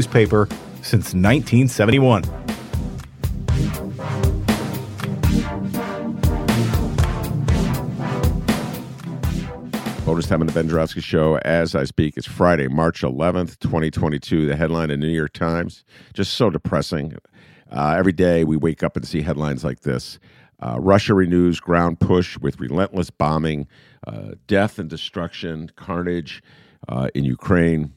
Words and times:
newspaper 0.00 0.48
since 0.80 1.12
1971. 1.12 2.22
Bonus 10.06 10.26
time 10.26 10.40
on 10.40 10.46
the 10.46 10.52
Ben 10.54 10.70
Joravsky 10.70 11.02
Show 11.02 11.36
as 11.44 11.74
I 11.74 11.84
speak. 11.84 12.16
It's 12.16 12.26
Friday, 12.26 12.66
March 12.66 13.02
11th, 13.02 13.58
2022. 13.58 14.46
The 14.46 14.56
headline 14.56 14.90
in 14.90 15.00
the 15.00 15.06
New 15.06 15.12
York 15.12 15.34
Times, 15.34 15.84
just 16.14 16.32
so 16.32 16.48
depressing. 16.48 17.16
Uh, 17.70 17.94
every 17.98 18.12
day 18.12 18.42
we 18.44 18.56
wake 18.56 18.82
up 18.82 18.96
and 18.96 19.06
see 19.06 19.20
headlines 19.20 19.64
like 19.64 19.80
this 19.80 20.18
uh, 20.60 20.78
Russia 20.80 21.12
renews 21.12 21.60
ground 21.60 22.00
push 22.00 22.38
with 22.38 22.58
relentless 22.58 23.10
bombing, 23.10 23.68
uh, 24.06 24.30
death 24.46 24.78
and 24.78 24.88
destruction, 24.88 25.70
carnage 25.76 26.42
uh, 26.88 27.08
in 27.14 27.24
Ukraine 27.24 27.92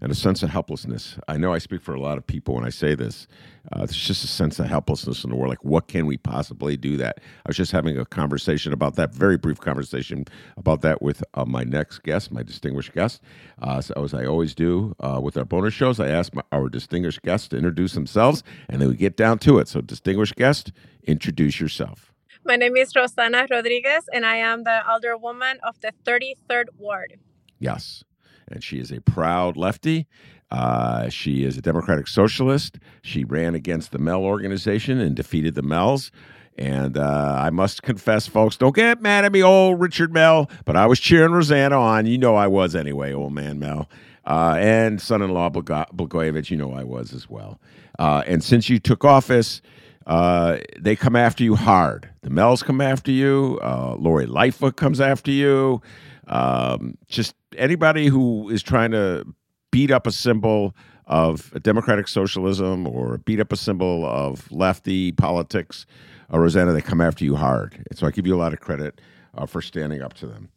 and 0.00 0.10
a 0.10 0.14
sense 0.14 0.42
of 0.42 0.50
helplessness. 0.50 1.18
I 1.28 1.36
know 1.36 1.52
I 1.52 1.58
speak 1.58 1.82
for 1.82 1.94
a 1.94 2.00
lot 2.00 2.16
of 2.16 2.26
people 2.26 2.54
when 2.54 2.64
I 2.64 2.70
say 2.70 2.94
this. 2.94 3.26
Uh, 3.70 3.80
there's 3.80 3.96
just 3.96 4.24
a 4.24 4.26
sense 4.26 4.58
of 4.58 4.66
helplessness 4.66 5.24
in 5.24 5.30
the 5.30 5.36
world. 5.36 5.50
Like, 5.50 5.64
what 5.64 5.88
can 5.88 6.06
we 6.06 6.16
possibly 6.16 6.76
do 6.76 6.96
that? 6.96 7.18
I 7.20 7.48
was 7.48 7.56
just 7.56 7.72
having 7.72 7.98
a 7.98 8.06
conversation 8.06 8.72
about 8.72 8.96
that, 8.96 9.14
very 9.14 9.36
brief 9.36 9.60
conversation 9.60 10.24
about 10.56 10.80
that 10.82 11.02
with 11.02 11.22
uh, 11.34 11.44
my 11.44 11.64
next 11.64 12.02
guest, 12.02 12.32
my 12.32 12.42
distinguished 12.42 12.92
guest. 12.94 13.20
Uh, 13.60 13.80
so, 13.80 13.94
as 14.02 14.14
I 14.14 14.24
always 14.24 14.54
do 14.54 14.94
uh, 15.00 15.20
with 15.22 15.36
our 15.36 15.44
bonus 15.44 15.74
shows, 15.74 16.00
I 16.00 16.08
ask 16.08 16.34
my, 16.34 16.42
our 16.50 16.68
distinguished 16.68 17.22
guests 17.22 17.48
to 17.48 17.56
introduce 17.56 17.92
themselves, 17.92 18.42
and 18.68 18.80
then 18.80 18.88
we 18.88 18.96
get 18.96 19.16
down 19.16 19.38
to 19.40 19.58
it. 19.58 19.68
So, 19.68 19.82
distinguished 19.82 20.36
guest, 20.36 20.72
introduce 21.04 21.60
yourself. 21.60 22.12
My 22.42 22.56
name 22.56 22.76
is 22.76 22.94
Rossana 22.94 23.50
Rodriguez, 23.50 24.08
and 24.14 24.24
I 24.24 24.36
am 24.36 24.64
the 24.64 24.80
alderwoman 24.88 25.58
of 25.62 25.78
the 25.82 25.92
33rd 26.06 26.68
Ward. 26.78 27.18
Yes 27.58 28.02
and 28.50 28.62
she 28.62 28.78
is 28.78 28.90
a 28.90 29.00
proud 29.00 29.56
lefty. 29.56 30.06
Uh, 30.50 31.08
she 31.08 31.44
is 31.44 31.56
a 31.56 31.62
Democratic 31.62 32.08
Socialist. 32.08 32.78
She 33.02 33.24
ran 33.24 33.54
against 33.54 33.92
the 33.92 33.98
Mell 33.98 34.22
organization 34.22 34.98
and 34.98 35.14
defeated 35.14 35.54
the 35.54 35.62
Mells. 35.62 36.10
And 36.58 36.98
uh, 36.98 37.36
I 37.38 37.50
must 37.50 37.82
confess, 37.82 38.26
folks, 38.26 38.56
don't 38.56 38.74
get 38.74 39.00
mad 39.00 39.24
at 39.24 39.32
me, 39.32 39.42
old 39.42 39.80
Richard 39.80 40.12
Mell, 40.12 40.50
but 40.64 40.76
I 40.76 40.86
was 40.86 41.00
cheering 41.00 41.30
Rossana 41.30 41.78
on. 41.78 42.06
You 42.06 42.18
know 42.18 42.34
I 42.34 42.48
was 42.48 42.74
anyway, 42.74 43.12
old 43.12 43.32
man 43.32 43.58
Mell. 43.58 43.88
Uh, 44.26 44.56
and 44.58 45.00
son 45.00 45.22
in 45.22 45.30
law 45.30 45.48
Blagojevich, 45.48 46.50
you 46.50 46.56
know 46.56 46.72
I 46.72 46.84
was 46.84 47.14
as 47.14 47.30
well. 47.30 47.60
Uh, 47.98 48.22
and 48.26 48.44
since 48.44 48.68
you 48.68 48.78
took 48.78 49.04
office, 49.04 49.62
uh, 50.06 50.58
they 50.78 50.96
come 50.96 51.16
after 51.16 51.44
you 51.44 51.54
hard. 51.56 52.10
The 52.22 52.30
Mells 52.30 52.62
come 52.62 52.80
after 52.80 53.10
you. 53.10 53.58
Uh, 53.62 53.94
Lori 53.98 54.26
Lightfoot 54.26 54.76
comes 54.76 55.00
after 55.00 55.30
you. 55.30 55.80
Um, 56.30 56.96
just 57.08 57.34
anybody 57.58 58.06
who 58.06 58.48
is 58.48 58.62
trying 58.62 58.92
to 58.92 59.26
beat 59.70 59.90
up 59.90 60.06
a 60.06 60.12
symbol 60.12 60.74
of 61.06 61.52
democratic 61.62 62.06
socialism 62.06 62.86
or 62.86 63.18
beat 63.18 63.40
up 63.40 63.52
a 63.52 63.56
symbol 63.56 64.06
of 64.06 64.50
lefty 64.52 65.12
politics, 65.12 65.86
uh, 66.30 66.36
Rossana, 66.36 66.72
they 66.72 66.80
come 66.80 67.00
after 67.00 67.24
you 67.24 67.34
hard. 67.34 67.84
And 67.90 67.98
so 67.98 68.06
I 68.06 68.12
give 68.12 68.26
you 68.26 68.34
a 68.34 68.38
lot 68.38 68.52
of 68.52 68.60
credit 68.60 69.00
uh, 69.34 69.44
for 69.44 69.60
standing 69.60 70.02
up 70.02 70.14
to 70.14 70.26
them. 70.26 70.48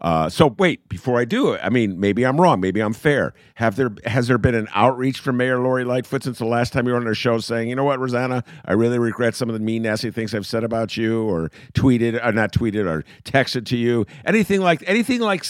Uh, 0.00 0.28
so 0.28 0.54
wait, 0.58 0.88
before 0.88 1.18
I 1.18 1.24
do 1.24 1.52
it, 1.52 1.60
I 1.62 1.70
mean, 1.70 1.98
maybe 1.98 2.24
I'm 2.24 2.40
wrong, 2.40 2.60
maybe 2.60 2.80
I'm 2.80 2.92
fair. 2.92 3.34
Have 3.56 3.76
there 3.76 3.90
has 4.04 4.28
there 4.28 4.38
been 4.38 4.54
an 4.54 4.68
outreach 4.74 5.18
from 5.18 5.36
Mayor 5.36 5.58
Lori 5.58 5.84
Lightfoot 5.84 6.22
since 6.22 6.38
the 6.38 6.44
last 6.46 6.72
time 6.72 6.86
you 6.86 6.92
were 6.92 7.00
on 7.00 7.06
our 7.06 7.14
show, 7.14 7.38
saying, 7.38 7.68
you 7.68 7.74
know 7.74 7.84
what, 7.84 7.98
Rossana, 7.98 8.44
I 8.64 8.72
really 8.72 8.98
regret 8.98 9.34
some 9.34 9.48
of 9.48 9.54
the 9.54 9.60
mean, 9.60 9.82
nasty 9.82 10.10
things 10.10 10.34
I've 10.34 10.46
said 10.46 10.64
about 10.64 10.96
you, 10.96 11.22
or 11.24 11.50
tweeted, 11.74 12.24
or 12.24 12.32
not 12.32 12.52
tweeted, 12.52 12.86
or 12.86 13.04
texted 13.24 13.66
to 13.66 13.76
you, 13.76 14.06
anything 14.24 14.60
like 14.60 14.84
anything 14.86 15.20
like 15.20 15.44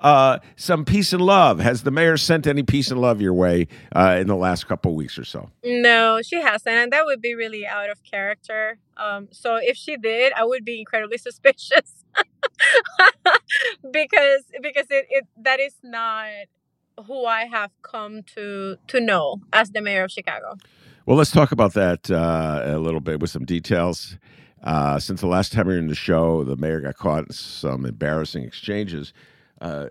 uh, 0.00 0.38
some 0.56 0.84
peace 0.84 1.12
and 1.12 1.22
love. 1.22 1.60
Has 1.60 1.82
the 1.82 1.90
mayor 1.90 2.16
sent 2.16 2.46
any 2.46 2.62
peace 2.62 2.90
and 2.90 3.00
love 3.00 3.20
your 3.20 3.34
way 3.34 3.68
uh, 3.94 4.18
in 4.20 4.26
the 4.26 4.36
last 4.36 4.66
couple 4.66 4.94
weeks 4.94 5.18
or 5.18 5.24
so? 5.24 5.50
No, 5.64 6.20
she 6.22 6.36
hasn't, 6.36 6.74
and 6.74 6.92
that 6.92 7.04
would 7.06 7.22
be 7.22 7.34
really 7.34 7.66
out 7.66 7.90
of 7.90 8.02
character. 8.04 8.78
Um, 8.96 9.28
so 9.30 9.56
if 9.56 9.76
she 9.76 9.96
did, 9.96 10.32
I 10.34 10.44
would 10.44 10.64
be 10.64 10.78
incredibly 10.78 11.18
suspicious. 11.18 11.97
because 13.92 14.44
because 14.62 14.86
it, 14.90 15.06
it 15.10 15.26
that 15.36 15.60
is 15.60 15.74
not 15.82 16.28
who 17.06 17.24
I 17.26 17.44
have 17.44 17.70
come 17.82 18.22
to 18.34 18.76
to 18.88 19.00
know 19.00 19.40
as 19.52 19.70
the 19.70 19.80
mayor 19.80 20.04
of 20.04 20.10
Chicago. 20.10 20.56
Well, 21.06 21.16
let's 21.16 21.30
talk 21.30 21.52
about 21.52 21.74
that 21.74 22.10
uh, 22.10 22.62
a 22.64 22.78
little 22.78 23.00
bit 23.00 23.20
with 23.20 23.30
some 23.30 23.44
details. 23.44 24.18
Uh, 24.62 24.98
since 24.98 25.20
the 25.20 25.26
last 25.26 25.52
time 25.52 25.66
we 25.66 25.74
were 25.74 25.78
in 25.78 25.88
the 25.88 25.94
show, 25.94 26.44
the 26.44 26.56
mayor 26.56 26.80
got 26.80 26.96
caught 26.96 27.24
in 27.24 27.32
some 27.32 27.86
embarrassing 27.86 28.44
exchanges. 28.44 29.12
Uh, 29.60 29.88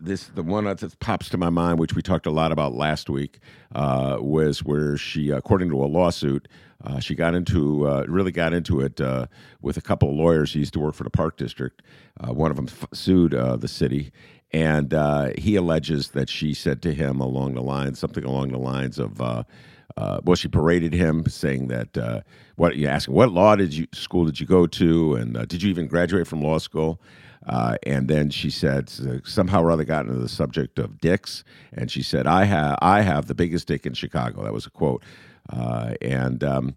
this 0.00 0.24
the 0.28 0.42
one 0.42 0.64
that 0.64 0.98
pops 1.00 1.28
to 1.30 1.38
my 1.38 1.50
mind, 1.50 1.78
which 1.78 1.94
we 1.94 2.02
talked 2.02 2.26
a 2.26 2.30
lot 2.30 2.52
about 2.52 2.74
last 2.74 3.08
week, 3.08 3.40
uh, 3.74 4.18
was 4.20 4.62
where 4.62 4.96
she, 4.96 5.30
according 5.30 5.70
to 5.70 5.82
a 5.82 5.86
lawsuit, 5.86 6.48
uh, 6.84 6.98
she 6.98 7.14
got 7.14 7.34
into 7.34 7.86
uh, 7.86 8.04
really 8.08 8.32
got 8.32 8.52
into 8.52 8.80
it 8.80 9.00
uh, 9.00 9.26
with 9.60 9.76
a 9.76 9.80
couple 9.80 10.08
of 10.08 10.16
lawyers. 10.16 10.52
He 10.52 10.60
used 10.60 10.72
to 10.74 10.80
work 10.80 10.94
for 10.94 11.04
the 11.04 11.10
Park 11.10 11.36
District. 11.36 11.82
Uh, 12.20 12.32
one 12.32 12.50
of 12.50 12.56
them 12.56 12.68
f- 12.68 12.88
sued 12.92 13.34
uh, 13.34 13.56
the 13.56 13.68
city, 13.68 14.12
and 14.52 14.94
uh, 14.94 15.30
he 15.36 15.56
alleges 15.56 16.10
that 16.10 16.28
she 16.28 16.54
said 16.54 16.80
to 16.82 16.94
him 16.94 17.20
along 17.20 17.54
the 17.54 17.62
lines 17.62 17.98
something 17.98 18.24
along 18.24 18.52
the 18.52 18.58
lines 18.58 18.98
of. 18.98 19.18
well, 19.18 20.34
she 20.34 20.48
paraded 20.48 20.94
him, 20.94 21.26
saying 21.26 21.68
that 21.68 22.24
what 22.56 22.76
you 22.76 22.86
asking 22.86 23.14
what 23.14 23.30
law 23.30 23.56
did 23.56 23.74
you 23.74 23.86
school 23.92 24.24
did 24.24 24.40
you 24.40 24.46
go 24.46 24.66
to, 24.66 25.14
and 25.14 25.48
did 25.48 25.62
you 25.62 25.68
even 25.70 25.86
graduate 25.86 26.26
from 26.26 26.42
law 26.42 26.58
school? 26.58 27.00
Uh, 27.46 27.76
and 27.84 28.08
then 28.08 28.30
she 28.30 28.50
said 28.50 28.90
somehow 29.24 29.62
or 29.62 29.70
other 29.70 29.84
got 29.84 30.06
into 30.06 30.18
the 30.18 30.28
subject 30.28 30.78
of 30.78 31.00
dicks, 31.00 31.42
and 31.72 31.90
she 31.90 32.02
said, 32.02 32.26
"I 32.26 32.44
have 32.44 32.78
I 32.82 33.00
have 33.00 33.26
the 33.26 33.34
biggest 33.34 33.66
dick 33.66 33.86
in 33.86 33.94
Chicago." 33.94 34.44
That 34.44 34.52
was 34.52 34.66
a 34.66 34.70
quote. 34.70 35.02
Uh, 35.48 35.94
and 36.02 36.44
um, 36.44 36.76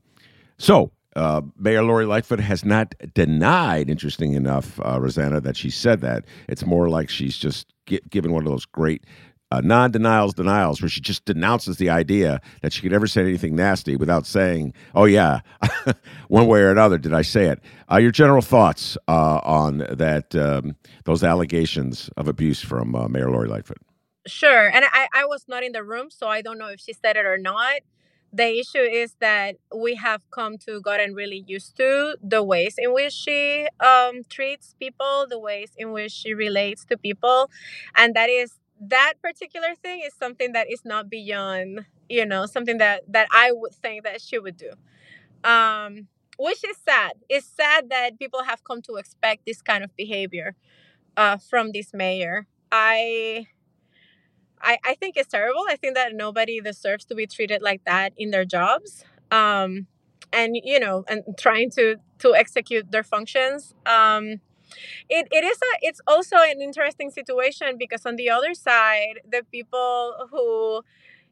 so 0.58 0.92
uh, 1.16 1.42
Mayor 1.58 1.84
Lori 1.84 2.06
Lightfoot 2.06 2.40
has 2.40 2.66
not 2.66 2.96
denied, 3.14 3.90
interesting 3.90 4.34
enough, 4.34 4.80
uh, 4.80 5.00
Rosanna, 5.00 5.42
that 5.42 5.58
she 5.58 5.70
said 5.70 6.02
that. 6.02 6.26
It's 6.48 6.66
more 6.66 6.90
like 6.90 7.10
she's 7.10 7.38
just 7.38 7.68
given 8.10 8.32
one 8.32 8.46
of 8.46 8.52
those 8.52 8.66
great 8.66 9.04
uh, 9.54 9.62
non 9.64 9.92
denials 9.92 10.34
denials 10.34 10.82
where 10.82 10.90
she 10.90 11.00
just 11.00 11.26
denounces 11.26 11.78
the 11.78 11.90
idea 11.90 12.42
that 12.62 12.74
she 12.74 12.82
could 12.82 12.94
ever 12.94 13.06
say 13.06 13.22
anything 13.22 13.56
nasty 13.56 13.96
without 13.96 14.26
saying, 14.26 14.74
oh, 14.96 15.06
yeah, 15.06 15.42
one 16.28 16.48
way 16.48 16.62
or 16.62 16.72
another, 16.72 16.98
did 16.98 17.14
I 17.14 17.22
say 17.22 17.46
it? 17.46 17.60
Uh, 17.92 17.98
your 17.98 18.12
general 18.12 18.42
thoughts 18.42 18.98
uh, 19.08 19.40
on 19.44 19.80
that, 19.90 20.36
um, 20.36 20.76
those 21.06 21.24
allegations 21.24 22.10
of 22.18 22.28
abuse 22.28 22.62
from 22.62 22.96
uh, 22.96 23.08
Mayor 23.08 23.30
Lori 23.30 23.48
Lightfoot? 23.48 23.78
Sure. 24.26 24.70
And 24.70 24.86
I, 24.86 25.08
I 25.14 25.26
was 25.26 25.46
not 25.48 25.64
in 25.64 25.74
the 25.74 25.84
room, 25.84 26.10
so 26.10 26.28
I 26.28 26.42
don't 26.42 26.58
know 26.58 26.70
if 26.70 26.80
she 26.80 26.94
said 26.94 27.16
it 27.16 27.26
or 27.26 27.38
not 27.38 27.82
the 28.34 28.60
issue 28.60 28.80
is 28.80 29.14
that 29.20 29.56
we 29.76 29.94
have 29.94 30.24
come 30.32 30.58
to 30.58 30.82
gotten 30.82 31.14
really 31.14 31.44
used 31.46 31.78
to 31.78 32.18
the 32.24 32.44
ways 32.44 32.76
in 32.80 32.92
which 32.92 33.14
she 33.14 33.68
um, 33.80 34.24
treats 34.28 34.74
people, 34.80 35.28
the 35.30 35.38
ways 35.38 35.74
in 35.78 35.92
which 35.92 36.12
she 36.12 36.34
relates 36.34 36.84
to 36.86 36.98
people, 36.98 37.52
and 37.96 38.16
that 38.16 38.30
is 38.30 38.54
that 38.80 39.14
particular 39.22 39.76
thing 39.82 40.02
is 40.06 40.14
something 40.14 40.54
that 40.54 40.72
is 40.72 40.84
not 40.86 41.10
beyond 41.10 41.86
you 42.10 42.26
know 42.26 42.46
something 42.46 42.78
that 42.80 43.04
that 43.08 43.28
I 43.32 43.52
would 43.52 43.74
think 43.74 44.04
that 44.04 44.22
she 44.22 44.40
would 44.40 44.58
do. 44.58 44.72
Um, 45.44 46.08
which 46.38 46.64
is 46.68 46.78
sad. 46.78 47.14
It's 47.30 47.48
sad 47.48 47.90
that 47.90 48.18
people 48.20 48.44
have 48.44 48.64
come 48.64 48.82
to 48.84 48.96
expect 48.96 49.46
this 49.46 49.62
kind 49.62 49.84
of 49.84 49.96
behavior 49.96 50.56
uh, 51.18 51.38
from 51.38 51.72
this 51.72 51.94
mayor. 51.94 52.48
I 52.72 53.48
I, 54.62 54.78
I 54.86 54.96
think 54.96 55.18
it's 55.18 55.30
terrible. 55.30 55.64
I 55.70 55.76
think 55.76 55.96
that 55.96 56.14
nobody 56.16 56.62
deserves 56.62 57.06
to 57.06 57.16
be 57.16 57.28
treated 57.28 57.62
like 57.62 57.84
that 57.86 58.14
in 58.18 58.32
their 58.32 58.46
jobs. 58.46 59.04
Um, 59.30 59.88
and 60.32 60.56
you 60.64 60.80
know, 60.80 61.04
and 61.08 61.24
trying 61.38 61.70
to 61.72 61.98
to 62.20 62.36
execute 62.36 62.92
their 62.92 63.04
functions. 63.04 63.76
Um, 63.86 64.40
it, 65.10 65.28
it 65.32 65.44
is 65.44 65.58
a 65.58 65.78
it's 65.82 66.02
also 66.08 66.38
an 66.38 66.62
interesting 66.62 67.10
situation 67.12 67.78
because 67.78 68.06
on 68.06 68.16
the 68.16 68.30
other 68.30 68.54
side, 68.54 69.20
the 69.30 69.44
people 69.52 70.28
who 70.32 70.82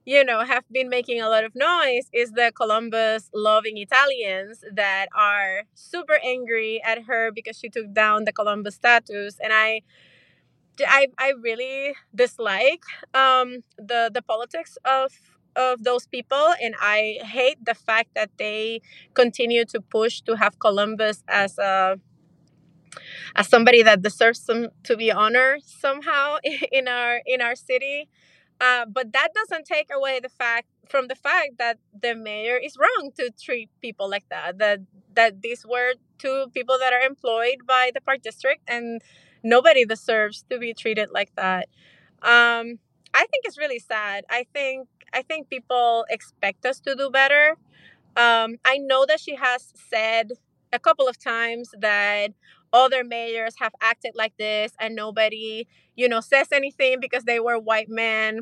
you 0.06 0.24
know 0.26 0.42
have 0.44 0.66
been 0.72 0.90
making 0.90 1.22
a 1.22 1.30
lot 1.30 1.44
of 1.44 1.54
noise 1.56 2.10
is 2.14 2.32
the 2.32 2.52
Columbus 2.56 3.30
loving 3.34 3.78
Italians 3.78 4.64
that 4.74 5.08
are 5.16 5.64
super 5.76 6.20
angry 6.24 6.82
at 6.86 7.04
her 7.04 7.32
because 7.32 7.58
she 7.60 7.70
took 7.70 7.94
down 7.94 8.26
the 8.26 8.34
Columbus 8.34 8.76
statues 8.76 9.38
and 9.44 9.54
I 9.54 9.82
I, 10.88 11.08
I 11.18 11.34
really 11.42 11.96
dislike 12.16 12.84
um, 13.14 13.64
the 13.78 14.10
the 14.14 14.22
politics 14.22 14.78
of 14.86 15.12
of 15.56 15.84
those 15.84 16.08
people. 16.08 16.54
And 16.62 16.76
I 16.80 17.20
hate 17.24 17.64
the 17.66 17.76
fact 17.76 18.10
that 18.16 18.30
they 18.38 18.82
continue 19.14 19.66
to 19.66 19.82
push 19.82 20.22
to 20.22 20.36
have 20.38 20.60
Columbus 20.60 21.24
as 21.28 21.58
a 21.60 22.00
as 23.36 23.48
somebody 23.48 23.84
that 23.84 24.02
deserves 24.02 24.40
some 24.42 24.70
to 24.84 24.98
be 24.98 25.12
honored 25.12 25.64
somehow 25.64 26.38
in 26.72 26.88
our 26.88 27.22
in 27.26 27.42
our 27.42 27.56
city. 27.56 28.10
Uh, 28.60 28.86
but 28.86 29.12
that 29.14 29.30
doesn't 29.34 29.66
take 29.66 29.88
away 29.94 30.20
the 30.20 30.30
fact 30.30 30.68
from 30.88 31.08
the 31.08 31.16
fact 31.16 31.58
that 31.58 31.80
the 32.00 32.14
mayor 32.14 32.58
is 32.58 32.78
wrong 32.78 33.12
to 33.18 33.32
treat 33.42 33.70
people 33.82 34.10
like 34.10 34.28
that. 34.30 34.58
That 34.60 34.82
that 35.16 35.42
these 35.42 35.66
were 35.66 35.94
two 36.20 36.48
people 36.54 36.78
that 36.80 36.94
are 36.94 37.02
employed 37.02 37.66
by 37.66 37.92
the 37.94 38.02
park 38.02 38.22
district 38.22 38.62
and 38.68 39.02
nobody 39.44 39.86
deserves 39.86 40.46
to 40.50 40.60
be 40.60 40.74
treated 40.74 41.10
like 41.12 41.34
that. 41.36 41.68
Um, 42.22 42.80
I 43.14 43.26
think 43.26 43.46
it's 43.46 43.58
really 43.58 43.80
sad. 43.80 44.26
I 44.30 44.46
think 44.54 44.88
I 45.14 45.22
think 45.24 45.50
people 45.50 46.06
expect 46.10 46.66
us 46.66 46.80
to 46.82 46.96
do 46.96 47.10
better. 47.10 47.58
Um, 48.16 48.58
I 48.66 48.78
know 48.78 49.06
that 49.08 49.20
she 49.20 49.36
has 49.36 49.74
said 49.90 50.34
a 50.74 50.80
couple 50.80 51.08
of 51.08 51.18
times 51.20 51.72
that 51.80 52.32
other 52.74 53.04
mayors 53.04 53.56
have 53.60 53.74
acted 53.82 54.14
like 54.16 54.34
this 54.38 54.72
and 54.80 54.96
nobody, 54.96 55.68
you 55.96 56.08
know, 56.08 56.22
says 56.22 56.48
anything 56.52 57.00
because 57.00 57.24
they 57.24 57.40
were 57.40 57.60
white 57.60 57.90
men. 57.90 58.42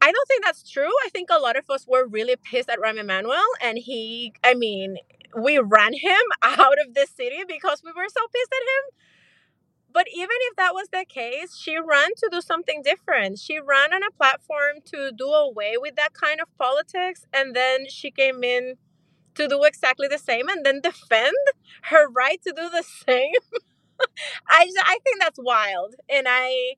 I 0.00 0.12
don't 0.12 0.28
think 0.28 0.44
that's 0.44 0.68
true. 0.68 0.90
I 1.04 1.08
think 1.10 1.28
a 1.30 1.38
lot 1.40 1.56
of 1.56 1.68
us 1.70 1.86
were 1.86 2.06
really 2.06 2.36
pissed 2.36 2.68
at 2.70 2.78
Rahm 2.78 2.98
Emanuel 2.98 3.44
and 3.62 3.78
he 3.78 4.32
I 4.44 4.54
mean, 4.54 4.96
we 5.36 5.58
ran 5.58 5.94
him 5.94 6.22
out 6.42 6.76
of 6.86 6.94
the 6.94 7.06
city 7.06 7.42
because 7.46 7.82
we 7.84 7.92
were 7.92 8.08
so 8.08 8.26
pissed 8.32 8.52
at 8.52 8.62
him 8.62 8.94
but 9.92 10.06
even 10.14 10.36
if 10.50 10.56
that 10.56 10.74
was 10.74 10.88
the 10.92 11.04
case, 11.08 11.56
she 11.56 11.76
ran 11.78 12.10
to 12.18 12.28
do 12.30 12.40
something 12.40 12.82
different. 12.82 13.38
She 13.38 13.58
ran 13.58 13.92
on 13.92 14.02
a 14.02 14.10
platform 14.10 14.76
to 14.86 15.10
do 15.16 15.26
away 15.26 15.74
with 15.76 15.96
that 15.96 16.12
kind 16.12 16.40
of 16.40 16.48
politics. 16.58 17.26
And 17.32 17.56
then 17.56 17.88
she 17.88 18.10
came 18.10 18.44
in 18.44 18.74
to 19.38 19.48
do 19.48 19.64
exactly 19.64 20.08
the 20.08 20.18
same 20.18 20.48
and 20.48 20.66
then 20.66 20.80
defend 20.82 21.36
her 21.84 22.08
right 22.10 22.40
to 22.42 22.52
do 22.52 22.70
the 22.70 22.84
same. 23.06 23.32
I, 24.48 24.64
just, 24.66 24.78
I 24.78 24.98
think 25.04 25.20
that's 25.20 25.38
wild. 25.42 25.94
And 26.08 26.26
I, 26.28 26.74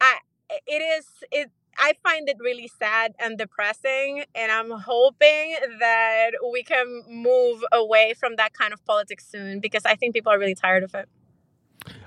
I, 0.00 0.18
it 0.66 0.82
is, 0.82 1.06
it, 1.30 1.50
I 1.78 1.92
find 2.02 2.28
it 2.28 2.36
really 2.40 2.68
sad 2.68 3.14
and 3.18 3.36
depressing, 3.36 4.24
and 4.34 4.50
I'm 4.50 4.70
hoping 4.70 5.56
that 5.80 6.30
we 6.52 6.62
can 6.62 7.02
move 7.08 7.62
away 7.72 8.14
from 8.18 8.36
that 8.36 8.54
kind 8.54 8.72
of 8.72 8.84
politics 8.86 9.26
soon 9.28 9.60
because 9.60 9.84
I 9.84 9.94
think 9.94 10.14
people 10.14 10.32
are 10.32 10.38
really 10.38 10.54
tired 10.54 10.84
of 10.84 10.94
it. 10.94 11.08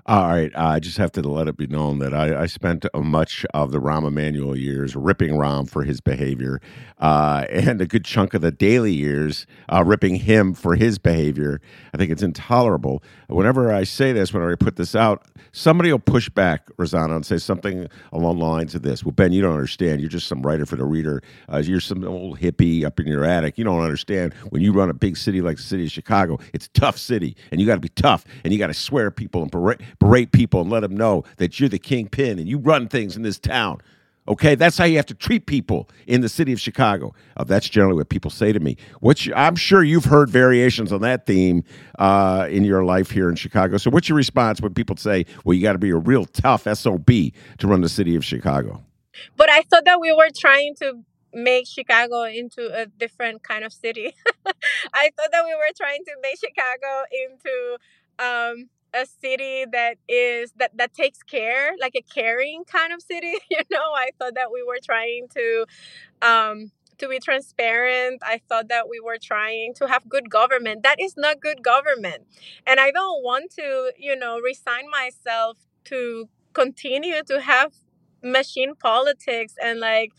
All 0.06 0.28
right, 0.28 0.52
I 0.56 0.80
just 0.80 0.98
have 0.98 1.12
to 1.14 1.22
let 1.22 1.48
it 1.48 1.58
be 1.58 1.68
known 1.68 2.00
that 2.00 2.14
I, 2.14 2.44
I 2.44 2.46
spent 2.46 2.86
much 2.96 3.46
of 3.54 3.72
the 3.72 3.80
Rahm 3.80 4.08
Emanuel 4.08 4.58
years 4.58 4.96
ripping 4.96 5.32
Rahm 5.32 5.70
for 5.70 5.84
his 5.84 6.00
behavior, 6.00 6.62
uh, 7.00 7.46
and 7.50 7.82
a 7.82 7.86
good 7.86 8.06
chunk 8.06 8.34
of 8.34 8.42
the 8.42 8.52
Daley 8.52 8.94
years 8.94 9.46
uh, 9.72 9.84
ripping 9.84 10.16
him 10.16 10.54
for 10.54 10.76
his 10.76 10.98
behavior. 10.98 11.60
I 11.94 11.98
think 11.98 12.12
it's 12.12 12.24
intolerable. 12.24 13.04
Whenever 13.28 13.74
I 13.74 13.84
say 13.84 14.14
this, 14.14 14.34
whenever 14.34 14.54
I 14.54 14.56
put 14.56 14.78
this 14.78 14.96
out, 14.96 15.26
somebody 15.52 15.92
will 15.92 16.00
push 16.00 16.30
back, 16.30 16.68
Rossana, 16.78 17.16
and 17.16 17.26
say 17.26 17.38
something 17.38 17.88
along 18.14 18.40
the 18.40 18.46
lines 18.46 18.74
of 18.76 18.82
this. 18.82 19.04
Well, 19.04 19.12
Ben, 19.12 19.34
you 19.34 19.42
don't 19.42 19.54
understand. 19.54 20.00
You're 20.00 20.10
just 20.10 20.28
some 20.28 20.42
writer 20.42 20.66
for 20.66 20.78
the 20.78 20.86
reader. 20.86 21.22
Uh, 21.52 21.58
you're 21.58 21.82
some 21.82 22.04
old 22.06 22.40
hippie 22.40 22.86
up 22.86 23.00
in 23.00 23.08
your 23.08 23.26
attic. 23.26 23.58
You 23.58 23.66
don't 23.66 23.82
understand. 23.82 24.34
When 24.50 24.62
you 24.62 24.72
run 24.72 24.90
a 24.90 24.94
big 24.94 25.18
city 25.18 25.42
like 25.42 25.58
the 25.58 25.64
city 25.64 25.86
of 25.86 25.92
Chicago, 25.92 26.40
it's 26.54 26.68
a 26.68 26.70
tough 26.70 26.98
city, 26.98 27.36
and 27.52 27.60
you 27.60 27.68
got 27.68 27.76
to 27.76 27.82
be 27.82 27.90
tough, 27.90 28.24
and 28.44 28.54
you 28.54 28.58
got 28.60 28.68
to 28.68 28.74
swear 28.74 29.12
people 29.12 29.42
and 29.42 29.52
berate 29.52 29.82
berate 30.00 30.32
people 30.32 30.62
and 30.62 30.70
let 30.70 30.82
them 30.82 30.96
know 30.96 31.24
that 31.38 31.60
you're 31.60 31.70
the 31.70 31.80
kingpin 31.80 32.40
and 32.40 32.48
you 32.48 32.58
run 32.58 32.88
things 32.88 33.16
in 33.16 33.24
this 33.24 33.40
town. 33.40 33.82
Okay, 34.28 34.54
that's 34.54 34.78
how 34.78 34.86
you 34.86 34.96
have 34.98 35.08
to 35.08 35.16
treat 35.16 35.48
people 35.48 35.90
in 36.06 36.22
the 36.22 36.30
city 36.30 36.54
of 36.54 36.62
Chicago. 36.62 37.16
Uh, 37.36 37.44
that's 37.44 37.68
generally 37.68 37.96
what 37.96 38.10
people 38.10 38.30
say 38.30 38.54
to 38.54 38.60
me. 38.60 38.78
Which 39.00 39.28
I'm 39.36 39.56
sure 39.56 39.84
you've 39.84 40.06
heard 40.06 40.30
variations 40.30 40.94
on 40.94 41.02
that 41.02 41.26
theme 41.26 41.64
uh, 41.98 42.48
in 42.48 42.64
your 42.64 42.86
life 42.86 43.10
here 43.10 43.28
in 43.28 43.36
Chicago. 43.36 43.78
So, 43.78 43.90
what's 43.90 44.08
your 44.08 44.16
response 44.16 44.62
when 44.62 44.76
people 44.76 44.98
say, 44.98 45.26
"Well, 45.44 45.56
you 45.56 45.64
got 45.64 45.74
to 45.74 45.80
be 45.80 45.90
a 45.90 45.96
real 45.96 46.26
tough 46.26 46.68
sob 46.78 47.08
to 47.08 47.32
run 47.64 47.82
the 47.82 47.90
city 47.90 48.16
of 48.16 48.24
Chicago"? 48.24 48.84
But 49.36 49.50
I 49.50 49.64
thought 49.64 49.86
that 49.86 50.00
we 50.00 50.14
were 50.14 50.30
trying 50.40 50.76
to 50.76 51.04
make 51.34 51.68
Chicago 51.68 52.24
into 52.24 52.70
a 52.74 52.86
different 52.86 53.44
kind 53.44 53.64
of 53.64 53.74
city. 53.74 54.14
I 54.94 55.10
thought 55.16 55.32
that 55.32 55.44
we 55.46 55.56
were 55.56 55.74
trying 55.76 56.04
to 56.06 56.12
make 56.22 56.38
Chicago 56.40 57.04
into 57.12 57.78
um, 58.20 58.70
a 58.94 59.06
city 59.06 59.66
that 59.72 59.96
is 60.10 60.52
that 60.58 60.76
that 60.78 60.94
takes 60.94 61.24
care 61.24 61.72
like 61.80 61.96
a 61.96 62.02
caring 62.02 62.64
kind 62.66 62.94
of 62.94 63.02
city 63.02 63.36
you 63.52 63.62
know? 63.72 63.94
I 63.96 64.10
thought 64.20 64.36
that 64.36 64.52
we 64.52 64.64
were 64.64 64.80
trying 64.84 65.28
to 65.36 65.66
um 66.22 66.72
to 67.00 67.10
be 67.10 67.20
transparent. 67.20 68.22
I 68.24 68.42
thought 68.50 68.70
that 68.70 68.90
we 68.90 69.00
were 69.00 69.18
trying 69.22 69.74
to 69.76 69.88
have 69.88 70.10
good 70.10 70.30
government. 70.30 70.84
That 70.84 71.02
is 71.02 71.16
not 71.18 71.42
good 71.42 71.64
government. 71.64 72.26
And 72.68 72.80
i 72.80 72.92
don't 72.92 73.24
want 73.24 73.52
to 73.54 73.94
you 73.98 74.16
know 74.16 74.40
resign 74.40 74.90
myself 74.92 75.58
to 75.86 76.30
continue 76.54 77.24
to 77.24 77.42
have 77.42 77.74
machine 78.24 78.76
politics 78.76 79.56
and 79.64 79.80
like 79.80 80.12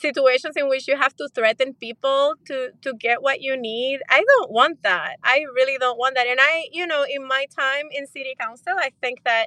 situations 0.00 0.56
in 0.56 0.68
which 0.68 0.88
you 0.88 0.96
have 0.96 1.14
to 1.16 1.28
threaten 1.34 1.74
people 1.74 2.34
to 2.46 2.70
to 2.82 2.94
get 2.94 3.22
what 3.22 3.40
you 3.40 3.56
need 3.56 4.00
i 4.10 4.24
don't 4.32 4.50
want 4.52 4.82
that. 4.82 5.16
I 5.22 5.38
really 5.54 5.78
don't 5.78 5.98
want 5.98 6.14
that. 6.16 6.26
And 6.26 6.38
i 6.40 6.66
you 6.72 6.86
know 6.86 7.04
in 7.08 7.26
my 7.26 7.46
time 7.56 7.86
in 7.92 8.06
city 8.06 8.34
council 8.38 8.74
i 8.78 8.90
think 9.00 9.24
that 9.24 9.46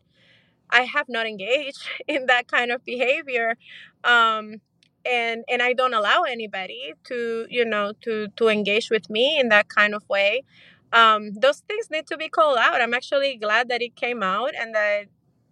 i 0.70 0.82
have 0.82 1.08
not 1.10 1.28
engaged 1.28 1.84
in 2.08 2.26
that 2.28 2.48
kind 2.48 2.72
of 2.72 2.84
behavior 2.86 3.56
um 4.04 4.56
and 5.06 5.44
and 5.50 5.62
i 5.62 5.74
don't 5.74 5.94
allow 5.94 6.24
anybody 6.24 6.94
to 7.06 7.48
you 7.50 7.66
know 7.66 7.94
to 8.02 8.28
to 8.36 8.48
engage 8.50 8.90
with 8.90 9.10
me 9.10 9.40
in 9.40 9.50
that 9.50 9.70
kind 9.70 9.94
of 9.96 10.08
way. 10.10 10.44
Um 10.94 11.34
those 11.36 11.60
things 11.68 11.90
need 11.92 12.08
to 12.08 12.18
be 12.18 12.30
called 12.30 12.58
out. 12.58 12.82
I'm 12.82 12.94
actually 12.94 13.38
glad 13.38 13.70
that 13.70 13.82
it 13.82 13.96
came 13.96 14.24
out 14.24 14.52
and 14.60 14.74
that 14.76 15.06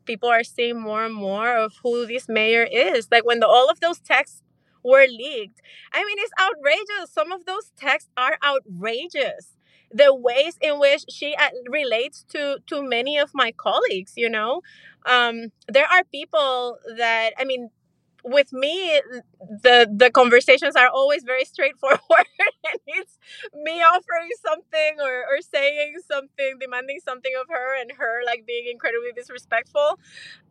people 0.05 0.29
are 0.29 0.43
seeing 0.43 0.79
more 0.81 1.03
and 1.05 1.13
more 1.13 1.55
of 1.55 1.73
who 1.83 2.05
this 2.07 2.27
mayor 2.27 2.67
is. 2.71 3.07
Like 3.11 3.25
when 3.25 3.39
the, 3.39 3.47
all 3.47 3.69
of 3.69 3.79
those 3.81 3.99
texts 3.99 4.41
were 4.87 5.07
leaked. 5.07 5.61
I 5.93 6.05
mean, 6.05 6.17
it's 6.19 6.33
outrageous. 6.39 7.11
Some 7.13 7.31
of 7.31 7.45
those 7.45 7.71
texts 7.77 8.09
are 8.17 8.37
outrageous. 8.45 9.55
The 9.91 10.13
ways 10.13 10.57
in 10.61 10.79
which 10.79 11.05
she 11.09 11.35
uh, 11.35 11.49
relates 11.69 12.23
to 12.33 12.59
to 12.67 12.83
many 12.83 13.17
of 13.17 13.31
my 13.33 13.51
colleagues, 13.53 14.13
you 14.17 14.29
know, 14.29 14.61
um, 15.05 15.51
there 15.69 15.87
are 15.87 16.03
people 16.11 16.77
that 16.97 17.31
I 17.37 17.45
mean, 17.45 17.69
with 18.27 18.53
me 18.53 19.01
the 19.39 19.89
the 19.93 20.09
conversations 20.11 20.75
are 20.75 20.89
always 20.89 21.23
very 21.23 21.45
straightforward. 21.45 21.99
And 22.69 22.81
it's 22.87 23.17
me 23.53 23.81
offering 23.81 24.29
something 24.45 24.97
or, 25.01 25.13
or 25.31 25.41
saying 25.41 25.95
something 26.11 26.57
demanding 26.59 26.99
something 26.99 27.31
of 27.39 27.47
her 27.49 27.79
and 27.79 27.91
her 27.97 28.21
like 28.25 28.45
being 28.45 28.67
incredibly 28.69 29.11
disrespectful. 29.15 29.99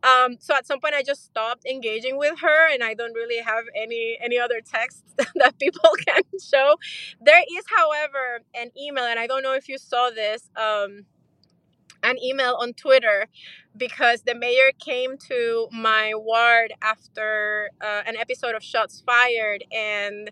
Um, 0.02 0.36
so 0.40 0.54
at 0.54 0.66
some 0.66 0.80
point 0.80 0.94
i 0.94 1.02
just 1.02 1.24
stopped 1.24 1.64
engaging 1.66 2.18
with 2.18 2.38
her 2.40 2.72
and 2.72 2.82
i 2.84 2.94
don't 2.94 3.14
really 3.14 3.42
have 3.42 3.64
any 3.76 4.18
any 4.22 4.38
other 4.38 4.60
texts 4.60 5.02
that 5.36 5.58
people 5.58 5.90
can 6.06 6.22
show. 6.42 6.76
There 7.20 7.40
is 7.40 7.64
however 7.76 8.40
an 8.54 8.70
email 8.78 9.04
and 9.04 9.18
i 9.18 9.26
don't 9.26 9.42
know 9.42 9.54
if 9.54 9.68
you 9.68 9.78
saw 9.78 10.10
this 10.10 10.48
um, 10.56 11.04
an 12.06 12.22
email 12.22 12.56
on 12.60 12.72
Twitter 12.72 13.26
because 13.76 14.22
the 14.22 14.34
mayor 14.34 14.70
came 14.78 15.18
to 15.28 15.68
my 15.72 16.12
ward 16.14 16.72
after 16.82 17.70
uh, 17.80 18.02
an 18.06 18.16
episode 18.16 18.54
of 18.54 18.62
Shots 18.62 19.02
Fired 19.04 19.64
and 19.72 20.30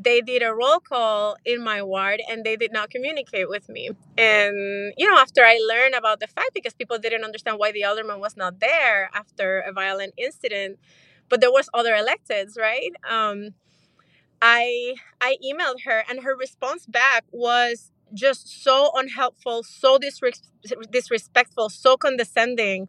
they 0.00 0.20
did 0.20 0.42
a 0.42 0.54
roll 0.54 0.78
call 0.78 1.36
in 1.44 1.62
my 1.62 1.82
ward 1.82 2.22
and 2.30 2.44
they 2.44 2.56
did 2.56 2.72
not 2.72 2.88
communicate 2.88 3.48
with 3.48 3.68
me. 3.68 3.90
And, 4.16 4.94
you 4.96 5.10
know, 5.10 5.18
after 5.18 5.42
I 5.44 5.58
learned 5.68 5.94
about 5.94 6.20
the 6.20 6.28
fact, 6.28 6.52
because 6.54 6.72
people 6.72 6.98
didn't 6.98 7.24
understand 7.24 7.58
why 7.58 7.72
the 7.72 7.84
alderman 7.84 8.20
was 8.20 8.36
not 8.36 8.60
there 8.60 9.10
after 9.12 9.58
a 9.60 9.72
violent 9.72 10.14
incident, 10.16 10.78
but 11.28 11.40
there 11.40 11.50
was 11.50 11.68
other 11.74 11.94
electeds, 11.94 12.56
right? 12.56 12.92
Um, 13.08 13.54
I 14.40 14.94
I 15.20 15.36
emailed 15.44 15.82
her 15.84 16.04
and 16.08 16.22
her 16.22 16.36
response 16.36 16.86
back 16.86 17.24
was 17.32 17.90
just 18.14 18.62
so 18.62 18.90
unhelpful, 18.94 19.62
so 19.62 19.98
disres- 19.98 20.42
disrespectful, 20.90 21.68
so 21.70 21.96
condescending. 21.96 22.88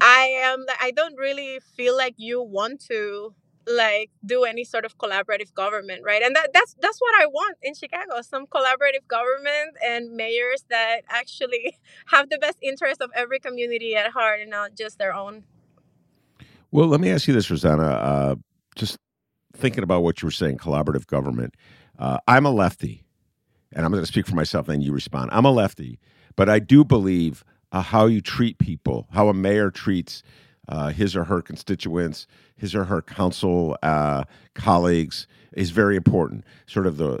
I 0.00 0.40
am 0.42 0.66
I 0.80 0.90
don't 0.90 1.16
really 1.16 1.60
feel 1.76 1.96
like 1.96 2.14
you 2.16 2.42
want 2.42 2.80
to 2.86 3.34
like 3.66 4.10
do 4.24 4.44
any 4.44 4.64
sort 4.64 4.84
of 4.84 4.98
collaborative 4.98 5.54
government 5.54 6.02
right? 6.04 6.22
And 6.22 6.36
that, 6.36 6.50
that's 6.52 6.76
that's 6.80 6.98
what 7.00 7.14
i 7.22 7.26
want 7.26 7.56
in 7.62 7.74
chicago 7.74 8.20
some 8.20 8.46
collaborative 8.46 9.06
government 9.08 9.76
and 9.82 10.12
mayors 10.12 10.64
that 10.68 11.00
actually 11.08 11.78
have 12.06 12.28
the 12.28 12.38
best 12.38 12.58
interest 12.60 13.00
of 13.00 13.10
every 13.14 13.38
community 13.38 13.96
at 13.96 14.10
heart 14.10 14.40
and 14.40 14.50
not 14.50 14.76
just 14.76 14.98
their 14.98 15.14
own. 15.14 15.44
Well 16.70 16.88
let 16.88 17.00
me 17.00 17.10
ask 17.10 17.26
you 17.26 17.34
this 17.34 17.48
rossana 17.48 17.88
uh, 17.88 18.36
just 18.76 18.96
thinking 19.56 19.82
about 19.84 20.02
what 20.02 20.20
you 20.20 20.26
were 20.26 20.32
saying 20.32 20.58
collaborative 20.58 21.06
government 21.06 21.54
uh, 21.98 22.18
i'm 22.26 22.44
a 22.44 22.50
lefty 22.50 23.03
and 23.74 23.84
i'm 23.84 23.92
going 23.92 24.02
to 24.02 24.06
speak 24.06 24.26
for 24.26 24.34
myself 24.34 24.68
and 24.68 24.82
you 24.82 24.92
respond 24.92 25.30
i'm 25.32 25.44
a 25.44 25.50
lefty 25.50 25.98
but 26.36 26.48
i 26.48 26.58
do 26.58 26.84
believe 26.84 27.44
uh, 27.72 27.80
how 27.80 28.06
you 28.06 28.20
treat 28.20 28.58
people 28.58 29.06
how 29.10 29.28
a 29.28 29.34
mayor 29.34 29.70
treats 29.70 30.22
uh, 30.68 30.88
his 30.88 31.16
or 31.16 31.24
her 31.24 31.42
constituents, 31.42 32.26
his 32.56 32.74
or 32.74 32.84
her 32.84 33.02
council 33.02 33.76
uh, 33.82 34.24
colleagues 34.54 35.26
is 35.52 35.70
very 35.70 35.96
important. 35.96 36.44
Sort 36.66 36.86
of 36.86 36.96
the 36.96 37.20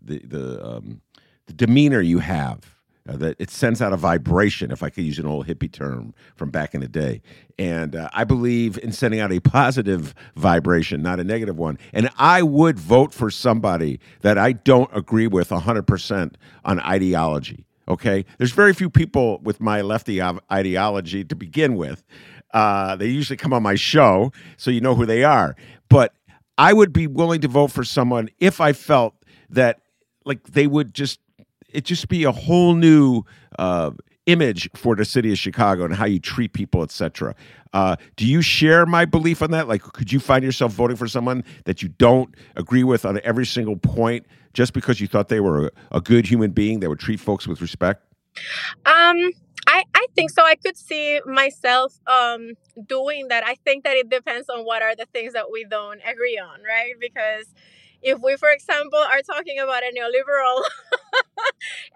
the 0.00 0.18
the, 0.18 0.66
um, 0.66 1.00
the 1.46 1.52
demeanor 1.52 2.00
you 2.00 2.18
have. 2.18 2.77
Uh, 3.08 3.16
that 3.16 3.36
it 3.38 3.50
sends 3.50 3.80
out 3.80 3.92
a 3.92 3.96
vibration, 3.96 4.70
if 4.70 4.82
I 4.82 4.90
could 4.90 5.04
use 5.04 5.18
an 5.18 5.26
old 5.26 5.46
hippie 5.46 5.72
term 5.72 6.12
from 6.36 6.50
back 6.50 6.74
in 6.74 6.82
the 6.82 6.88
day. 6.88 7.22
And 7.58 7.96
uh, 7.96 8.10
I 8.12 8.24
believe 8.24 8.76
in 8.78 8.92
sending 8.92 9.18
out 9.20 9.32
a 9.32 9.40
positive 9.40 10.14
vibration, 10.36 11.00
not 11.00 11.18
a 11.18 11.24
negative 11.24 11.56
one. 11.56 11.78
And 11.94 12.10
I 12.18 12.42
would 12.42 12.78
vote 12.78 13.14
for 13.14 13.30
somebody 13.30 13.98
that 14.20 14.36
I 14.36 14.52
don't 14.52 14.90
agree 14.94 15.26
with 15.26 15.48
100% 15.48 16.34
on 16.66 16.80
ideology. 16.80 17.64
Okay? 17.88 18.26
There's 18.36 18.52
very 18.52 18.74
few 18.74 18.90
people 18.90 19.38
with 19.38 19.58
my 19.58 19.80
lefty 19.80 20.20
ideology 20.52 21.24
to 21.24 21.34
begin 21.34 21.76
with. 21.76 22.04
Uh, 22.52 22.96
they 22.96 23.06
usually 23.06 23.38
come 23.38 23.54
on 23.54 23.62
my 23.62 23.74
show, 23.74 24.32
so 24.58 24.70
you 24.70 24.82
know 24.82 24.94
who 24.94 25.06
they 25.06 25.24
are. 25.24 25.56
But 25.88 26.12
I 26.58 26.74
would 26.74 26.92
be 26.92 27.06
willing 27.06 27.40
to 27.40 27.48
vote 27.48 27.72
for 27.72 27.84
someone 27.84 28.28
if 28.38 28.60
I 28.60 28.74
felt 28.74 29.14
that 29.48 29.80
like 30.26 30.42
they 30.44 30.66
would 30.66 30.92
just 30.92 31.20
it 31.68 31.84
just 31.84 32.08
be 32.08 32.24
a 32.24 32.32
whole 32.32 32.74
new 32.74 33.24
uh, 33.58 33.90
image 34.26 34.68
for 34.74 34.94
the 34.94 35.04
city 35.04 35.32
of 35.32 35.38
Chicago 35.38 35.84
and 35.84 35.94
how 35.94 36.04
you 36.04 36.18
treat 36.18 36.52
people, 36.52 36.82
etc. 36.82 37.34
Uh, 37.72 37.96
do 38.16 38.26
you 38.26 38.42
share 38.42 38.86
my 38.86 39.04
belief 39.04 39.42
on 39.42 39.50
that? 39.50 39.68
Like, 39.68 39.82
could 39.82 40.12
you 40.12 40.20
find 40.20 40.44
yourself 40.44 40.72
voting 40.72 40.96
for 40.96 41.08
someone 41.08 41.44
that 41.64 41.82
you 41.82 41.88
don't 41.88 42.34
agree 42.56 42.84
with 42.84 43.04
on 43.04 43.20
every 43.24 43.46
single 43.46 43.76
point 43.76 44.26
just 44.52 44.72
because 44.72 45.00
you 45.00 45.06
thought 45.06 45.28
they 45.28 45.40
were 45.40 45.66
a, 45.66 45.70
a 45.92 46.00
good 46.00 46.26
human 46.26 46.50
being 46.50 46.80
that 46.80 46.88
would 46.88 47.00
treat 47.00 47.20
folks 47.20 47.46
with 47.46 47.60
respect? 47.60 48.04
Um, 48.86 49.32
I, 49.66 49.84
I 49.94 50.06
think 50.14 50.30
so. 50.30 50.44
I 50.44 50.54
could 50.56 50.76
see 50.76 51.20
myself 51.26 51.98
um, 52.06 52.52
doing 52.86 53.28
that. 53.28 53.44
I 53.44 53.56
think 53.64 53.84
that 53.84 53.96
it 53.96 54.08
depends 54.08 54.48
on 54.48 54.64
what 54.64 54.82
are 54.82 54.96
the 54.96 55.06
things 55.12 55.32
that 55.32 55.50
we 55.50 55.64
don't 55.64 56.00
agree 56.06 56.38
on, 56.38 56.62
right? 56.62 56.94
Because 56.98 57.46
if 58.02 58.18
we, 58.22 58.36
for 58.36 58.50
example, 58.50 58.98
are 58.98 59.22
talking 59.22 59.58
about 59.58 59.82
a 59.82 59.92
neoliberal, 59.94 60.62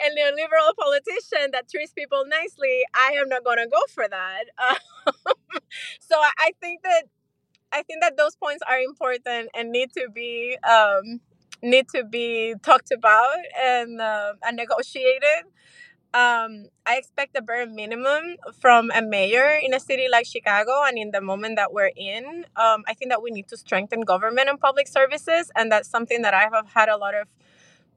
a 0.00 0.04
neoliberal 0.16 0.74
politician 0.78 1.50
that 1.52 1.68
treats 1.70 1.92
people 1.92 2.24
nicely, 2.26 2.82
I 2.94 3.12
am 3.20 3.28
not 3.28 3.44
going 3.44 3.58
to 3.58 3.66
go 3.66 3.80
for 3.94 4.06
that. 4.08 4.44
so 6.00 6.16
I, 6.16 6.30
I, 6.38 6.50
think 6.60 6.82
that 6.82 7.04
I 7.72 7.82
think 7.82 8.02
that 8.02 8.16
those 8.16 8.36
points 8.36 8.62
are 8.68 8.78
important 8.78 9.48
and 9.54 9.70
need 9.70 9.92
to 9.96 10.08
be 10.12 10.56
um, 10.68 11.20
need 11.62 11.86
to 11.94 12.04
be 12.04 12.54
talked 12.62 12.90
about 12.90 13.38
and 13.60 14.00
uh, 14.00 14.34
and 14.44 14.56
negotiated 14.56 15.44
um, 16.14 16.66
I 16.84 16.96
expect 16.96 17.36
a 17.38 17.42
bare 17.42 17.66
minimum 17.66 18.36
from 18.60 18.90
a 18.90 19.00
mayor 19.00 19.58
in 19.62 19.72
a 19.72 19.80
city 19.80 20.08
like 20.10 20.26
Chicago 20.26 20.82
and 20.86 20.98
in 20.98 21.10
the 21.10 21.22
moment 21.22 21.56
that 21.56 21.72
we're 21.72 21.90
in. 21.96 22.44
Um, 22.56 22.84
I 22.86 22.92
think 22.94 23.10
that 23.10 23.22
we 23.22 23.30
need 23.30 23.48
to 23.48 23.56
strengthen 23.56 24.02
government 24.02 24.50
and 24.50 24.60
public 24.60 24.88
services, 24.88 25.50
and 25.56 25.72
that's 25.72 25.88
something 25.88 26.20
that 26.22 26.34
I 26.34 26.48
have 26.52 26.68
had 26.74 26.90
a 26.90 26.98
lot 26.98 27.14
of 27.14 27.28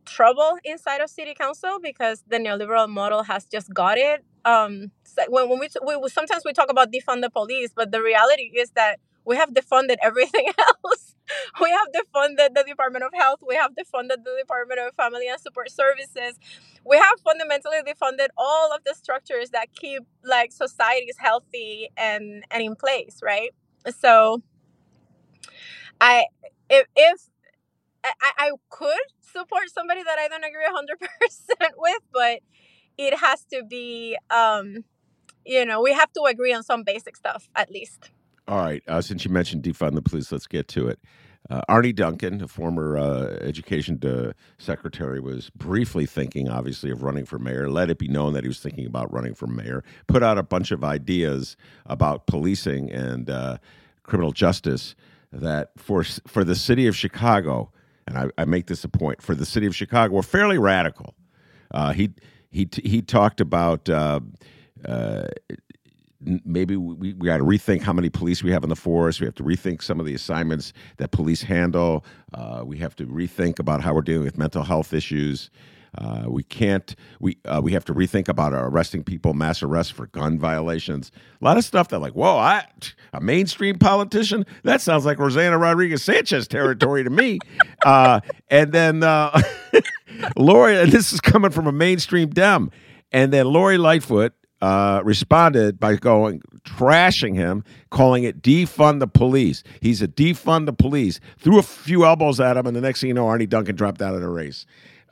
trouble 0.06 0.58
inside 0.64 1.02
of 1.02 1.10
city 1.10 1.34
council 1.34 1.80
because 1.82 2.24
the 2.28 2.38
neoliberal 2.38 2.90
model 2.90 3.24
has 3.24 3.46
just 3.46 3.74
got 3.74 3.98
it. 3.98 4.24
Um, 4.46 4.92
when, 5.28 5.50
when 5.50 5.60
we, 5.60 5.70
we 5.86 6.10
sometimes 6.10 6.44
we 6.46 6.54
talk 6.54 6.70
about 6.70 6.92
defund 6.92 7.22
the 7.22 7.30
police, 7.30 7.72
but 7.76 7.92
the 7.92 8.02
reality 8.02 8.52
is 8.56 8.72
that 8.72 9.00
we 9.26 9.36
have 9.38 9.50
defunded 9.52 9.98
everything 10.04 10.48
else. 10.60 11.16
we 11.62 11.72
have 11.72 11.88
defunded 11.94 12.54
the 12.54 12.64
Department 12.68 13.04
of 13.04 13.12
Health. 13.14 13.40
We 13.48 13.56
have 13.56 13.72
defunded 13.72 14.24
the 14.24 14.36
Department 14.40 14.80
of 14.80 14.94
Family 14.96 15.28
and 15.28 15.40
Support 15.42 15.72
Services. 15.72 16.40
We 16.86 16.98
have 16.98 17.20
fundamentally 17.24 17.78
defunded 17.86 18.28
all 18.38 18.74
of 18.74 18.84
the 18.86 18.94
structures 18.94 19.50
that 19.50 19.74
keep 19.74 20.04
like 20.24 20.52
societies 20.52 21.16
healthy 21.18 21.90
and 21.98 22.46
and 22.52 22.64
in 22.64 22.76
place, 22.76 23.20
right? 23.24 23.50
So, 24.00 24.44
I 26.00 26.26
if 26.70 26.88
if 26.96 27.22
I, 28.04 28.32
I 28.38 28.52
could 28.70 28.94
support 29.22 29.65
somebody 29.76 30.04
that 30.04 30.18
I 30.18 30.28
don't 30.28 30.44
agree 30.44 30.64
hundred 30.68 31.00
percent 31.22 31.74
with, 31.78 32.02
but 32.12 32.40
it 32.98 33.18
has 33.20 33.44
to 33.54 33.64
be 33.64 34.18
um 34.30 34.84
you 35.46 35.66
know 35.66 35.82
we 35.82 35.94
have 35.94 36.12
to 36.14 36.24
agree 36.24 36.54
on 36.54 36.64
some 36.64 36.84
basic 36.84 37.16
stuff 37.16 37.50
at 37.56 37.70
least. 37.70 38.12
All 38.48 38.60
right. 38.60 38.84
Uh, 38.88 39.02
since 39.02 39.26
you 39.26 39.32
mentioned 39.32 39.64
defund 39.64 39.96
the 39.96 40.04
police, 40.04 40.32
let's 40.32 40.46
get 40.46 40.68
to 40.70 40.88
it. 40.88 41.00
Uh, 41.50 41.62
Arne 41.68 41.94
Duncan, 41.94 42.42
a 42.42 42.48
former 42.48 42.98
uh, 42.98 43.38
education 43.42 44.00
secretary, 44.58 45.20
was 45.20 45.52
briefly 45.52 46.06
thinking, 46.06 46.50
obviously, 46.50 46.90
of 46.90 47.04
running 47.04 47.26
for 47.26 47.38
mayor. 47.38 47.70
Let 47.70 47.90
it 47.90 48.00
be 48.00 48.08
known 48.08 48.34
that 48.34 48.44
he 48.44 48.48
was 48.48 48.60
thinking 48.60 48.88
about 48.88 49.14
running 49.14 49.36
for 49.36 49.46
mayor. 49.46 49.84
Put 50.08 50.24
out 50.24 50.38
a 50.38 50.44
bunch 50.44 50.72
of 50.72 50.84
ideas 50.84 51.56
about 51.86 52.26
policing 52.26 52.92
and 52.92 53.30
uh, 53.30 53.58
criminal 54.04 54.32
justice 54.32 54.96
that 55.32 55.72
for 55.78 56.04
for 56.04 56.44
the 56.44 56.56
city 56.56 56.88
of 56.88 56.96
Chicago, 56.96 57.72
and 58.08 58.18
I, 58.18 58.30
I, 58.38 58.46
make 58.46 58.68
this 58.68 58.84
a 58.84 58.90
point 58.90 59.22
for 59.22 59.36
the 59.36 59.46
city 59.46 59.66
of 59.66 59.76
Chicago, 59.76 60.14
were 60.14 60.24
fairly 60.24 60.58
radical. 60.58 61.16
Uh, 61.72 61.92
he 61.94 62.12
he 62.52 62.68
he 62.84 63.02
talked 63.02 63.42
about 63.42 63.90
uh, 63.90 64.20
uh, 64.88 65.28
maybe 66.22 66.76
we, 66.76 67.14
we 67.14 67.28
got 67.28 67.38
to 67.38 67.44
rethink 67.44 67.82
how 67.82 67.94
many 67.94 68.10
police 68.10 68.44
we 68.44 68.52
have 68.52 68.64
in 68.64 68.70
the 68.70 68.76
force. 68.76 69.20
We 69.20 69.26
have 69.26 69.36
to 69.36 69.44
rethink 69.44 69.82
some 69.82 70.00
of 70.00 70.06
the 70.06 70.14
assignments 70.14 70.74
that 70.98 71.12
police 71.12 71.42
handle. 71.42 72.06
Uh, 72.34 72.64
we 72.66 72.78
have 72.78 72.96
to 72.98 73.06
rethink 73.06 73.60
about 73.60 73.82
how 73.82 73.94
we're 73.94 74.02
dealing 74.02 74.26
with 74.26 74.38
mental 74.38 74.64
health 74.64 74.94
issues. 74.94 75.50
Uh, 75.98 76.26
we 76.28 76.44
can't. 76.44 76.96
We 77.20 77.38
uh, 77.46 77.62
we 77.64 77.72
have 77.72 77.86
to 77.86 77.94
rethink 77.94 78.28
about 78.28 78.54
arresting 78.54 79.04
people, 79.04 79.34
mass 79.34 79.64
arrests 79.64 79.92
for 79.92 80.08
gun 80.08 80.38
violations. 80.38 81.12
A 81.42 81.46
lot 81.46 81.58
of 81.58 81.64
stuff 81.64 81.90
that, 81.90 82.00
like, 82.00 82.14
whoa, 82.14 82.38
I 82.38 82.66
a 83.14 83.22
mainstream 83.22 83.78
politician. 83.78 84.46
That 84.64 84.82
sounds 84.82 85.06
like 85.06 85.18
Rossana 85.18 85.60
Rodriguez 85.60 86.04
Sanchez 86.04 86.48
territory 86.48 87.04
to 87.04 87.10
me. 87.10 87.40
Uh, 87.86 88.20
and 88.50 88.72
then 88.72 89.04
uh, 89.04 89.40
Lori, 90.38 90.76
and 90.76 90.92
this 90.92 91.14
is 91.14 91.22
coming 91.22 91.52
from 91.52 91.68
a 91.68 91.72
mainstream 91.72 92.30
Dem. 92.30 92.72
And 93.12 93.32
then 93.32 93.46
Lori 93.46 93.78
Lightfoot, 93.78 94.34
uh, 94.62 95.02
responded 95.04 95.80
by 95.80 95.96
going 95.96 96.42
trashing 96.64 97.36
him, 97.36 97.64
calling 97.92 98.24
it 98.24 98.42
defund 98.42 99.00
the 99.00 99.08
police. 99.08 99.62
He's 99.82 100.02
a 100.02 100.08
defund 100.08 100.66
the 100.66 100.74
police. 100.74 101.20
Threw 101.38 101.60
a 101.60 101.64
few 101.64 102.06
elbows 102.06 102.40
at 102.40 102.58
him, 102.58 102.66
and 102.66 102.76
the 102.76 102.82
next 102.82 103.02
thing 103.02 103.10
you 103.10 103.14
know, 103.14 103.28
Arne 103.28 103.48
Duncan 103.48 103.76
dropped 103.76 104.02
out 104.02 104.16
of 104.16 104.22
the 104.22 104.30
race. 104.30 104.66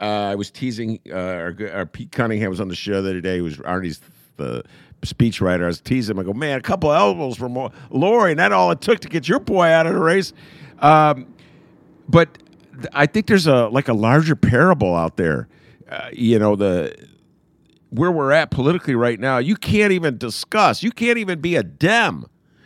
Uh, 0.04 0.32
I 0.32 0.36
was 0.36 0.52
teasing 0.52 1.00
uh, 1.10 1.16
our, 1.16 1.56
our, 1.72 1.86
Pete 1.86 2.12
Cunningham 2.12 2.50
was 2.50 2.60
on 2.60 2.68
the 2.68 2.76
show 2.76 3.02
the 3.02 3.12
other 3.12 3.22
day. 3.22 3.36
He 3.36 3.42
was 3.42 3.62
Arne's 3.62 4.02
the 4.36 4.66
speechwriter. 5.02 5.64
I 5.64 5.68
was 5.68 5.80
teasing 5.80 6.18
him. 6.18 6.20
I 6.20 6.24
go, 6.24 6.34
man, 6.34 6.58
a 6.58 6.62
couple 6.62 6.92
elbows 6.92 7.38
from 7.38 7.58
Lori, 7.90 8.32
and 8.32 8.40
that's 8.40 8.54
all 8.54 8.70
it 8.72 8.82
took 8.82 9.00
to 9.00 9.08
get 9.08 9.30
your 9.30 9.40
boy 9.40 9.68
out 9.68 9.88
of 9.88 9.94
the 9.94 10.02
race. 10.02 10.34
Um, 10.80 11.34
but 12.10 12.38
I 12.92 13.06
think 13.06 13.28
there's 13.28 13.48
a 13.48 13.68
like 13.70 13.88
a 13.88 13.94
larger 13.94 14.36
parable 14.36 14.94
out 14.94 15.16
there. 15.16 15.48
Uh, 15.90 16.10
you 16.12 16.38
know 16.38 16.58
the 16.58 16.94
where 17.90 18.12
we're 18.12 18.34
at 18.34 18.52
politically 18.52 18.96
right 18.96 19.22
now, 19.22 19.38
you 19.38 19.56
can't 19.56 19.94
even 19.94 20.18
discuss. 20.18 20.84
You 20.84 20.92
can't 20.92 21.18
even 21.18 21.40
be 21.40 21.56
a 21.56 21.64
Dem. 21.64 22.26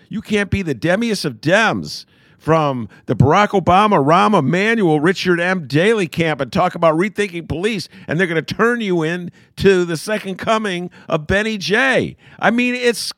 You 0.09 0.23
can't 0.23 0.49
be 0.49 0.63
the 0.63 0.73
demiest 0.73 1.23
of 1.23 1.35
Dems 1.35 2.05
from 2.37 2.87
the 3.07 3.15
Barack 3.15 3.49
Obama, 3.49 4.03
Rahm 4.03 4.37
Emanuel, 4.37 4.99
Richard 4.99 5.39
M. 5.39 5.67
Daley 5.67 6.07
camp 6.07 6.39
and 6.39 6.51
talk 6.51 6.75
about 6.75 6.95
rethinking 6.95 7.47
police, 7.47 7.89
and 8.07 8.19
they're 8.19 8.27
going 8.27 8.43
to 8.43 8.55
turn 8.55 8.81
you 8.81 9.03
in 9.03 9.31
to 9.57 9.85
the 9.85 9.97
second 9.97 10.37
coming 10.37 10.89
of 11.09 11.27
Benny 11.27 11.57
J. 11.57 12.15
I 12.39 12.51
mean, 12.51 12.75
it's 12.75 13.11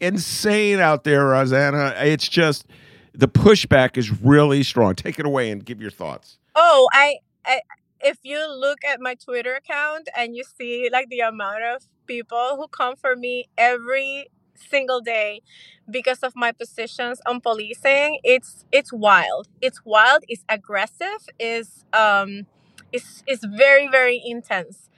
insane 0.00 0.80
out 0.80 1.04
there, 1.04 1.22
Rossana. 1.22 1.94
It's 2.04 2.28
just 2.28 2.66
the 3.14 3.28
pushback 3.28 3.96
is 3.96 4.22
really 4.22 4.62
strong. 4.62 4.94
Take 4.94 5.18
it 5.18 5.26
away 5.26 5.50
and 5.50 5.64
give 5.64 5.80
your 5.80 5.90
thoughts. 5.90 6.38
Oh, 6.54 6.88
I, 6.92 7.16
I 7.46 7.60
if 8.00 8.18
you 8.22 8.38
look 8.54 8.84
at 8.84 9.00
my 9.00 9.14
Twitter 9.14 9.54
account 9.54 10.08
and 10.16 10.36
you 10.36 10.44
see 10.44 10.90
like 10.92 11.08
the 11.08 11.20
amount 11.20 11.62
of 11.62 11.82
people 12.06 12.56
who 12.56 12.68
come 12.68 12.96
for 12.96 13.16
me 13.16 13.46
every 13.56 14.28
single 14.54 15.00
day 15.00 15.42
because 15.90 16.20
of 16.20 16.34
my 16.36 16.52
positions 16.52 17.20
on 17.26 17.40
policing, 17.40 18.20
it's 18.24 18.64
it's 18.72 18.92
wild. 18.92 19.48
It's 19.60 19.84
wild, 19.84 20.24
it's 20.28 20.44
aggressive, 20.48 21.28
is 21.38 21.84
um 21.92 22.46
it's 22.92 23.22
it's 23.26 23.44
very, 23.44 23.88
very 23.88 24.22
intense. 24.24 24.88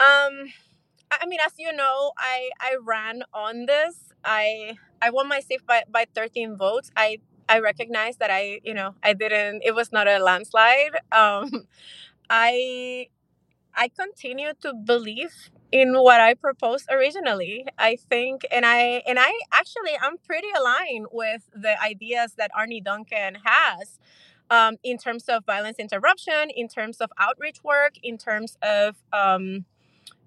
Um 0.00 0.52
I 1.12 1.26
mean, 1.26 1.40
as 1.46 1.52
you 1.58 1.72
know, 1.72 2.12
I 2.18 2.50
I 2.60 2.76
ran 2.82 3.22
on 3.34 3.66
this. 3.66 4.12
I 4.24 4.76
I 5.02 5.10
won 5.10 5.28
my 5.28 5.40
seat 5.40 5.66
by, 5.66 5.84
by 5.90 6.06
13 6.14 6.56
votes. 6.56 6.90
I 6.96 7.18
I 7.48 7.60
recognize 7.60 8.16
that 8.18 8.30
I, 8.30 8.60
you 8.64 8.74
know, 8.74 8.94
I 9.02 9.14
didn't. 9.14 9.62
It 9.64 9.74
was 9.74 9.92
not 9.92 10.08
a 10.08 10.18
landslide. 10.18 10.98
Um, 11.12 11.68
I 12.30 13.08
I 13.74 13.88
continue 13.88 14.52
to 14.62 14.74
believe 14.74 15.50
in 15.72 15.94
what 15.94 16.20
I 16.20 16.34
proposed 16.34 16.86
originally. 16.90 17.66
I 17.78 17.96
think, 17.96 18.46
and 18.50 18.64
I 18.66 19.02
and 19.06 19.18
I 19.18 19.32
actually 19.52 19.96
I'm 20.00 20.18
pretty 20.18 20.48
aligned 20.56 21.06
with 21.12 21.48
the 21.54 21.80
ideas 21.82 22.34
that 22.38 22.50
Arne 22.56 22.82
Duncan 22.82 23.38
has. 23.44 23.98
Um, 24.50 24.76
in 24.84 24.98
terms 24.98 25.24
of 25.30 25.46
violence 25.46 25.78
interruption, 25.78 26.50
in 26.54 26.68
terms 26.68 26.98
of 27.00 27.10
outreach 27.18 27.64
work, 27.64 27.94
in 28.02 28.18
terms 28.18 28.58
of 28.62 28.94
um, 29.10 29.64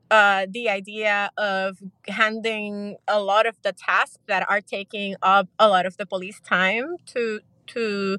uh, 0.09 0.47
the 0.49 0.69
idea 0.69 1.29
of 1.37 1.77
handing 2.07 2.97
a 3.07 3.19
lot 3.19 3.45
of 3.45 3.61
the 3.63 3.73
tasks 3.73 4.19
that 4.27 4.49
are 4.49 4.61
taking 4.61 5.15
up 5.21 5.47
a 5.59 5.67
lot 5.67 5.85
of 5.85 5.97
the 5.97 6.05
police 6.05 6.39
time 6.39 6.95
to 7.05 7.41
to 7.67 8.17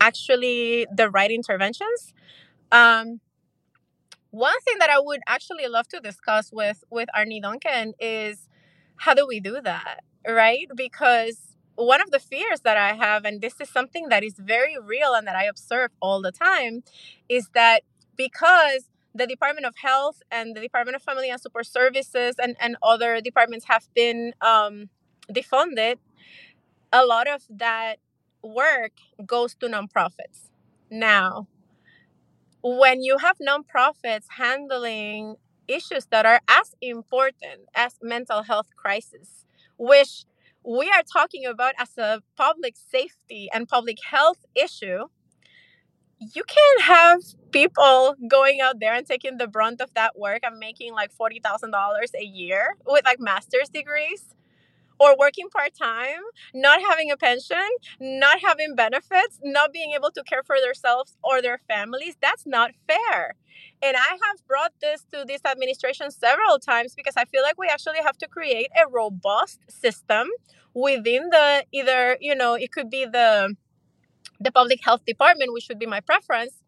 actually 0.00 0.86
the 0.94 1.10
right 1.10 1.30
interventions. 1.30 2.14
Um, 2.70 3.20
one 4.34 4.60
thing 4.62 4.78
that 4.80 4.90
I 4.90 4.98
would 4.98 5.20
actually 5.28 5.68
love 5.68 5.86
to 5.88 6.00
discuss 6.00 6.50
with 6.52 6.82
with 6.90 7.08
Arne 7.14 7.40
Duncan 7.40 7.94
is 8.00 8.48
how 8.96 9.14
do 9.14 9.26
we 9.26 9.38
do 9.38 9.60
that, 9.62 10.02
right? 10.26 10.66
Because 10.74 11.56
one 11.76 12.00
of 12.00 12.10
the 12.10 12.18
fears 12.18 12.60
that 12.62 12.76
I 12.76 12.94
have, 12.94 13.24
and 13.24 13.40
this 13.40 13.60
is 13.60 13.68
something 13.70 14.08
that 14.08 14.24
is 14.24 14.34
very 14.36 14.76
real 14.82 15.14
and 15.14 15.24
that 15.28 15.36
I 15.36 15.44
observe 15.44 15.90
all 16.00 16.20
the 16.20 16.32
time, 16.32 16.82
is 17.28 17.50
that 17.54 17.82
because 18.16 18.90
the 19.14 19.26
Department 19.26 19.66
of 19.66 19.76
Health 19.76 20.20
and 20.32 20.56
the 20.56 20.60
Department 20.60 20.96
of 20.96 21.02
Family 21.02 21.30
and 21.30 21.40
Support 21.40 21.66
Services 21.66 22.34
and, 22.42 22.56
and 22.60 22.76
other 22.82 23.20
departments 23.20 23.66
have 23.66 23.86
been 23.94 24.34
um, 24.40 24.88
defunded, 25.30 25.98
a 26.92 27.06
lot 27.06 27.28
of 27.28 27.44
that 27.48 27.98
work 28.42 28.92
goes 29.24 29.54
to 29.56 29.68
nonprofits. 29.68 30.50
Now, 30.90 31.46
when 32.64 33.02
you 33.02 33.18
have 33.18 33.36
nonprofits 33.38 34.24
handling 34.38 35.36
issues 35.68 36.06
that 36.06 36.24
are 36.24 36.40
as 36.48 36.74
important 36.80 37.68
as 37.74 37.98
mental 38.02 38.42
health 38.42 38.68
crisis, 38.74 39.44
which 39.76 40.24
we 40.64 40.90
are 40.90 41.02
talking 41.02 41.44
about 41.44 41.74
as 41.78 41.98
a 41.98 42.22
public 42.38 42.74
safety 42.76 43.50
and 43.52 43.68
public 43.68 43.98
health 44.10 44.46
issue, 44.54 45.04
you 46.18 46.42
can't 46.42 46.82
have 46.82 47.20
people 47.50 48.16
going 48.30 48.62
out 48.62 48.80
there 48.80 48.94
and 48.94 49.06
taking 49.06 49.36
the 49.36 49.46
brunt 49.46 49.82
of 49.82 49.92
that 49.92 50.18
work 50.18 50.40
and 50.42 50.58
making 50.58 50.94
like 50.94 51.10
$40,000 51.14 51.70
a 52.18 52.24
year 52.24 52.76
with 52.86 53.04
like 53.04 53.20
master's 53.20 53.68
degrees 53.68 54.34
or 54.98 55.16
working 55.18 55.48
part 55.48 55.72
time, 55.74 56.20
not 56.54 56.80
having 56.88 57.10
a 57.10 57.16
pension, 57.16 57.68
not 58.00 58.40
having 58.40 58.74
benefits, 58.74 59.40
not 59.42 59.72
being 59.72 59.92
able 59.92 60.10
to 60.12 60.22
care 60.24 60.42
for 60.44 60.56
themselves 60.60 61.16
or 61.22 61.42
their 61.42 61.60
families. 61.68 62.16
That's 62.20 62.46
not 62.46 62.70
fair. 62.86 63.34
And 63.82 63.96
I 63.96 64.18
have 64.26 64.46
brought 64.46 64.72
this 64.80 65.04
to 65.12 65.24
this 65.26 65.40
administration 65.44 66.10
several 66.10 66.58
times 66.58 66.94
because 66.94 67.14
I 67.16 67.24
feel 67.24 67.42
like 67.42 67.58
we 67.58 67.68
actually 67.68 68.00
have 68.02 68.18
to 68.18 68.28
create 68.28 68.68
a 68.76 68.88
robust 68.88 69.60
system 69.68 70.28
within 70.74 71.30
the 71.30 71.64
either, 71.72 72.16
you 72.20 72.34
know, 72.34 72.54
it 72.54 72.72
could 72.72 72.90
be 72.90 73.04
the 73.04 73.54
the 74.40 74.52
public 74.52 74.80
health 74.84 75.04
department, 75.06 75.52
which 75.52 75.68
would 75.68 75.78
be 75.78 75.86
my 75.86 76.00
preference, 76.00 76.63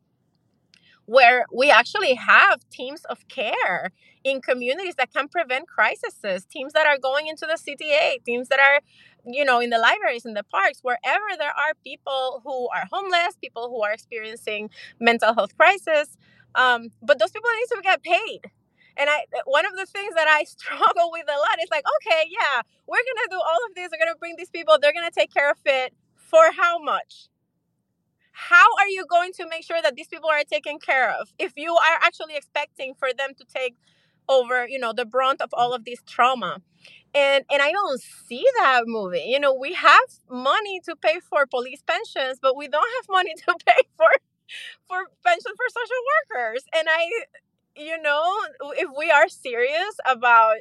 where 1.07 1.45
we 1.53 1.71
actually 1.71 2.15
have 2.15 2.69
teams 2.71 3.05
of 3.07 3.27
care 3.29 3.91
in 4.25 4.41
communities 4.41 4.97
that 4.97 5.13
can 5.13 5.29
prevent 5.29 5.69
crises, 5.69 6.45
teams 6.51 6.73
that 6.73 6.87
are 6.87 6.99
going 6.99 7.29
into 7.29 7.47
the 7.47 7.57
CTA, 7.57 8.23
teams 8.25 8.49
that 8.49 8.59
are, 8.59 8.81
you 9.25 9.45
know, 9.45 9.61
in 9.61 9.71
the 9.71 9.79
libraries, 9.79 10.25
in 10.27 10.35
the 10.35 10.43
parks, 10.45 10.81
wherever 10.83 11.25
there 11.39 11.51
are 11.51 11.75
people 11.85 12.43
who 12.45 12.69
are 12.71 12.85
homeless, 12.93 13.37
people 13.41 13.69
who 13.69 13.83
are 13.83 13.93
experiencing 13.93 14.69
mental 15.01 15.33
health 15.35 15.57
crisis. 15.57 16.17
Um, 16.57 16.91
but 17.03 17.19
those 17.19 17.31
people 17.31 17.51
need 17.61 17.77
to 17.77 17.83
get 17.83 18.03
paid. 18.03 18.41
And 18.97 19.11
I, 19.11 19.25
one 19.45 19.67
of 19.67 19.77
the 19.77 19.87
things 19.87 20.15
that 20.15 20.27
I 20.29 20.45
struggle 20.57 21.11
with 21.13 21.27
a 21.29 21.39
lot 21.39 21.59
is 21.63 21.69
like, 21.71 21.85
okay, 21.99 22.29
yeah, 22.31 22.63
we're 22.89 22.97
gonna 22.97 23.29
do 23.31 23.37
all 23.37 23.67
of 23.69 23.75
this. 23.75 23.91
We're 23.93 24.05
gonna 24.05 24.19
bring 24.19 24.35
these 24.37 24.51
people. 24.51 24.79
They're 24.81 24.93
gonna 24.95 25.11
take 25.11 25.33
care 25.33 25.51
of 25.51 25.59
it 25.65 25.95
for 26.17 26.51
how 26.57 26.79
much? 26.79 27.29
How 28.37 28.67
are 28.79 28.89
you 28.89 29.07
going 29.09 29.33
to 29.35 29.49
make 29.49 29.65
sure 29.65 29.81
that 29.83 29.97
these 29.97 30.09
people 30.09 30.29
are 30.31 30.45
taken 30.45 30.79
care 30.79 31.11
of? 31.11 31.33
If 31.39 31.53
you 31.57 31.75
are 31.75 31.99
actually 32.03 32.37
expecting 32.37 32.95
for 32.99 33.09
them 33.17 33.31
to 33.39 33.45
take 33.45 33.77
over 34.29 34.67
you 34.69 34.79
know 34.79 34.93
the 34.93 35.05
brunt 35.05 35.41
of 35.41 35.51
all 35.53 35.73
of 35.75 35.85
this 35.85 36.01
trauma. 36.07 36.59
And 37.15 37.45
and 37.51 37.63
i 37.63 37.73
don't 37.73 38.01
see 38.01 38.45
that 38.59 38.83
moving 38.87 39.29
you 39.29 39.41
know 39.41 39.55
we 39.55 39.75
have 39.75 40.09
money 40.31 40.81
to 40.87 40.97
pay 40.97 41.21
for 41.21 41.47
police 41.47 41.83
pensions 41.87 42.39
but 42.43 42.57
we 42.57 42.69
don't 42.69 42.91
have 42.99 43.07
money 43.11 43.35
to 43.47 43.55
pay 43.67 43.83
for 43.97 44.09
for 44.89 44.99
pensions 45.25 45.57
for 45.57 45.69
social 45.71 46.03
workers. 46.15 46.65
And 46.77 46.89
i 46.91 47.09
you 47.77 48.01
know 48.03 48.25
if 48.79 48.91
we 48.99 49.11
are 49.11 49.29
serious 49.29 49.95
about 50.07 50.57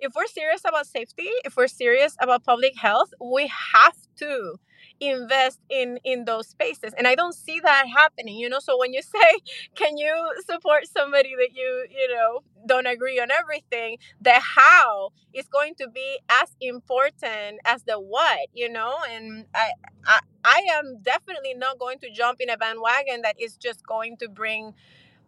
if 0.00 0.14
we're 0.14 0.26
serious 0.26 0.62
about 0.66 0.86
safety 0.86 1.30
if 1.44 1.56
we're 1.56 1.68
serious 1.68 2.16
about 2.20 2.44
public 2.44 2.74
health 2.78 3.10
we 3.20 3.50
have 3.74 3.96
to 4.18 4.56
invest 5.00 5.60
in 5.68 5.98
in 6.04 6.24
those 6.24 6.46
spaces 6.48 6.92
and 6.96 7.06
i 7.06 7.14
don't 7.14 7.34
see 7.34 7.60
that 7.60 7.86
happening 7.94 8.36
you 8.36 8.48
know 8.48 8.58
so 8.60 8.78
when 8.78 8.92
you 8.92 9.02
say 9.16 9.38
can 9.74 9.96
you 9.96 10.32
support 10.48 10.84
somebody 10.86 11.34
that 11.36 11.50
you 11.54 11.86
you 11.90 12.08
know 12.14 12.40
don't 12.66 12.86
agree 12.86 13.20
on 13.20 13.30
everything? 13.30 13.96
The 14.20 14.40
how 14.40 15.10
is 15.32 15.46
going 15.46 15.74
to 15.76 15.88
be 15.88 16.18
as 16.28 16.56
important 16.60 17.60
as 17.64 17.84
the 17.84 17.94
what 18.00 18.48
you 18.52 18.68
know 18.68 18.94
and 19.10 19.46
i 19.54 19.70
i, 20.06 20.18
I 20.44 20.62
am 20.72 20.98
definitely 21.02 21.54
not 21.54 21.78
going 21.78 21.98
to 22.00 22.10
jump 22.10 22.40
in 22.40 22.50
a 22.50 22.56
bandwagon 22.56 23.22
that 23.22 23.36
is 23.40 23.56
just 23.56 23.86
going 23.86 24.16
to 24.18 24.28
bring 24.28 24.74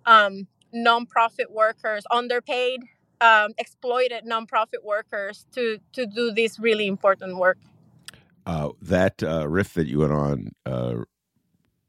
um 0.07 0.46
nonprofit 0.74 1.50
workers 1.50 2.04
underpaid 2.11 2.83
um, 3.20 3.52
exploited 3.59 4.24
nonprofit 4.24 4.85
workers 4.85 5.46
to 5.52 5.78
to 5.92 6.07
do 6.07 6.33
this 6.33 6.59
really 6.59 6.87
important 6.87 7.37
work 7.38 7.59
uh, 8.48 8.70
that 8.80 9.22
uh, 9.22 9.46
riff 9.46 9.74
that 9.74 9.87
you 9.87 9.98
went 9.98 10.12
on 10.12 10.52
uh, 10.64 10.94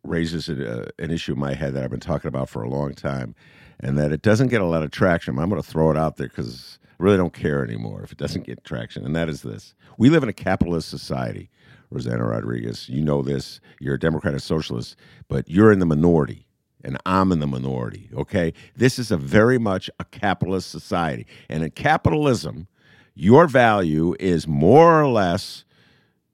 raises 0.03 0.49
uh, 0.49 0.89
an 0.99 1.09
issue 1.09 1.31
in 1.31 1.39
my 1.39 1.53
head 1.53 1.73
that 1.73 1.83
I've 1.83 1.89
been 1.89 2.01
talking 2.01 2.27
about 2.27 2.49
for 2.49 2.61
a 2.61 2.69
long 2.69 2.93
time, 2.93 3.33
and 3.79 3.97
that 3.97 4.11
it 4.11 4.21
doesn't 4.21 4.49
get 4.49 4.59
a 4.59 4.65
lot 4.65 4.83
of 4.83 4.91
traction. 4.91 5.39
I'm 5.39 5.49
going 5.49 5.61
to 5.61 5.67
throw 5.67 5.89
it 5.89 5.95
out 5.95 6.17
there 6.17 6.27
because 6.27 6.77
I 6.83 6.95
really 6.99 7.15
don't 7.15 7.33
care 7.33 7.63
anymore 7.63 8.03
if 8.03 8.11
it 8.11 8.17
doesn't 8.17 8.45
get 8.45 8.65
traction, 8.65 9.05
and 9.05 9.15
that 9.15 9.29
is 9.29 9.41
this: 9.41 9.73
we 9.97 10.09
live 10.09 10.21
in 10.21 10.27
a 10.27 10.33
capitalist 10.33 10.89
society. 10.89 11.49
Rossana 11.93 12.29
Rodriguez, 12.29 12.87
you 12.89 13.01
know 13.01 13.23
this. 13.23 13.61
You're 13.79 13.95
a 13.95 13.99
Democrat 13.99 14.33
and 14.33 14.43
socialist, 14.43 14.97
but 15.27 15.49
you're 15.49 15.71
in 15.71 15.79
the 15.79 15.87
minority 15.87 16.45
and 16.83 16.97
I'm 17.05 17.31
in 17.31 17.39
the 17.39 17.47
minority. 17.47 18.09
Okay, 18.13 18.53
this 18.75 18.99
is 18.99 19.11
a 19.11 19.17
very 19.17 19.57
much 19.57 19.89
a 19.99 20.05
capitalist 20.05 20.69
society, 20.69 21.25
and 21.49 21.63
in 21.63 21.71
capitalism, 21.71 22.67
your 23.15 23.47
value 23.47 24.15
is 24.19 24.47
more 24.47 25.01
or 25.01 25.07
less 25.09 25.65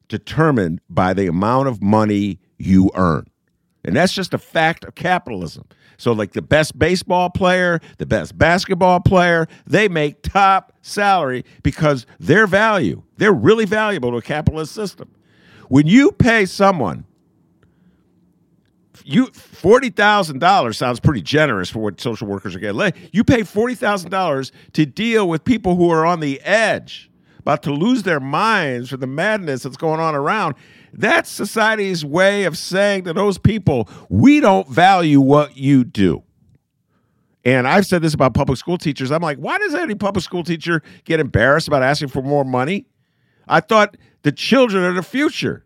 determined 0.08 0.82
by 0.90 1.14
the 1.14 1.28
amount 1.28 1.68
of 1.68 1.82
money 1.82 2.40
you 2.58 2.92
earn. 2.96 3.28
And 3.84 3.96
that's 3.96 4.14
just 4.14 4.34
a 4.34 4.38
fact 4.38 4.84
of 4.84 4.96
capitalism. 4.96 5.66
So, 5.98 6.12
like 6.12 6.34
the 6.34 6.42
best 6.42 6.78
baseball 6.78 7.30
player, 7.30 7.80
the 8.00 8.06
best 8.06 8.38
basketball 8.38 9.00
player, 9.00 9.48
they 9.66 9.88
make 9.88 10.22
top 10.24 10.74
salary 10.82 11.46
because 11.64 12.06
their 12.20 12.48
value, 12.48 13.04
they're 13.18 13.34
really 13.34 13.66
valuable 13.66 14.12
to 14.12 14.18
a 14.18 14.22
capitalist 14.22 14.74
system. 14.74 15.10
When 15.70 15.88
you 15.88 16.12
pay 16.12 16.46
someone, 16.46 17.06
you 19.04 19.28
forty 19.28 19.90
thousand 19.90 20.40
dollars 20.40 20.78
sounds 20.78 21.00
pretty 21.00 21.22
generous 21.22 21.70
for 21.70 21.80
what 21.80 22.02
social 22.02 22.28
workers 22.28 22.56
are 22.56 22.60
getting. 22.60 22.92
You 23.12 23.24
pay 23.24 23.44
forty 23.44 23.76
thousand 23.76 24.10
dollars 24.10 24.52
to 24.74 24.86
deal 24.86 25.30
with 25.30 25.44
people 25.46 25.76
who 25.76 25.90
are 25.92 26.06
on 26.06 26.20
the 26.20 26.42
edge 26.42 27.10
about 27.46 27.62
to 27.62 27.72
lose 27.72 28.02
their 28.02 28.20
minds 28.20 28.90
for 28.90 28.98
the 28.98 29.06
madness 29.06 29.62
that's 29.62 29.78
going 29.78 30.00
on 30.00 30.16
around. 30.16 30.56
That's 30.94 31.30
society's 31.30 32.04
way 32.04 32.46
of 32.46 32.58
saying 32.58 33.04
to 33.04 33.14
those 33.14 33.38
people, 33.38 33.88
we 34.10 34.40
don't 34.40 34.68
value 34.68 35.22
what 35.22 35.56
you 35.56 35.84
do. 35.84 36.24
And 37.44 37.68
I've 37.68 37.86
said 37.86 38.02
this 38.02 38.16
about 38.16 38.34
public 38.34 38.58
school 38.58 38.80
teachers. 38.80 39.12
I'm 39.12 39.22
like, 39.22 39.38
why 39.38 39.60
does 39.60 39.76
any 39.76 39.94
public 39.94 40.24
school 40.24 40.44
teacher 40.44 40.82
get 41.04 41.20
embarrassed 41.20 41.68
about 41.68 41.84
asking 41.84 42.08
for 42.08 42.24
more 42.24 42.44
money? 42.44 42.88
I 43.48 43.60
thought 43.60 43.96
the 44.24 44.32
children 44.32 44.84
are 44.84 44.94
the 44.94 45.04
future. 45.04 45.64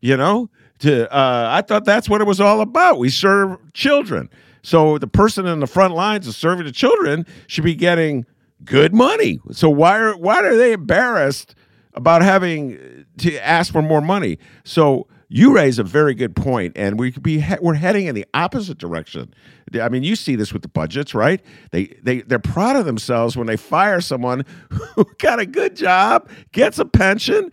You 0.00 0.16
know, 0.16 0.48
To 0.80 1.12
uh, 1.12 1.48
I 1.50 1.62
thought 1.62 1.84
that's 1.84 2.08
what 2.08 2.20
it 2.20 2.28
was 2.28 2.40
all 2.40 2.60
about. 2.60 3.00
We 3.00 3.10
serve 3.10 3.58
children. 3.72 4.30
So 4.62 4.98
the 4.98 5.08
person 5.08 5.46
in 5.46 5.58
the 5.58 5.66
front 5.66 5.94
lines 5.94 6.28
of 6.28 6.36
serving 6.36 6.66
the 6.66 6.72
children 6.72 7.26
should 7.48 7.64
be 7.64 7.74
getting 7.74 8.24
good 8.64 8.94
money. 8.94 9.40
So 9.52 9.68
why 9.70 9.98
are 9.98 10.16
why 10.16 10.40
are 10.40 10.56
they 10.56 10.72
embarrassed 10.72 11.54
about 11.94 12.22
having 12.22 13.06
to 13.18 13.46
ask 13.46 13.72
for 13.72 13.82
more 13.82 14.00
money? 14.00 14.38
So 14.64 15.06
you 15.28 15.54
raise 15.54 15.78
a 15.78 15.84
very 15.84 16.14
good 16.14 16.34
point, 16.34 16.72
and 16.76 16.98
we 16.98 17.12
could 17.12 17.22
be 17.22 17.44
we're 17.60 17.74
heading 17.74 18.06
in 18.06 18.14
the 18.14 18.26
opposite 18.32 18.78
direction. 18.78 19.34
I 19.80 19.88
mean, 19.90 20.02
you 20.02 20.16
see 20.16 20.36
this 20.36 20.52
with 20.52 20.62
the 20.62 20.68
budgets, 20.68 21.14
right? 21.14 21.44
They 21.70 21.98
they 22.02 22.22
they're 22.22 22.38
proud 22.38 22.76
of 22.76 22.86
themselves 22.86 23.36
when 23.36 23.46
they 23.46 23.56
fire 23.56 24.00
someone 24.00 24.44
who 24.70 25.04
got 25.18 25.38
a 25.38 25.46
good 25.46 25.76
job, 25.76 26.28
gets 26.52 26.78
a 26.78 26.86
pension, 26.86 27.52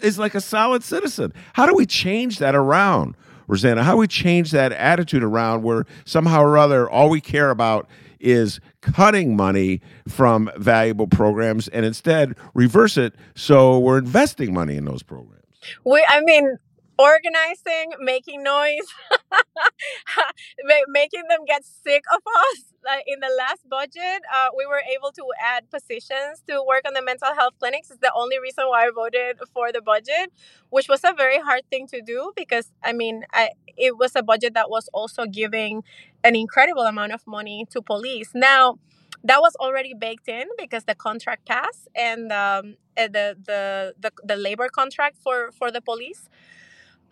is 0.00 0.18
like 0.18 0.34
a 0.34 0.40
solid 0.40 0.82
citizen. 0.82 1.32
How 1.52 1.66
do 1.66 1.74
we 1.74 1.86
change 1.86 2.38
that 2.38 2.54
around? 2.54 3.16
Rossana, 3.48 3.82
how 3.82 3.92
do 3.92 3.98
we 3.98 4.06
change 4.06 4.50
that 4.52 4.72
attitude 4.72 5.22
around 5.22 5.62
where 5.62 5.84
somehow 6.06 6.42
or 6.42 6.56
other 6.56 6.88
all 6.88 7.10
we 7.10 7.20
care 7.20 7.50
about 7.50 7.88
is 8.18 8.60
cutting 8.82 9.36
money 9.36 9.80
from 10.06 10.50
valuable 10.56 11.06
programs 11.06 11.68
and 11.68 11.86
instead 11.86 12.36
reverse 12.54 12.96
it 12.96 13.14
so 13.34 13.78
we're 13.78 13.98
investing 13.98 14.52
money 14.52 14.76
in 14.76 14.84
those 14.84 15.02
programs? 15.02 15.38
We, 15.84 16.04
I 16.08 16.20
mean, 16.22 16.58
organizing, 16.98 17.92
making 18.00 18.42
noise, 18.42 18.86
making 20.88 21.22
them 21.28 21.40
get 21.46 21.64
sick 21.64 22.04
of 22.14 22.20
us. 22.26 22.64
In 23.06 23.20
the 23.20 23.30
last 23.38 23.68
budget, 23.68 24.22
uh, 24.34 24.48
we 24.56 24.66
were 24.66 24.82
able 24.92 25.12
to 25.12 25.22
add 25.40 25.70
positions 25.70 26.42
to 26.48 26.62
work 26.66 26.82
on 26.86 26.94
the 26.94 27.02
mental 27.02 27.32
health 27.34 27.54
clinics. 27.58 27.90
Is 27.90 27.98
the 27.98 28.12
only 28.14 28.38
reason 28.40 28.64
why 28.68 28.86
I 28.86 28.90
voted 28.94 29.38
for 29.54 29.70
the 29.70 29.80
budget, 29.80 30.32
which 30.70 30.88
was 30.88 31.04
a 31.04 31.12
very 31.16 31.38
hard 31.38 31.62
thing 31.70 31.86
to 31.88 32.02
do 32.02 32.32
because 32.36 32.72
I 32.82 32.92
mean, 32.92 33.24
I, 33.32 33.50
it 33.76 33.98
was 33.98 34.16
a 34.16 34.22
budget 34.22 34.54
that 34.54 34.68
was 34.68 34.88
also 34.92 35.26
giving 35.26 35.84
an 36.24 36.36
incredible 36.36 36.82
amount 36.82 37.12
of 37.12 37.26
money 37.26 37.66
to 37.70 37.82
police. 37.82 38.30
Now, 38.34 38.78
that 39.24 39.40
was 39.40 39.54
already 39.56 39.94
baked 39.94 40.28
in 40.28 40.46
because 40.58 40.84
the 40.84 40.94
contract 40.94 41.46
passed 41.46 41.88
and 41.94 42.32
um, 42.32 42.76
eh, 42.96 43.08
the, 43.08 43.36
the 43.44 43.94
the 44.00 44.10
the 44.24 44.36
labor 44.36 44.68
contract 44.68 45.16
for 45.22 45.52
for 45.52 45.70
the 45.70 45.80
police 45.80 46.28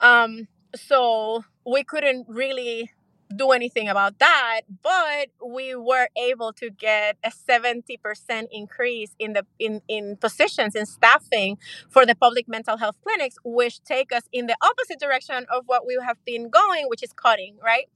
um, 0.00 0.48
so 0.74 1.44
we 1.66 1.84
couldn't 1.84 2.26
really 2.28 2.90
do 3.36 3.50
anything 3.52 3.88
about 3.88 4.18
that 4.18 4.62
but 4.82 5.28
we 5.46 5.74
were 5.76 6.08
able 6.16 6.52
to 6.52 6.68
get 6.68 7.16
a 7.22 7.30
70% 7.30 8.48
increase 8.50 9.14
in 9.20 9.34
the 9.34 9.46
in 9.60 9.82
in 9.86 10.16
positions 10.16 10.74
in 10.74 10.84
staffing 10.84 11.56
for 11.88 12.04
the 12.04 12.16
public 12.16 12.48
mental 12.48 12.76
health 12.76 12.96
clinics 13.04 13.36
which 13.44 13.82
take 13.84 14.12
us 14.12 14.24
in 14.32 14.46
the 14.46 14.56
opposite 14.62 14.98
direction 14.98 15.46
of 15.48 15.62
what 15.66 15.86
we 15.86 15.96
have 16.04 16.16
been 16.24 16.50
going 16.50 16.86
which 16.88 17.04
is 17.04 17.12
cutting 17.12 17.56
right 17.64 17.88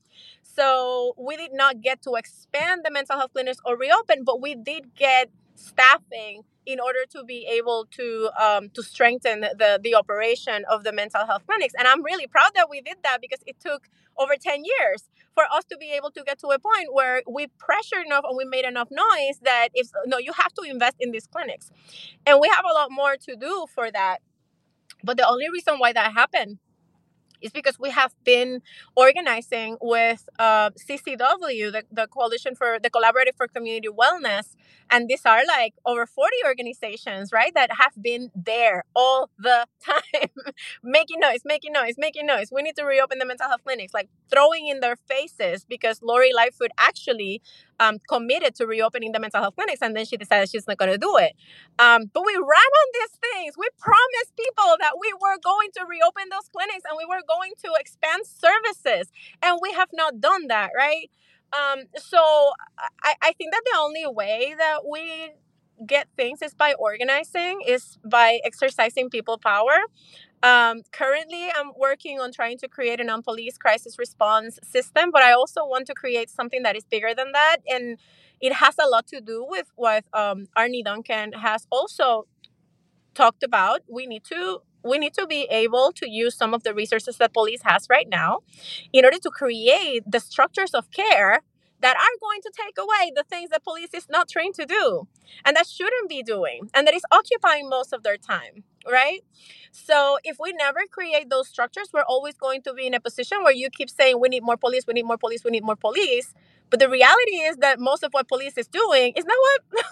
so 0.54 1.14
we 1.18 1.36
did 1.36 1.52
not 1.52 1.80
get 1.80 2.02
to 2.02 2.14
expand 2.14 2.82
the 2.84 2.90
mental 2.90 3.16
health 3.18 3.32
clinics 3.32 3.58
or 3.64 3.76
reopen 3.76 4.24
but 4.24 4.40
we 4.40 4.54
did 4.54 4.94
get 4.96 5.30
staffing 5.54 6.42
in 6.66 6.80
order 6.80 7.00
to 7.10 7.24
be 7.24 7.46
able 7.46 7.86
to 7.90 8.30
um, 8.40 8.70
to 8.70 8.82
strengthen 8.82 9.40
the 9.40 9.78
the 9.82 9.94
operation 9.94 10.64
of 10.70 10.84
the 10.84 10.92
mental 10.92 11.26
health 11.26 11.42
clinics. 11.46 11.74
And 11.78 11.86
I'm 11.86 12.02
really 12.02 12.26
proud 12.26 12.52
that 12.54 12.68
we 12.70 12.80
did 12.80 12.96
that 13.02 13.18
because 13.20 13.40
it 13.46 13.60
took 13.60 13.88
over 14.16 14.34
10 14.40 14.64
years 14.64 15.04
for 15.34 15.44
us 15.52 15.64
to 15.66 15.76
be 15.76 15.92
able 15.92 16.10
to 16.12 16.22
get 16.24 16.38
to 16.40 16.48
a 16.48 16.58
point 16.58 16.88
where 16.92 17.22
we 17.30 17.48
pressured 17.58 18.06
enough 18.06 18.24
and 18.28 18.36
we 18.36 18.44
made 18.44 18.64
enough 18.64 18.88
noise 18.90 19.40
that 19.42 19.68
if 19.74 19.88
no 20.06 20.18
you 20.18 20.32
have 20.32 20.52
to 20.54 20.62
invest 20.62 20.96
in 21.00 21.10
these 21.10 21.26
clinics 21.26 21.70
and 22.26 22.38
we 22.40 22.48
have 22.48 22.64
a 22.64 22.74
lot 22.74 22.90
more 22.92 23.16
to 23.16 23.36
do 23.36 23.66
for 23.74 23.90
that 23.90 24.18
but 25.04 25.16
the 25.16 25.28
only 25.28 25.46
reason 25.52 25.78
why 25.78 25.92
that 25.92 26.12
happened 26.14 26.58
is 27.44 27.52
because 27.52 27.78
we 27.78 27.90
have 27.90 28.12
been 28.24 28.62
organizing 28.96 29.76
with 29.80 30.28
uh, 30.38 30.70
CCW, 30.70 31.70
the, 31.72 31.85
the 31.92 32.07
Coalition 32.09 32.54
for 32.54 32.78
the 32.83 32.90
Collaborative 32.90 33.37
for 33.37 33.46
Community 33.48 33.88
Wellness. 33.88 34.57
And 34.90 35.09
these 35.09 35.24
are 35.24 35.42
like 35.46 35.74
over 35.87 36.07
40 36.07 36.37
organizations, 36.46 37.33
right, 37.33 37.52
that 37.54 37.70
have 37.78 37.92
been 38.00 38.30
there 38.35 38.85
all 38.94 39.30
the 39.38 39.66
time, 39.85 40.30
making 40.83 41.20
noise, 41.20 41.40
making 41.44 41.72
noise, 41.72 41.94
making 41.98 42.26
noise. 42.26 42.48
We 42.52 42.62
need 42.62 42.76
to 42.76 42.85
reopen 42.85 43.18
the 43.18 43.26
mental 43.26 43.48
health 43.48 43.62
clinics, 43.64 43.94
like 43.94 44.09
throwing 44.30 44.68
in 44.68 44.80
their 44.80 44.96
faces 44.96 45.64
because 45.64 46.02
Lori 46.02 46.33
Lightfoot 46.35 46.70
actually 46.78 47.42
um, 47.80 47.98
committed 48.08 48.54
to 48.56 48.66
reopening 48.66 49.12
the 49.12 49.20
mental 49.20 49.40
health 49.40 49.54
clinics, 49.54 49.82
and 49.82 49.96
then 49.96 50.04
she 50.04 50.16
decided 50.16 50.50
she's 50.50 50.66
not 50.66 50.78
going 50.78 50.92
to 50.92 50.98
do 50.98 51.16
it. 51.18 51.32
Um, 51.78 52.10
but 52.12 52.24
we 52.24 52.34
ran 52.34 52.42
on 52.80 52.88
these 52.94 53.18
things. 53.32 53.54
We 53.58 53.68
promised 53.78 54.37
people 54.37 54.76
that 54.80 54.92
we 55.00 55.12
were 55.20 55.38
going 55.42 55.70
to 55.76 55.84
reopen 55.88 56.24
those 56.30 56.48
clinics 56.52 56.84
and 56.88 56.96
we 56.98 57.04
were 57.06 57.22
going 57.26 57.52
to 57.64 57.72
expand 57.78 58.22
services, 58.26 59.12
and 59.42 59.58
we 59.62 59.72
have 59.72 59.88
not 59.92 60.20
done 60.20 60.48
that, 60.48 60.70
right? 60.76 61.10
Um, 61.52 61.84
so 61.96 62.52
I, 63.02 63.14
I 63.22 63.32
think 63.32 63.52
that 63.52 63.62
the 63.64 63.78
only 63.78 64.06
way 64.06 64.54
that 64.58 64.80
we 64.88 65.32
get 65.87 66.08
things 66.16 66.42
is 66.42 66.54
by 66.54 66.74
organizing, 66.78 67.60
is 67.66 67.98
by 68.04 68.40
exercising 68.44 69.10
people 69.10 69.38
power. 69.38 69.76
Um, 70.42 70.82
currently, 70.92 71.48
I'm 71.56 71.72
working 71.78 72.20
on 72.20 72.30
trying 72.30 72.58
to 72.58 72.68
create 72.68 73.00
a 73.00 73.04
non 73.04 73.22
police 73.22 73.56
crisis 73.56 73.98
response 73.98 74.58
system, 74.62 75.10
but 75.10 75.22
I 75.22 75.32
also 75.32 75.64
want 75.64 75.87
to 75.87 75.94
create 75.94 76.28
something 76.28 76.62
that 76.64 76.76
is 76.76 76.84
bigger 76.84 77.14
than 77.14 77.32
that. 77.32 77.58
And 77.66 77.98
it 78.40 78.52
has 78.54 78.76
a 78.78 78.87
lot 78.87 79.06
to 79.08 79.20
do 79.20 79.46
with 79.48 79.68
what 79.76 80.04
um, 80.12 80.46
Arne 80.54 80.82
Duncan 80.84 81.32
has 81.32 81.66
also 81.70 82.26
talked 83.14 83.42
about. 83.42 83.80
We 83.88 84.06
need 84.06 84.24
to 84.24 84.60
we 84.84 84.98
need 84.98 85.14
to 85.14 85.26
be 85.26 85.44
able 85.50 85.92
to 85.92 86.08
use 86.10 86.37
some 86.37 86.52
of 86.52 86.62
the 86.62 86.74
resources 86.74 87.16
that 87.16 87.32
police 87.32 87.62
has 87.64 87.87
right 87.88 88.06
now 88.08 88.40
in 88.92 89.04
order 89.04 89.18
to 89.18 89.30
create 89.30 90.02
the 90.06 90.20
structures 90.20 90.74
of 90.74 90.90
care 90.90 91.40
that 91.85 91.97
are 91.97 92.16
going 92.20 92.40
to 92.42 92.53
take 92.57 92.79
away 92.79 93.12
the 93.14 93.25
things 93.31 93.51
that 93.51 93.64
police 93.64 93.94
is 93.94 94.09
not 94.11 94.29
trained 94.29 94.55
to 94.57 94.66
do 94.66 95.09
and 95.44 95.57
that 95.57 95.68
shouldn't 95.68 96.09
be 96.09 96.23
doing 96.23 96.70
and 96.75 96.87
that 96.87 96.94
is 96.94 97.05
occupying 97.12 97.68
most 97.68 97.92
of 97.92 98.03
their 98.05 98.18
time 98.18 98.64
right? 98.90 99.23
So 99.73 100.18
if 100.25 100.37
we 100.40 100.53
never 100.53 100.81
create 100.90 101.31
those 101.31 101.49
structures 101.49 101.88
we're 101.92 102.03
always 102.05 102.37
going 102.37 102.62
to 102.62 102.75
be 102.75 102.87
in 102.87 102.94
a 102.94 103.01
position 103.01 103.42
where 103.42 103.53
you 103.53 103.70
keep 103.70 103.90
saying 103.90 104.20
we 104.20 104.29
need 104.29 104.42
more 104.44 104.57
police 104.57 104.85
we 104.87 104.94
need 104.94 105.07
more 105.07 105.18
police 105.18 105.44
we 105.44 105.51
need 105.53 105.64
more 105.64 105.77
police. 105.77 106.35
But 106.70 106.81
the 106.81 106.88
reality 106.88 107.37
is 107.51 107.57
that 107.59 107.79
most 107.81 108.03
of 108.03 108.12
what 108.12 108.29
police 108.29 108.59
is 108.59 108.66
doing 108.68 109.12
is 109.16 109.25
not 109.25 109.38
what 109.40 109.85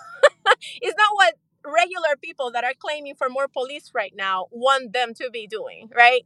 is 0.83 0.95
not 0.99 1.15
what 1.15 1.35
regular 1.65 2.17
people 2.23 2.51
that 2.53 2.65
are 2.65 2.75
claiming 2.79 3.15
for 3.15 3.29
more 3.29 3.49
police 3.49 3.93
right 3.95 4.15
now 4.17 4.47
want 4.51 4.93
them 4.93 5.15
to 5.15 5.31
be 5.31 5.47
doing 5.47 5.89
right 5.97 6.23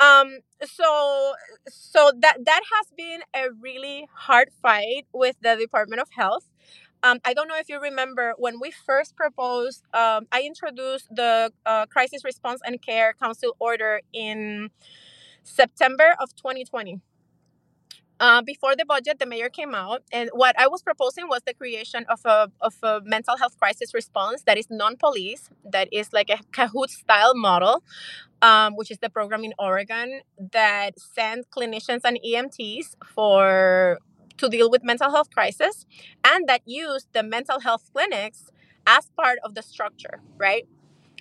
um 0.00 0.38
so 0.64 1.32
so 1.68 2.12
that 2.20 2.36
that 2.44 2.62
has 2.72 2.86
been 2.96 3.20
a 3.34 3.50
really 3.60 4.08
hard 4.14 4.50
fight 4.62 5.06
with 5.12 5.36
the 5.42 5.56
department 5.56 6.00
of 6.00 6.08
health 6.16 6.44
um, 7.02 7.20
I 7.24 7.34
don't 7.34 7.48
know 7.48 7.56
if 7.58 7.70
you 7.70 7.80
remember 7.80 8.34
when 8.38 8.60
we 8.60 8.72
first 8.72 9.16
proposed, 9.16 9.84
um, 9.94 10.26
I 10.32 10.42
introduced 10.42 11.08
the 11.10 11.52
uh, 11.66 11.86
Crisis 11.86 12.24
Response 12.24 12.60
and 12.66 12.82
Care 12.82 13.14
Council 13.14 13.56
order 13.58 14.02
in 14.12 14.70
September 15.42 16.14
of 16.20 16.36
2020. 16.36 17.00
Uh, 18.20 18.42
before 18.42 18.74
the 18.74 18.84
budget, 18.84 19.20
the 19.20 19.26
mayor 19.26 19.48
came 19.48 19.74
out, 19.76 20.02
and 20.12 20.28
what 20.32 20.58
I 20.58 20.66
was 20.66 20.82
proposing 20.82 21.28
was 21.28 21.42
the 21.46 21.54
creation 21.54 22.04
of 22.08 22.20
a, 22.24 22.50
of 22.60 22.74
a 22.82 23.00
mental 23.04 23.36
health 23.36 23.56
crisis 23.58 23.94
response 23.94 24.42
that 24.42 24.58
is 24.58 24.66
non 24.70 24.96
police, 24.96 25.50
that 25.64 25.88
is 25.92 26.12
like 26.12 26.28
a 26.28 26.38
CAHOOTS 26.52 26.98
style 26.98 27.34
model, 27.36 27.84
um, 28.42 28.74
which 28.74 28.90
is 28.90 28.98
the 28.98 29.08
program 29.08 29.44
in 29.44 29.54
Oregon 29.56 30.22
that 30.52 30.98
sends 30.98 31.46
clinicians 31.46 32.00
and 32.04 32.18
EMTs 32.26 32.96
for 33.04 33.98
to 34.38 34.48
deal 34.48 34.70
with 34.70 34.82
mental 34.82 35.10
health 35.10 35.30
crisis, 35.32 35.86
and 36.24 36.48
that 36.48 36.62
use 36.64 37.06
the 37.12 37.22
mental 37.22 37.60
health 37.60 37.88
clinics 37.92 38.50
as 38.86 39.10
part 39.16 39.38
of 39.44 39.54
the 39.54 39.62
structure, 39.62 40.20
right? 40.36 40.66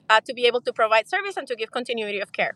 Uh, 0.10 0.22
to 0.22 0.34
be 0.34 0.46
able 0.48 0.62
to 0.62 0.74
provide 0.74 1.08
service 1.08 1.38
and 1.38 1.48
to 1.48 1.56
give 1.56 1.70
continuity 1.70 2.20
of 2.20 2.32
care. 2.32 2.56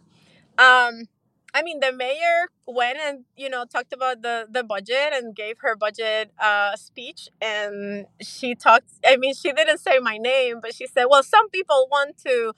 Um, 0.57 1.07
I 1.53 1.63
mean, 1.63 1.79
the 1.81 1.91
mayor 1.91 2.47
went 2.65 2.97
and 2.97 3.25
you 3.35 3.49
know 3.49 3.65
talked 3.65 3.91
about 3.93 4.21
the 4.21 4.47
the 4.49 4.63
budget 4.63 5.11
and 5.13 5.35
gave 5.35 5.57
her 5.59 5.75
budget 5.75 6.31
uh, 6.39 6.75
speech, 6.77 7.29
and 7.41 8.05
she 8.21 8.55
talked. 8.55 8.89
I 9.05 9.17
mean, 9.17 9.33
she 9.33 9.51
didn't 9.51 9.79
say 9.79 9.99
my 9.99 10.17
name, 10.17 10.59
but 10.61 10.73
she 10.73 10.87
said, 10.87 11.05
"Well, 11.09 11.23
some 11.23 11.49
people 11.49 11.87
want 11.91 12.17
to, 12.25 12.53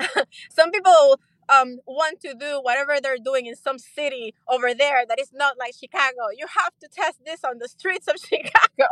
some 0.50 0.70
people 0.70 1.20
um, 1.50 1.78
want 1.86 2.20
to 2.20 2.34
do 2.34 2.60
whatever 2.62 2.98
they're 3.02 3.18
doing 3.22 3.46
in 3.46 3.56
some 3.56 3.78
city 3.78 4.34
over 4.48 4.72
there 4.74 5.04
that 5.06 5.20
is 5.20 5.30
not 5.32 5.58
like 5.58 5.74
Chicago. 5.78 6.28
You 6.36 6.46
have 6.58 6.72
to 6.80 6.88
test 6.88 7.18
this 7.26 7.44
on 7.44 7.58
the 7.58 7.68
streets 7.68 8.08
of 8.08 8.16
Chicago." 8.28 8.88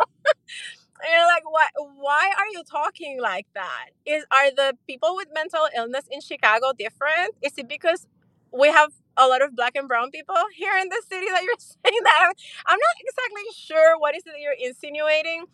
and 1.02 1.10
you're 1.12 1.26
like, 1.26 1.44
"What? 1.50 1.70
Why 1.98 2.32
are 2.38 2.48
you 2.52 2.62
talking 2.64 3.20
like 3.20 3.46
that? 3.54 3.88
Is 4.04 4.24
are 4.30 4.50
the 4.50 4.76
people 4.86 5.14
with 5.16 5.28
mental 5.34 5.66
illness 5.76 6.04
in 6.10 6.20
Chicago 6.20 6.72
different? 6.78 7.34
Is 7.42 7.52
it 7.58 7.68
because 7.68 8.06
we 8.52 8.68
have 8.68 8.92
a 9.16 9.26
lot 9.26 9.42
of 9.42 9.54
black 9.56 9.76
and 9.76 9.88
brown 9.88 10.10
people 10.10 10.36
here 10.54 10.76
in 10.76 10.88
the 10.88 11.02
city 11.08 11.26
that 11.30 11.42
you're 11.42 11.54
saying 11.58 12.02
that. 12.04 12.32
I'm 12.66 12.78
not 12.78 12.96
exactly 13.00 13.42
sure 13.54 13.98
what 13.98 14.16
is 14.16 14.22
it 14.26 14.32
that 14.32 14.40
you're 14.40 14.56
insinuating, 14.58 15.44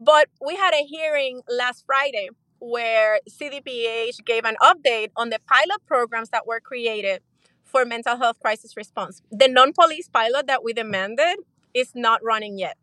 but 0.00 0.28
we 0.44 0.56
had 0.56 0.74
a 0.74 0.84
hearing 0.84 1.42
last 1.48 1.84
Friday 1.86 2.28
where 2.58 3.20
CDPH 3.28 4.24
gave 4.24 4.44
an 4.44 4.56
update 4.62 5.10
on 5.16 5.30
the 5.30 5.38
pilot 5.46 5.84
programs 5.86 6.30
that 6.30 6.46
were 6.46 6.60
created 6.60 7.22
for 7.64 7.84
mental 7.84 8.16
health 8.16 8.38
crisis 8.40 8.76
response. 8.76 9.22
The 9.30 9.48
non 9.48 9.72
police 9.72 10.08
pilot 10.08 10.46
that 10.46 10.64
we 10.64 10.72
demanded 10.72 11.36
is 11.74 11.92
not 11.94 12.22
running 12.24 12.58
yet. 12.58 12.76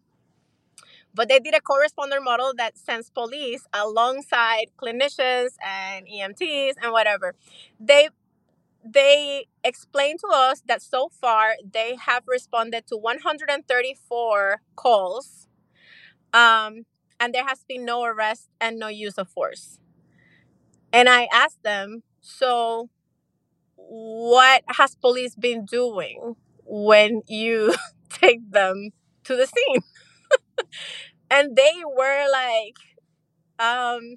But 1.16 1.30
they 1.30 1.40
did 1.40 1.54
a 1.54 1.62
corresponder 1.62 2.20
model 2.20 2.54
that 2.58 2.78
sends 2.78 3.10
police 3.10 3.66
alongside 3.72 4.72
clinicians 4.82 5.52
and 5.64 6.08
EMTs 6.08 6.74
and 6.82 6.92
whatever. 6.92 7.36
They 7.80 8.10
they 8.84 9.48
explained 9.64 10.20
to 10.20 10.28
us 10.34 10.62
that 10.68 10.82
so 10.82 11.10
far 11.10 11.56
they 11.64 11.96
have 11.96 12.24
responded 12.28 12.86
to 12.88 12.98
134 12.98 14.62
calls 14.76 15.48
um, 16.34 16.86
and 17.20 17.34
there 17.34 17.46
has 17.48 17.64
been 17.68 17.86
no 17.86 18.04
arrest 18.04 18.50
and 18.60 18.80
no 18.80 18.88
use 18.88 19.18
of 19.18 19.30
force. 19.30 19.80
And 20.92 21.10
I 21.10 21.28
asked 21.34 21.64
them, 21.64 22.04
so 22.22 22.90
what 23.76 24.64
has 24.68 24.96
police 24.96 25.36
been 25.36 25.66
doing 25.66 26.36
when 26.66 27.24
you 27.28 27.76
take 28.10 28.52
them 28.52 28.92
to 29.26 29.36
the 29.36 29.48
scene? 29.48 29.82
and 31.32 31.56
they 31.56 31.74
were 31.86 32.26
like, 32.32 32.78
um, 33.60 34.16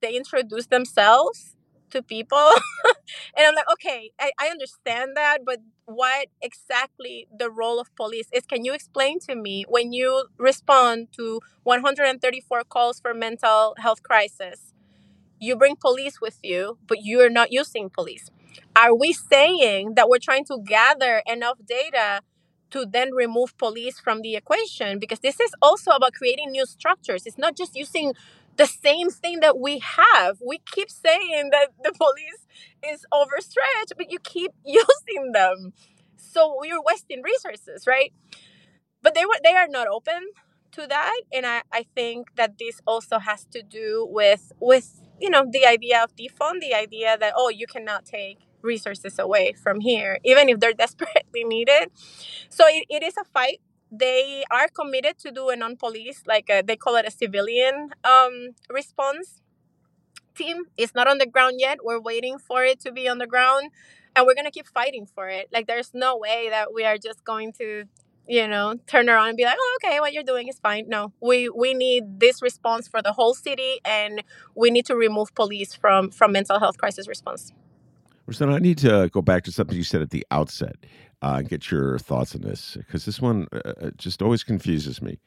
they 0.00 0.16
introduced 0.16 0.70
themselves 0.70 1.56
to 1.94 2.02
people. 2.02 2.50
and 3.36 3.46
I'm 3.46 3.54
like, 3.54 3.70
okay, 3.74 4.10
I, 4.20 4.32
I 4.38 4.48
understand 4.48 5.16
that, 5.16 5.38
but 5.46 5.60
what 5.86 6.28
exactly 6.42 7.26
the 7.36 7.50
role 7.50 7.80
of 7.80 7.94
police 7.96 8.28
is? 8.32 8.44
Can 8.46 8.64
you 8.64 8.74
explain 8.74 9.18
to 9.20 9.34
me 9.34 9.64
when 9.68 9.92
you 9.92 10.26
respond 10.38 11.08
to 11.16 11.40
134 11.64 12.64
calls 12.64 13.00
for 13.00 13.14
mental 13.14 13.74
health 13.78 14.02
crisis? 14.02 14.72
You 15.40 15.56
bring 15.56 15.76
police 15.76 16.20
with 16.20 16.38
you, 16.42 16.78
but 16.86 16.98
you're 17.02 17.30
not 17.30 17.52
using 17.52 17.90
police. 17.90 18.30
Are 18.76 18.94
we 18.94 19.12
saying 19.12 19.94
that 19.96 20.08
we're 20.08 20.18
trying 20.18 20.44
to 20.46 20.58
gather 20.64 21.22
enough 21.26 21.58
data 21.66 22.22
to 22.70 22.86
then 22.86 23.12
remove 23.12 23.56
police 23.58 23.98
from 24.00 24.22
the 24.22 24.36
equation? 24.36 24.98
Because 24.98 25.20
this 25.20 25.40
is 25.40 25.50
also 25.60 25.90
about 25.90 26.14
creating 26.14 26.52
new 26.52 26.66
structures. 26.66 27.26
It's 27.26 27.38
not 27.38 27.56
just 27.56 27.76
using 27.76 28.14
the 28.56 28.66
same 28.66 29.10
thing 29.10 29.40
that 29.40 29.58
we 29.58 29.78
have. 29.80 30.38
We 30.44 30.58
keep 30.58 30.90
saying 30.90 31.50
that 31.52 31.68
the 31.82 31.92
police 31.96 32.46
is 32.86 33.04
overstretched, 33.12 33.94
but 33.96 34.10
you 34.10 34.18
keep 34.18 34.52
using 34.64 35.32
them. 35.32 35.72
So 36.16 36.62
you're 36.64 36.82
wasting 36.82 37.22
resources, 37.22 37.86
right? 37.86 38.12
But 39.02 39.14
they 39.14 39.24
were 39.24 39.38
they 39.42 39.54
are 39.54 39.68
not 39.68 39.86
open 39.88 40.30
to 40.72 40.86
that. 40.86 41.20
And 41.32 41.46
I, 41.46 41.62
I 41.72 41.84
think 41.94 42.36
that 42.36 42.58
this 42.58 42.80
also 42.86 43.18
has 43.18 43.44
to 43.52 43.62
do 43.62 44.06
with 44.10 44.52
with, 44.60 45.02
you 45.20 45.30
know, 45.30 45.44
the 45.50 45.66
idea 45.66 46.02
of 46.02 46.14
defund, 46.16 46.60
the 46.60 46.74
idea 46.74 47.16
that, 47.18 47.32
oh, 47.36 47.48
you 47.48 47.66
cannot 47.66 48.04
take 48.04 48.38
resources 48.62 49.18
away 49.18 49.52
from 49.62 49.80
here, 49.80 50.18
even 50.24 50.48
if 50.48 50.60
they're 50.60 50.72
desperately 50.84 51.44
needed. 51.44 51.90
So 52.48 52.64
it, 52.66 52.86
it 52.88 53.02
is 53.02 53.16
a 53.16 53.24
fight 53.24 53.60
they 53.90 54.44
are 54.50 54.68
committed 54.68 55.18
to 55.18 55.30
do 55.30 55.48
a 55.48 55.56
non-police 55.56 56.22
like 56.26 56.48
a, 56.50 56.62
they 56.62 56.76
call 56.76 56.96
it 56.96 57.06
a 57.06 57.10
civilian 57.10 57.90
um, 58.04 58.50
response. 58.70 59.40
Team 60.34 60.64
it's 60.76 60.94
not 60.94 61.06
on 61.06 61.18
the 61.18 61.26
ground 61.26 61.56
yet. 61.58 61.78
We're 61.84 62.00
waiting 62.00 62.38
for 62.38 62.64
it 62.64 62.80
to 62.80 62.90
be 62.90 63.08
on 63.08 63.18
the 63.18 63.26
ground 63.26 63.70
and 64.16 64.26
we're 64.26 64.34
to 64.34 64.50
keep 64.50 64.66
fighting 64.66 65.06
for 65.06 65.28
it. 65.28 65.48
Like 65.52 65.66
there's 65.66 65.92
no 65.94 66.16
way 66.16 66.48
that 66.50 66.74
we 66.74 66.84
are 66.84 66.98
just 66.98 67.24
going 67.24 67.52
to 67.54 67.84
you 68.26 68.48
know 68.48 68.74
turn 68.86 69.10
around 69.10 69.28
and 69.28 69.36
be 69.36 69.44
like 69.44 69.56
oh 69.58 69.78
okay 69.82 70.00
what 70.00 70.12
you're 70.12 70.24
doing 70.24 70.48
is 70.48 70.58
fine. 70.58 70.88
No 70.88 71.12
we 71.20 71.48
we 71.48 71.74
need 71.74 72.20
this 72.20 72.42
response 72.42 72.88
for 72.88 73.00
the 73.00 73.12
whole 73.12 73.34
city 73.34 73.80
and 73.84 74.22
we 74.56 74.70
need 74.70 74.86
to 74.86 74.96
remove 74.96 75.34
police 75.34 75.74
from 75.74 76.10
from 76.10 76.32
mental 76.32 76.58
health 76.58 76.78
crisis 76.78 77.06
response. 77.06 77.52
So 78.30 78.48
I 78.48 78.58
need 78.58 78.78
to 78.78 79.10
go 79.12 79.20
back 79.20 79.44
to 79.44 79.52
something 79.52 79.76
you 79.76 79.84
said 79.84 80.00
at 80.00 80.10
the 80.10 80.26
outset 80.30 80.76
uh, 81.24 81.40
get 81.40 81.70
your 81.70 81.98
thoughts 81.98 82.34
on 82.34 82.42
this 82.42 82.76
because 82.76 83.06
this 83.06 83.20
one 83.20 83.48
uh, 83.50 83.72
uh, 83.80 83.90
just 83.96 84.20
always 84.20 84.44
confuses 84.44 85.00
me. 85.00 85.18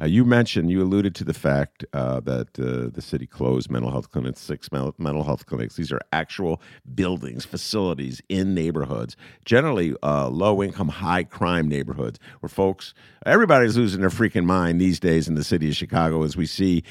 Uh, 0.00 0.06
you 0.06 0.24
mentioned, 0.24 0.70
you 0.70 0.80
alluded 0.80 1.16
to 1.16 1.24
the 1.24 1.34
fact 1.34 1.84
uh, 1.92 2.20
that 2.20 2.58
uh, 2.58 2.88
the 2.94 3.02
city 3.02 3.26
closed 3.26 3.68
mental 3.70 3.90
health 3.90 4.10
clinics, 4.10 4.40
six 4.40 4.70
mental 4.72 5.24
health 5.24 5.44
clinics. 5.46 5.74
These 5.76 5.90
are 5.92 6.00
actual 6.12 6.62
buildings, 6.94 7.44
facilities 7.44 8.22
in 8.28 8.54
neighborhoods, 8.54 9.16
generally 9.44 9.94
low 10.02 10.62
income, 10.62 10.88
high 10.88 11.24
crime 11.24 11.68
neighborhoods 11.68 12.18
where 12.40 12.48
folks, 12.48 12.94
everybody's 13.26 13.76
losing 13.76 14.00
their 14.00 14.10
freaking 14.10 14.44
mind 14.44 14.80
these 14.80 14.98
days 14.98 15.28
in 15.28 15.34
the 15.34 15.44
city 15.44 15.68
of 15.68 15.76
Chicago, 15.76 16.22
as 16.22 16.36
we 16.36 16.46
see 16.46 16.84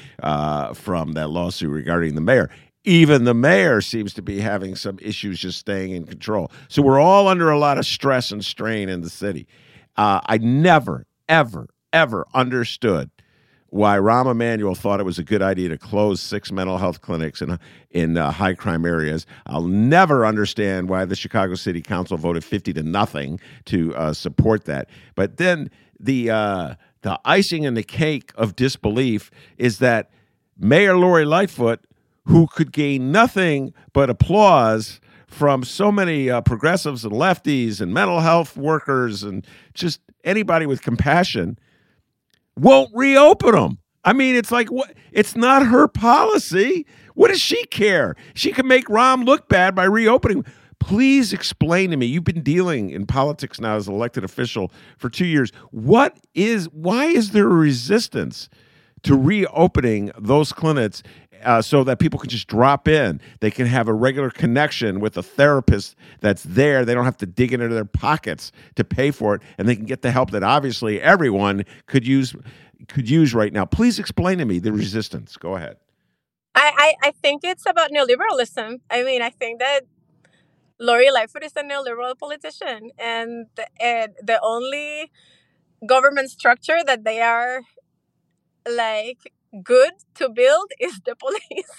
from 0.74 1.12
that 1.14 1.30
lawsuit 1.30 1.70
regarding 1.70 2.14
the 2.14 2.20
mayor 2.20 2.50
even 2.84 3.24
the 3.24 3.34
mayor 3.34 3.80
seems 3.80 4.12
to 4.14 4.22
be 4.22 4.40
having 4.40 4.74
some 4.74 4.98
issues 5.00 5.38
just 5.38 5.58
staying 5.58 5.92
in 5.92 6.04
control. 6.04 6.50
So 6.68 6.82
we're 6.82 7.00
all 7.00 7.28
under 7.28 7.50
a 7.50 7.58
lot 7.58 7.78
of 7.78 7.86
stress 7.86 8.32
and 8.32 8.44
strain 8.44 8.88
in 8.88 9.02
the 9.02 9.10
city. 9.10 9.46
Uh, 9.96 10.20
I 10.26 10.38
never, 10.38 11.06
ever, 11.28 11.68
ever 11.92 12.26
understood 12.34 13.10
why 13.68 13.96
Rahm 13.96 14.30
Emanuel 14.30 14.74
thought 14.74 15.00
it 15.00 15.04
was 15.04 15.18
a 15.18 15.24
good 15.24 15.40
idea 15.40 15.70
to 15.70 15.78
close 15.78 16.20
six 16.20 16.52
mental 16.52 16.76
health 16.76 17.00
clinics 17.00 17.40
in 17.40 17.58
in 17.90 18.18
uh, 18.18 18.30
high 18.30 18.52
crime 18.52 18.84
areas. 18.84 19.26
I'll 19.46 19.66
never 19.66 20.26
understand 20.26 20.90
why 20.90 21.06
the 21.06 21.16
Chicago 21.16 21.54
City 21.54 21.80
Council 21.80 22.18
voted 22.18 22.44
fifty 22.44 22.74
to 22.74 22.82
nothing 22.82 23.40
to 23.66 23.94
uh, 23.94 24.12
support 24.12 24.66
that. 24.66 24.90
But 25.14 25.38
then 25.38 25.70
the 25.98 26.30
uh, 26.30 26.74
the 27.00 27.18
icing 27.24 27.64
and 27.64 27.74
the 27.74 27.82
cake 27.82 28.32
of 28.34 28.56
disbelief 28.56 29.30
is 29.56 29.78
that 29.78 30.10
Mayor 30.58 30.96
Lori 30.98 31.24
Lightfoot 31.24 31.80
who 32.24 32.46
could 32.46 32.72
gain 32.72 33.12
nothing 33.12 33.72
but 33.92 34.10
applause 34.10 35.00
from 35.26 35.64
so 35.64 35.90
many 35.90 36.30
uh, 36.30 36.40
progressives 36.42 37.04
and 37.04 37.12
lefties 37.12 37.80
and 37.80 37.92
mental 37.92 38.20
health 38.20 38.56
workers 38.56 39.22
and 39.22 39.46
just 39.74 40.00
anybody 40.24 40.66
with 40.66 40.82
compassion 40.82 41.58
won't 42.56 42.90
reopen 42.94 43.52
them. 43.52 43.78
I 44.04 44.12
mean, 44.12 44.34
it's 44.34 44.50
like 44.50 44.68
what? 44.68 44.94
It's 45.12 45.36
not 45.36 45.66
her 45.66 45.88
policy. 45.88 46.86
What 47.14 47.28
does 47.28 47.40
she 47.40 47.64
care? 47.66 48.16
She 48.34 48.52
can 48.52 48.66
make 48.66 48.86
Rahm 48.86 49.24
look 49.24 49.48
bad 49.48 49.74
by 49.74 49.84
reopening. 49.84 50.44
Please 50.80 51.32
explain 51.32 51.90
to 51.90 51.96
me. 51.96 52.06
You've 52.06 52.24
been 52.24 52.42
dealing 52.42 52.90
in 52.90 53.06
politics 53.06 53.60
now 53.60 53.76
as 53.76 53.86
an 53.86 53.94
elected 53.94 54.24
official 54.24 54.72
for 54.98 55.08
two 55.08 55.26
years. 55.26 55.52
What 55.70 56.18
is? 56.34 56.66
Why 56.72 57.06
is 57.06 57.30
there 57.30 57.46
a 57.46 57.54
resistance 57.54 58.48
to 59.04 59.16
reopening 59.16 60.10
those 60.18 60.52
clinics 60.52 61.02
uh, 61.44 61.62
so 61.62 61.84
that 61.84 61.98
people 61.98 62.18
can 62.18 62.30
just 62.30 62.48
drop 62.48 62.88
in. 62.88 63.20
They 63.40 63.50
can 63.50 63.66
have 63.66 63.88
a 63.88 63.92
regular 63.92 64.30
connection 64.30 65.00
with 65.00 65.16
a 65.16 65.22
therapist 65.22 65.96
that's 66.20 66.42
there. 66.42 66.84
They 66.84 66.94
don't 66.94 67.04
have 67.04 67.16
to 67.18 67.26
dig 67.26 67.52
into 67.52 67.68
their 67.68 67.84
pockets 67.84 68.52
to 68.76 68.84
pay 68.84 69.10
for 69.10 69.34
it, 69.34 69.42
and 69.58 69.68
they 69.68 69.76
can 69.76 69.84
get 69.84 70.02
the 70.02 70.10
help 70.10 70.30
that 70.30 70.42
obviously 70.42 71.00
everyone 71.00 71.64
could 71.86 72.06
use 72.06 72.34
could 72.88 73.08
use 73.08 73.34
right 73.34 73.52
now. 73.52 73.64
Please 73.64 73.98
explain 73.98 74.38
to 74.38 74.44
me 74.44 74.58
the 74.58 74.72
resistance. 74.72 75.36
Go 75.36 75.56
ahead. 75.56 75.76
I, 76.54 76.94
I, 77.02 77.08
I 77.08 77.10
think 77.12 77.42
it's 77.44 77.64
about 77.66 77.90
neoliberalism. 77.90 78.80
I 78.90 79.02
mean, 79.04 79.22
I 79.22 79.30
think 79.30 79.60
that 79.60 79.82
Lori 80.78 81.10
Lightfoot 81.10 81.44
is 81.44 81.52
a 81.56 81.62
neoliberal 81.62 82.18
politician, 82.18 82.90
and 82.98 83.46
and 83.80 84.14
the 84.22 84.40
only 84.42 85.10
government 85.86 86.30
structure 86.30 86.82
that 86.84 87.04
they 87.04 87.20
are 87.20 87.62
like 88.68 89.32
good 89.62 89.92
to 90.16 90.28
build 90.28 90.70
is 90.80 91.00
the 91.04 91.16
police. 91.16 91.70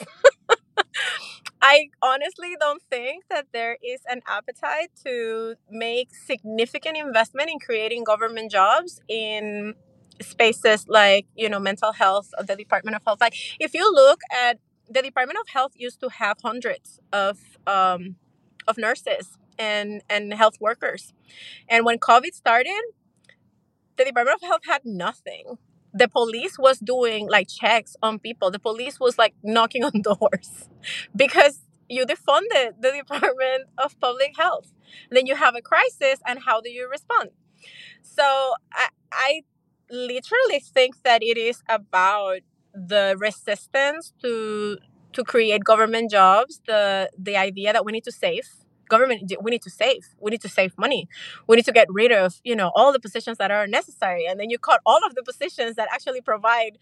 I 1.61 1.89
honestly 2.01 2.55
don't 2.59 2.81
think 2.89 3.23
that 3.29 3.47
there 3.53 3.77
is 3.81 4.01
an 4.09 4.21
appetite 4.27 4.91
to 5.05 5.55
make 5.69 6.13
significant 6.13 6.97
investment 6.97 7.49
in 7.49 7.57
creating 7.59 8.03
government 8.03 8.51
jobs 8.51 8.99
in 9.07 9.75
spaces 10.21 10.85
like, 10.89 11.25
you 11.35 11.47
know, 11.47 11.59
mental 11.59 11.93
health, 11.93 12.29
of 12.37 12.47
the 12.47 12.55
Department 12.55 12.95
of 12.95 13.03
Health. 13.05 13.21
Like, 13.21 13.35
if 13.59 13.73
you 13.73 13.89
look 13.93 14.19
at 14.31 14.59
the 14.89 15.01
Department 15.01 15.39
of 15.39 15.47
Health 15.47 15.71
used 15.75 16.01
to 16.01 16.09
have 16.09 16.37
hundreds 16.43 16.99
of 17.13 17.39
um, 17.65 18.17
of 18.67 18.77
nurses 18.77 19.37
and 19.57 20.01
and 20.09 20.33
health 20.33 20.59
workers, 20.59 21.13
and 21.69 21.85
when 21.85 21.97
COVID 21.97 22.33
started, 22.33 22.83
the 23.97 24.03
Department 24.03 24.35
of 24.41 24.47
Health 24.47 24.63
had 24.65 24.81
nothing 24.83 25.57
the 25.93 26.07
police 26.07 26.57
was 26.57 26.79
doing 26.79 27.29
like 27.29 27.47
checks 27.49 27.95
on 28.01 28.19
people. 28.19 28.51
The 28.51 28.59
police 28.59 28.99
was 28.99 29.17
like 29.17 29.35
knocking 29.43 29.83
on 29.89 30.01
doors 30.01 30.69
because 31.15 31.59
you 31.89 32.05
defunded 32.05 32.81
the 32.81 32.91
Department 33.01 33.69
of 33.77 33.99
Public 33.99 34.33
Health. 34.37 34.71
then 35.11 35.25
you 35.27 35.35
have 35.35 35.55
a 35.55 35.61
crisis, 35.61 36.19
and 36.25 36.39
how 36.45 36.61
do 36.61 36.69
you 36.69 36.89
respond? 36.89 37.29
So 38.03 38.23
I, 38.73 38.89
I 39.11 39.41
literally 39.91 40.59
think 40.59 41.03
that 41.03 41.23
it 41.23 41.37
is 41.37 41.63
about 41.69 42.39
the 42.73 43.15
resistance 43.19 44.13
to 44.21 44.77
to 45.13 45.23
create 45.23 45.63
government 45.63 46.11
jobs, 46.11 46.61
the 46.67 47.09
the 47.17 47.37
idea 47.37 47.73
that 47.73 47.85
we 47.85 47.91
need 47.91 48.03
to 48.05 48.11
save 48.11 48.47
government 48.93 49.19
we 49.45 49.49
need 49.51 49.61
to 49.69 49.73
save 49.81 50.03
we 50.23 50.29
need 50.33 50.41
to 50.47 50.53
save 50.59 50.71
money 50.85 51.01
we 51.47 51.55
need 51.57 51.65
to 51.71 51.77
get 51.79 51.87
rid 52.01 52.11
of 52.11 52.29
you 52.49 52.55
know 52.59 52.69
all 52.75 52.91
the 52.97 52.99
positions 53.07 53.37
that 53.41 53.51
are 53.57 53.67
necessary 53.79 54.23
and 54.27 54.35
then 54.39 54.49
you 54.53 54.57
cut 54.69 54.79
all 54.85 55.01
of 55.07 55.15
the 55.17 55.23
positions 55.31 55.75
that 55.79 55.87
actually 55.95 56.21
provide 56.21 56.73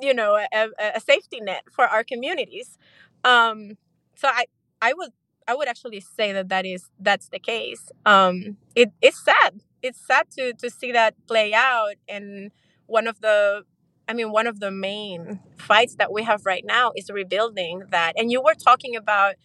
you 0.00 0.14
know 0.14 0.30
a, 0.60 0.68
a 0.98 1.00
safety 1.00 1.40
net 1.40 1.64
for 1.70 1.84
our 1.94 2.04
communities 2.04 2.78
um 3.24 3.58
so 4.14 4.28
i 4.28 4.44
i 4.82 4.92
would 4.92 5.10
I 5.48 5.54
would 5.54 5.68
actually 5.68 6.00
say 6.00 6.32
that 6.32 6.48
that 6.48 6.66
is 6.66 6.90
that's 6.98 7.28
the 7.28 7.38
case. 7.38 7.90
Um, 8.04 8.56
it 8.74 8.90
it's 9.00 9.22
sad. 9.24 9.60
It's 9.82 10.04
sad 10.04 10.26
to 10.36 10.52
to 10.54 10.70
see 10.70 10.92
that 10.92 11.14
play 11.28 11.54
out. 11.54 11.94
And 12.08 12.50
one 12.86 13.06
of 13.06 13.20
the, 13.20 13.62
I 14.08 14.12
mean, 14.12 14.32
one 14.32 14.46
of 14.46 14.60
the 14.60 14.70
main 14.70 15.40
fights 15.56 15.94
that 15.96 16.12
we 16.12 16.24
have 16.24 16.46
right 16.46 16.64
now 16.64 16.92
is 16.96 17.10
rebuilding 17.10 17.84
that. 17.90 18.14
And 18.16 18.32
you 18.32 18.42
were 18.42 18.54
talking 18.54 18.96
about 18.96 19.36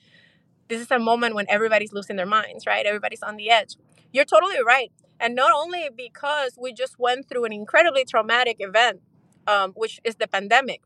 this 0.72 0.80
is 0.80 0.90
a 0.90 1.00
moment 1.00 1.36
when 1.36 1.46
everybody's 1.50 1.92
losing 1.92 2.16
their 2.16 2.26
minds, 2.26 2.66
right? 2.66 2.86
Everybody's 2.86 3.22
on 3.22 3.36
the 3.36 3.50
edge. 3.50 3.76
You're 4.14 4.24
totally 4.24 4.64
right. 4.66 4.90
And 5.20 5.36
not 5.36 5.52
only 5.54 5.90
because 5.96 6.58
we 6.58 6.72
just 6.72 6.98
went 6.98 7.28
through 7.28 7.44
an 7.44 7.52
incredibly 7.52 8.06
traumatic 8.06 8.56
event, 8.62 9.02
um, 9.48 9.74
which 9.74 10.00
is 10.06 10.16
the 10.16 10.30
pandemic, 10.30 10.82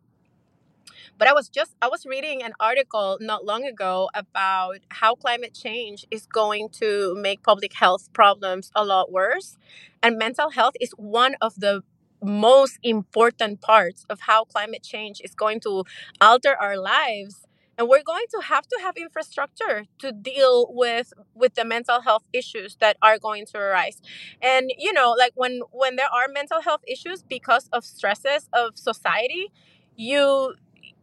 but 1.19 1.27
I 1.27 1.33
was 1.33 1.49
just 1.49 1.75
I 1.83 1.87
was 1.87 2.03
reading 2.03 2.41
an 2.41 2.53
article 2.59 3.19
not 3.21 3.45
long 3.45 3.63
ago 3.63 4.09
about 4.15 4.79
how 4.89 5.13
climate 5.13 5.53
change 5.53 6.03
is 6.09 6.25
going 6.25 6.69
to 6.81 7.15
make 7.15 7.43
public 7.43 7.73
health 7.73 8.11
problems 8.11 8.71
a 8.75 8.83
lot 8.83 9.11
worse. 9.11 9.55
And 10.01 10.17
mental 10.17 10.49
health 10.49 10.73
is 10.81 10.91
one 10.97 11.35
of 11.41 11.53
the 11.59 11.83
most 12.23 12.79
important 12.81 13.61
parts 13.61 14.05
of 14.09 14.21
how 14.21 14.45
climate 14.45 14.81
change 14.81 15.21
is 15.23 15.35
going 15.35 15.59
to 15.59 15.83
alter 16.19 16.55
our 16.59 16.75
lives 16.75 17.45
and 17.77 17.87
we're 17.89 18.03
going 18.03 18.25
to 18.31 18.41
have 18.47 18.67
to 18.67 18.79
have 18.81 18.95
infrastructure 18.97 19.85
to 19.99 20.11
deal 20.11 20.67
with 20.71 21.13
with 21.33 21.55
the 21.55 21.65
mental 21.65 22.01
health 22.01 22.23
issues 22.33 22.77
that 22.79 22.97
are 23.01 23.17
going 23.19 23.45
to 23.47 23.57
arise. 23.57 24.01
And 24.41 24.71
you 24.77 24.93
know 24.93 25.11
like 25.17 25.33
when 25.35 25.61
when 25.71 25.95
there 25.95 26.09
are 26.13 26.27
mental 26.27 26.61
health 26.61 26.81
issues 26.87 27.23
because 27.23 27.67
of 27.73 27.83
stresses 27.85 28.49
of 28.53 28.77
society 28.77 29.51
you 29.95 30.55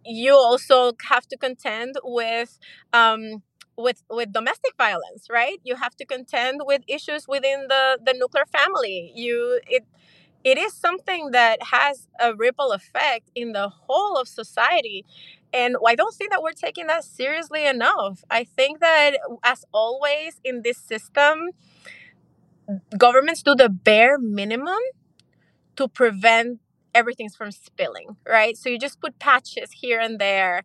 you 0.04 0.34
also 0.34 0.92
have 1.08 1.26
to 1.28 1.36
contend 1.36 1.96
with 2.02 2.58
um, 2.92 3.42
with 3.76 4.02
with 4.10 4.32
domestic 4.32 4.74
violence 4.76 5.28
right? 5.30 5.60
You 5.64 5.76
have 5.76 5.96
to 5.96 6.04
contend 6.04 6.60
with 6.64 6.82
issues 6.88 7.26
within 7.28 7.66
the 7.68 7.98
the 8.04 8.14
nuclear 8.14 8.46
family. 8.46 9.12
You 9.14 9.60
it 9.66 9.84
it 10.44 10.58
is 10.58 10.72
something 10.74 11.30
that 11.32 11.58
has 11.70 12.08
a 12.20 12.34
ripple 12.34 12.72
effect 12.72 13.30
in 13.34 13.52
the 13.52 13.68
whole 13.68 14.16
of 14.16 14.28
society 14.28 15.04
and 15.52 15.76
i 15.86 15.94
don't 15.94 16.14
think 16.14 16.30
that 16.30 16.42
we're 16.42 16.52
taking 16.52 16.86
that 16.86 17.04
seriously 17.04 17.66
enough 17.66 18.24
i 18.30 18.44
think 18.44 18.80
that 18.80 19.12
as 19.42 19.64
always 19.72 20.40
in 20.44 20.62
this 20.62 20.78
system 20.78 21.50
governments 22.96 23.42
do 23.42 23.54
the 23.54 23.68
bare 23.68 24.18
minimum 24.18 24.80
to 25.76 25.88
prevent 25.88 26.60
everything's 26.94 27.34
from 27.34 27.50
spilling, 27.50 28.16
right? 28.28 28.56
So 28.56 28.68
you 28.68 28.78
just 28.78 29.00
put 29.00 29.18
patches 29.18 29.72
here 29.72 29.98
and 30.00 30.18
there. 30.18 30.62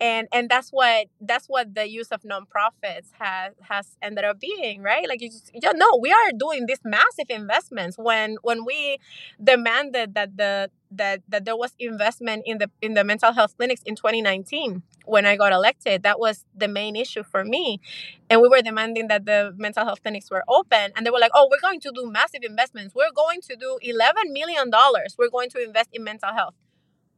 And 0.00 0.28
and 0.32 0.48
that's 0.48 0.70
what 0.70 1.08
that's 1.20 1.46
what 1.46 1.74
the 1.74 1.88
use 1.88 2.08
of 2.08 2.22
nonprofits 2.22 3.10
has 3.18 3.54
has 3.62 3.96
ended 4.00 4.24
up 4.24 4.38
being, 4.40 4.82
right? 4.82 5.08
Like 5.08 5.20
you 5.20 5.28
just 5.28 5.50
you 5.52 5.60
know, 5.74 5.98
we 6.00 6.12
are 6.12 6.32
doing 6.36 6.66
these 6.66 6.80
massive 6.84 7.26
investments 7.30 7.96
when 7.98 8.36
when 8.42 8.64
we 8.64 8.98
demanded 9.42 10.14
that 10.14 10.36
the 10.36 10.70
that 10.92 11.22
that 11.28 11.44
there 11.44 11.56
was 11.56 11.72
investment 11.78 12.42
in 12.46 12.58
the 12.58 12.70
in 12.80 12.94
the 12.94 13.04
mental 13.04 13.32
health 13.32 13.56
clinics 13.56 13.82
in 13.84 13.96
2019 13.96 14.82
when 15.08 15.26
I 15.26 15.36
got 15.36 15.52
elected, 15.52 16.02
that 16.02 16.20
was 16.20 16.44
the 16.54 16.68
main 16.68 16.94
issue 16.94 17.22
for 17.22 17.44
me. 17.44 17.80
And 18.28 18.40
we 18.40 18.48
were 18.48 18.60
demanding 18.62 19.08
that 19.08 19.24
the 19.24 19.54
mental 19.56 19.84
health 19.84 20.02
clinics 20.02 20.30
were 20.30 20.44
open. 20.48 20.92
And 20.94 21.04
they 21.06 21.10
were 21.10 21.18
like, 21.18 21.30
oh, 21.34 21.48
we're 21.50 21.60
going 21.60 21.80
to 21.80 21.92
do 21.94 22.10
massive 22.10 22.42
investments. 22.42 22.94
We're 22.94 23.12
going 23.14 23.40
to 23.42 23.56
do 23.56 23.78
$11 23.84 24.32
million. 24.32 24.70
We're 25.18 25.30
going 25.30 25.50
to 25.50 25.62
invest 25.62 25.88
in 25.92 26.04
mental 26.04 26.32
health. 26.32 26.54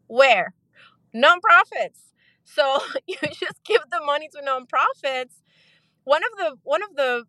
Where? 0.06 0.54
Nonprofits. 1.14 2.09
So 2.54 2.78
you 3.06 3.16
just 3.22 3.64
give 3.64 3.82
the 3.90 4.00
money 4.04 4.28
to 4.28 4.42
nonprofits. 4.42 5.40
One 6.04 6.22
of 6.24 6.38
the 6.38 6.56
one 6.64 6.82
of 6.82 6.96
the 6.96 7.24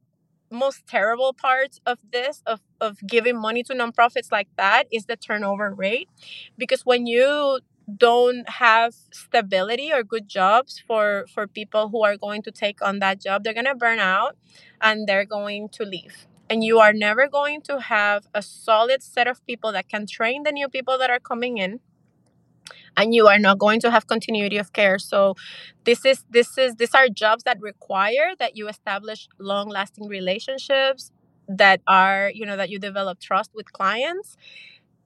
most 0.51 0.87
terrible 0.87 1.33
parts 1.33 1.79
of 1.85 1.99
this 2.11 2.43
of, 2.45 2.61
of 2.81 2.99
giving 3.07 3.39
money 3.39 3.63
to 3.63 3.73
nonprofits 3.73 4.31
like 4.31 4.49
that 4.57 4.85
is 4.91 5.05
the 5.05 5.15
turnover 5.17 5.73
rate. 5.73 6.09
Because 6.57 6.85
when 6.85 7.05
you 7.07 7.59
don't 7.97 8.49
have 8.49 8.95
stability 9.11 9.91
or 9.93 10.03
good 10.03 10.27
jobs 10.29 10.81
for 10.87 11.25
for 11.33 11.47
people 11.47 11.89
who 11.89 12.03
are 12.03 12.17
going 12.17 12.41
to 12.41 12.51
take 12.51 12.81
on 12.81 12.99
that 12.99 13.21
job 13.21 13.43
they're 13.43 13.53
going 13.53 13.65
to 13.65 13.75
burn 13.75 13.99
out 13.99 14.37
and 14.81 15.07
they're 15.07 15.25
going 15.25 15.69
to 15.69 15.83
leave. 15.83 16.27
And 16.49 16.63
you 16.63 16.79
are 16.79 16.93
never 16.93 17.27
going 17.27 17.61
to 17.63 17.79
have 17.81 18.27
a 18.33 18.41
solid 18.41 19.03
set 19.03 19.27
of 19.27 19.45
people 19.45 19.71
that 19.73 19.89
can 19.89 20.05
train 20.05 20.43
the 20.43 20.51
new 20.51 20.69
people 20.69 20.97
that 20.99 21.09
are 21.09 21.19
coming 21.19 21.57
in 21.57 21.79
and 22.97 23.13
you 23.13 23.27
are 23.27 23.39
not 23.39 23.57
going 23.59 23.79
to 23.81 23.91
have 23.91 24.07
continuity 24.07 24.57
of 24.57 24.73
care. 24.73 24.99
So 24.99 25.35
this 25.83 26.05
is 26.05 26.23
this 26.29 26.57
is 26.57 26.75
these 26.75 26.93
are 26.93 27.07
jobs 27.09 27.43
that 27.43 27.59
require 27.61 28.33
that 28.39 28.55
you 28.55 28.67
establish 28.67 29.27
long 29.39 29.69
lasting 29.69 30.07
relationships 30.07 31.11
that 31.47 31.81
are 31.87 32.31
you 32.33 32.45
know 32.45 32.57
that 32.57 32.69
you 32.69 32.79
develop 32.79 33.19
trust 33.19 33.51
with 33.53 33.71
clients 33.73 34.37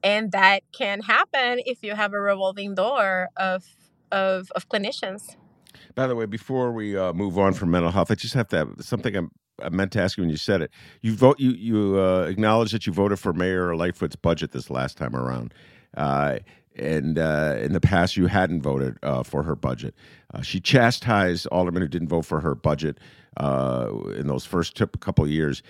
and 0.03 0.31
that 0.31 0.61
can 0.71 1.01
happen 1.01 1.59
if 1.65 1.79
you 1.81 1.95
have 1.95 2.13
a 2.13 2.19
revolving 2.19 2.75
door 2.75 3.29
of 3.37 3.63
of, 4.11 4.51
of 4.55 4.69
clinicians. 4.69 5.35
By 5.95 6.07
the 6.07 6.15
way 6.15 6.25
before 6.25 6.71
we 6.71 6.95
uh, 6.95 7.13
move 7.13 7.37
on 7.37 7.53
from 7.53 7.71
mental 7.71 7.91
health 7.91 8.11
i 8.11 8.15
just 8.15 8.33
have 8.33 8.47
to 8.49 8.57
have 8.57 8.69
something 8.79 9.15
I'm, 9.15 9.31
i 9.61 9.69
meant 9.69 9.91
to 9.93 10.01
ask 10.01 10.17
you 10.17 10.23
when 10.23 10.29
you 10.29 10.37
said 10.37 10.61
it. 10.61 10.71
You 11.01 11.15
vote 11.15 11.39
you 11.39 11.51
you 11.51 11.99
uh, 11.99 12.27
acknowledge 12.29 12.71
that 12.71 12.85
you 12.85 12.93
voted 12.93 13.19
for 13.19 13.33
mayor 13.33 13.75
lightfoot's 13.75 14.15
budget 14.15 14.51
this 14.51 14.69
last 14.69 14.97
time 14.97 15.15
around. 15.15 15.53
Uh, 15.97 16.39
and 16.77 17.17
uh, 17.17 17.55
in 17.59 17.73
the 17.73 17.81
past 17.81 18.17
you 18.17 18.27
hadn't 18.27 18.61
voted 18.61 18.97
uh, 19.03 19.23
for 19.23 19.43
her 19.43 19.55
budget. 19.55 19.95
Uh, 20.33 20.41
she 20.41 20.59
chastised 20.59 21.47
aldermen 21.47 21.81
who 21.81 21.87
didn't 21.87 22.09
vote 22.09 22.25
for 22.25 22.41
her 22.41 22.55
budget 22.55 22.97
uh, 23.37 23.89
in 24.15 24.27
those 24.27 24.45
first 24.45 24.79
couple 24.99 25.23
of 25.23 25.29
years 25.29 25.61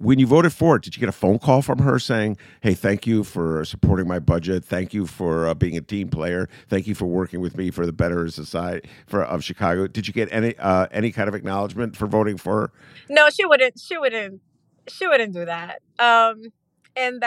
when 0.00 0.18
you 0.18 0.26
voted 0.26 0.52
for 0.52 0.76
it, 0.76 0.82
did 0.82 0.96
you 0.96 1.00
get 1.00 1.08
a 1.08 1.12
phone 1.12 1.38
call 1.38 1.60
from 1.60 1.80
her 1.80 1.98
saying, 1.98 2.36
"Hey, 2.60 2.74
thank 2.74 3.06
you 3.06 3.24
for 3.24 3.64
supporting 3.64 4.06
my 4.06 4.18
budget. 4.18 4.64
Thank 4.64 4.94
you 4.94 5.06
for 5.06 5.48
uh, 5.48 5.54
being 5.54 5.76
a 5.76 5.80
team 5.80 6.08
player. 6.08 6.48
Thank 6.68 6.86
you 6.86 6.94
for 6.94 7.06
working 7.06 7.40
with 7.40 7.56
me 7.56 7.70
for 7.70 7.84
the 7.84 7.92
better 7.92 8.28
society 8.28 8.88
for 9.06 9.24
of 9.24 9.42
Chicago"? 9.42 9.86
Did 9.86 10.06
you 10.06 10.14
get 10.14 10.28
any 10.32 10.56
uh, 10.58 10.86
any 10.92 11.10
kind 11.10 11.28
of 11.28 11.34
acknowledgement 11.34 11.96
for 11.96 12.06
voting 12.06 12.36
for 12.36 12.60
her? 12.60 12.72
No, 13.08 13.28
she 13.30 13.44
wouldn't. 13.44 13.80
She 13.80 13.98
wouldn't. 13.98 14.40
She 14.88 15.06
wouldn't 15.06 15.34
do 15.34 15.44
that. 15.44 15.82
Um, 15.98 16.52
and 16.96 17.22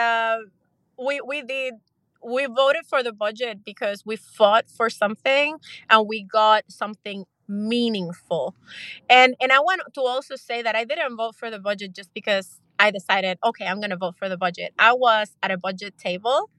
we 0.98 1.20
we 1.20 1.42
did. 1.42 1.74
We 2.24 2.46
voted 2.46 2.86
for 2.86 3.02
the 3.02 3.12
budget 3.12 3.64
because 3.64 4.04
we 4.06 4.16
fought 4.16 4.66
for 4.68 4.90
something 4.90 5.58
and 5.90 6.08
we 6.08 6.22
got 6.22 6.64
something 6.68 7.24
meaningful. 7.48 8.54
And 9.10 9.34
and 9.40 9.52
I 9.52 9.60
want 9.60 9.82
to 9.94 10.00
also 10.02 10.36
say 10.36 10.62
that 10.62 10.76
I 10.76 10.84
didn't 10.84 11.16
vote 11.16 11.36
for 11.36 11.50
the 11.50 11.58
budget 11.58 11.94
just 11.94 12.14
because 12.14 12.60
I 12.78 12.90
decided, 12.90 13.38
okay, 13.44 13.66
I'm 13.66 13.80
going 13.80 13.90
to 13.90 13.96
vote 13.96 14.16
for 14.16 14.28
the 14.28 14.36
budget. 14.36 14.72
I 14.78 14.92
was 14.94 15.36
at 15.42 15.50
a 15.50 15.58
budget 15.58 15.98
table 15.98 16.50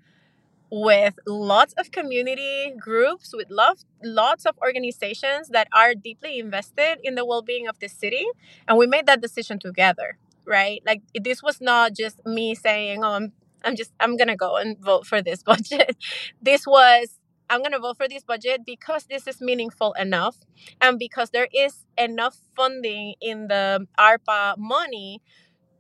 with 0.72 1.14
lots 1.28 1.74
of 1.78 1.92
community 1.92 2.74
groups, 2.80 3.34
with 3.34 3.48
lots 3.50 3.86
lots 4.04 4.46
of 4.46 4.58
organizations 4.66 5.50
that 5.50 5.68
are 5.74 5.94
deeply 5.94 6.40
invested 6.40 6.98
in 7.04 7.16
the 7.16 7.26
well-being 7.26 7.68
of 7.68 7.78
the 7.80 7.88
city, 7.88 8.26
and 8.68 8.78
we 8.78 8.88
made 8.88 9.06
that 9.06 9.22
decision 9.22 9.60
together, 9.60 10.18
right? 10.46 10.82
Like 10.86 11.02
this 11.24 11.44
was 11.44 11.62
not 11.62 11.94
just 11.94 12.26
me 12.26 12.56
saying, 12.56 13.04
"Oh, 13.04 13.12
I'm 13.14 13.34
I'm 13.64 13.76
just 13.76 13.92
I'm 14.00 14.18
to 14.18 14.36
go 14.36 14.58
and 14.58 14.78
vote 14.80 15.06
for 15.06 15.22
this 15.22 15.44
budget." 15.52 15.96
this 16.42 16.66
was 16.68 17.20
I'm 17.50 17.60
going 17.60 17.74
to 17.74 17.80
vote 17.80 17.98
for 17.98 18.08
this 18.08 18.24
budget 18.24 18.62
because 18.66 19.06
this 19.06 19.28
is 19.28 19.42
meaningful 19.42 19.94
enough 19.94 20.38
and 20.82 20.98
because 20.98 21.30
there 21.32 21.48
is 21.54 21.86
enough 21.98 22.38
funding 22.56 23.16
in 23.22 23.48
the 23.48 23.86
ARPA 24.00 24.58
money 24.58 25.22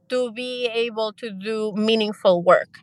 to 0.09 0.31
be 0.31 0.67
able 0.67 1.13
to 1.13 1.31
do 1.31 1.73
meaningful 1.75 2.43
work. 2.43 2.79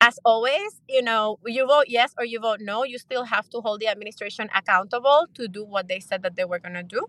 As 0.00 0.18
always, 0.24 0.82
you 0.88 1.02
know, 1.02 1.38
you 1.46 1.66
vote 1.66 1.86
yes 1.88 2.12
or 2.18 2.24
you 2.24 2.38
vote 2.38 2.58
no, 2.60 2.84
you 2.84 2.98
still 2.98 3.24
have 3.24 3.48
to 3.50 3.60
hold 3.60 3.80
the 3.80 3.88
administration 3.88 4.48
accountable 4.54 5.26
to 5.34 5.48
do 5.48 5.64
what 5.64 5.88
they 5.88 6.00
said 6.00 6.22
that 6.22 6.36
they 6.36 6.44
were 6.44 6.58
going 6.58 6.74
to 6.74 6.82
do. 6.82 7.06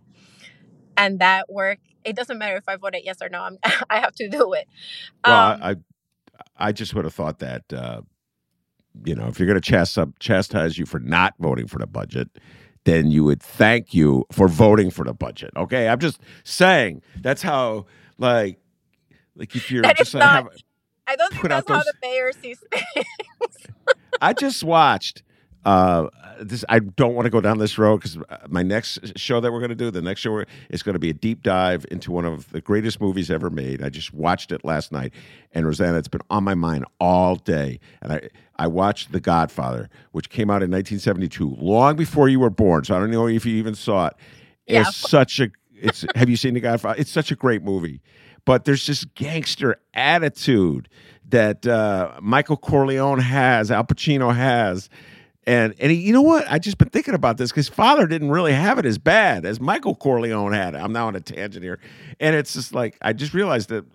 And 0.97 1.19
that 1.19 1.51
work, 1.51 1.79
it 2.03 2.15
doesn't 2.15 2.37
matter 2.37 2.57
if 2.57 2.67
I 2.67 2.75
voted 2.77 3.01
yes 3.05 3.17
or 3.21 3.29
no, 3.29 3.43
I'm, 3.43 3.57
I 3.89 3.99
have 3.99 4.15
to 4.15 4.29
do 4.29 4.53
it. 4.53 4.67
Well, 5.25 5.51
um, 5.53 5.59
I, 5.61 5.71
I 5.71 5.75
just 6.71 6.93
would 6.93 7.05
have 7.05 7.13
thought 7.13 7.39
that, 7.39 7.71
uh, 7.73 8.01
you 9.05 9.15
know, 9.15 9.27
if 9.27 9.39
you're 9.39 9.47
going 9.47 9.59
to 9.59 9.69
chastise, 9.69 10.07
chastise 10.19 10.77
you 10.77 10.85
for 10.85 10.99
not 10.99 11.33
voting 11.39 11.67
for 11.67 11.79
the 11.79 11.87
budget, 11.87 12.29
then 12.85 13.11
you 13.11 13.23
would 13.23 13.41
thank 13.41 13.93
you 13.93 14.25
for 14.31 14.47
voting 14.47 14.89
for 14.89 15.03
the 15.03 15.13
budget. 15.13 15.51
Okay, 15.55 15.87
I'm 15.87 15.99
just 15.99 16.19
saying 16.43 17.01
that's 17.21 17.41
how 17.41 17.85
like 18.17 18.59
like 19.35 19.55
if 19.55 19.69
you're 19.71 19.83
that 19.83 19.97
just 19.97 20.13
not, 20.13 20.43
have, 20.43 20.47
I 21.05 21.15
don't 21.15 21.31
think 21.31 21.49
that's 21.49 21.67
those, 21.67 21.77
how 21.77 21.83
the 21.83 21.93
mayor 22.01 22.31
sees 22.31 22.59
things. 22.71 23.05
I 24.21 24.33
just 24.33 24.63
watched. 24.63 25.23
Uh, 25.65 26.07
this 26.41 26.63
I 26.69 26.79
don't 26.79 27.13
want 27.13 27.25
to 27.25 27.29
go 27.29 27.41
down 27.41 27.57
this 27.57 27.77
road 27.77 27.97
because 27.97 28.17
uh, 28.17 28.37
my 28.47 28.63
next 28.63 29.17
show 29.17 29.39
that 29.39 29.51
we're 29.51 29.59
going 29.59 29.69
to 29.69 29.75
do, 29.75 29.91
the 29.91 30.01
next 30.01 30.21
show 30.21 30.43
is 30.69 30.83
going 30.83 30.93
to 30.93 30.99
be 30.99 31.09
a 31.09 31.13
deep 31.13 31.43
dive 31.43 31.85
into 31.91 32.11
one 32.11 32.25
of 32.25 32.49
the 32.51 32.61
greatest 32.61 32.99
movies 33.01 33.29
ever 33.29 33.49
made. 33.49 33.83
I 33.83 33.89
just 33.89 34.13
watched 34.13 34.51
it 34.51 34.63
last 34.65 34.91
night, 34.91 35.13
and 35.51 35.65
Rossana, 35.65 35.97
it's 35.97 36.07
been 36.07 36.21
on 36.29 36.43
my 36.43 36.55
mind 36.55 36.85
all 36.99 37.35
day. 37.35 37.79
And 38.01 38.13
I 38.13 38.29
I 38.57 38.67
watched 38.67 39.11
The 39.11 39.19
Godfather, 39.19 39.89
which 40.11 40.29
came 40.29 40.49
out 40.49 40.63
in 40.63 40.71
1972, 40.71 41.57
long 41.59 41.95
before 41.95 42.29
you 42.29 42.39
were 42.39 42.49
born. 42.49 42.83
So 42.83 42.95
I 42.95 42.99
don't 42.99 43.11
know 43.11 43.27
if 43.27 43.45
you 43.45 43.55
even 43.55 43.75
saw 43.75 44.07
it. 44.07 44.13
Yeah. 44.67 44.81
It's 44.81 44.95
such 44.95 45.39
a 45.39 45.49
It's 45.73 46.05
have 46.15 46.29
you 46.29 46.37
seen 46.37 46.53
The 46.53 46.59
Godfather? 46.59 46.99
It's 46.99 47.11
such 47.11 47.31
a 47.31 47.35
great 47.35 47.63
movie, 47.63 48.01
but 48.45 48.65
there's 48.65 48.85
this 48.87 49.05
gangster 49.05 49.79
attitude 49.93 50.89
that 51.29 51.67
uh, 51.67 52.13
Michael 52.21 52.57
Corleone 52.57 53.19
has, 53.19 53.69
Al 53.71 53.83
Pacino 53.83 54.33
has. 54.33 54.89
And 55.47 55.73
and 55.79 55.91
he, 55.91 55.97
you 55.97 56.11
know 56.11 56.21
what? 56.21 56.45
I 56.51 56.59
just 56.59 56.77
been 56.77 56.89
thinking 56.89 57.13
about 57.13 57.37
this 57.37 57.51
because 57.51 57.69
father 57.69 58.05
didn't 58.05 58.31
really 58.31 58.51
have 58.51 58.77
it 58.79 58.85
as 58.85 58.97
bad 58.97 59.45
as 59.45 59.61
Michael 59.61 59.95
Corleone 59.95 60.51
had. 60.51 60.75
I'm 60.75 60.91
now 60.91 61.07
on 61.07 61.15
a 61.15 61.21
tangent 61.21 61.63
here, 61.63 61.79
and 62.19 62.35
it's 62.35 62.53
just 62.53 62.75
like 62.75 62.97
I 63.01 63.13
just 63.13 63.33
realized 63.33 63.69
that 63.69 63.85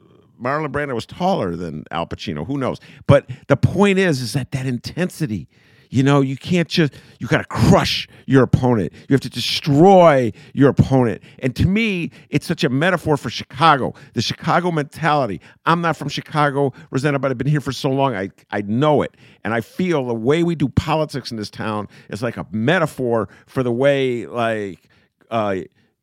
Marlon 0.42 0.68
Brando 0.68 0.94
was 0.94 1.04
taller 1.04 1.54
than 1.54 1.84
Al 1.90 2.06
Pacino. 2.06 2.46
Who 2.46 2.56
knows? 2.56 2.80
But 3.06 3.28
the 3.48 3.58
point 3.58 3.98
is, 3.98 4.22
is 4.22 4.32
that 4.32 4.52
that 4.52 4.64
intensity 4.64 5.46
you 5.92 6.02
know, 6.02 6.22
you 6.22 6.38
can't 6.38 6.68
just, 6.68 6.94
you 7.18 7.28
got 7.28 7.38
to 7.38 7.44
crush 7.44 8.08
your 8.24 8.42
opponent. 8.42 8.94
You 8.94 9.12
have 9.12 9.20
to 9.20 9.28
destroy 9.28 10.32
your 10.54 10.70
opponent. 10.70 11.22
And 11.40 11.54
to 11.56 11.66
me, 11.66 12.10
it's 12.30 12.46
such 12.46 12.64
a 12.64 12.70
metaphor 12.70 13.18
for 13.18 13.28
Chicago, 13.28 13.92
the 14.14 14.22
Chicago 14.22 14.70
mentality. 14.70 15.38
I'm 15.66 15.82
not 15.82 15.98
from 15.98 16.08
Chicago, 16.08 16.72
Rossana, 16.90 17.20
but 17.20 17.30
I've 17.30 17.36
been 17.36 17.46
here 17.46 17.60
for 17.60 17.72
so 17.72 17.90
long. 17.90 18.16
I, 18.16 18.30
I 18.50 18.62
know 18.62 19.02
it. 19.02 19.18
And 19.44 19.52
I 19.52 19.60
feel 19.60 20.06
the 20.06 20.14
way 20.14 20.42
we 20.42 20.54
do 20.54 20.70
politics 20.70 21.30
in 21.30 21.36
this 21.36 21.50
town 21.50 21.88
is 22.08 22.22
like 22.22 22.38
a 22.38 22.46
metaphor 22.50 23.28
for 23.46 23.62
the 23.62 23.72
way, 23.72 24.24
like, 24.24 24.88
uh, 25.30 25.56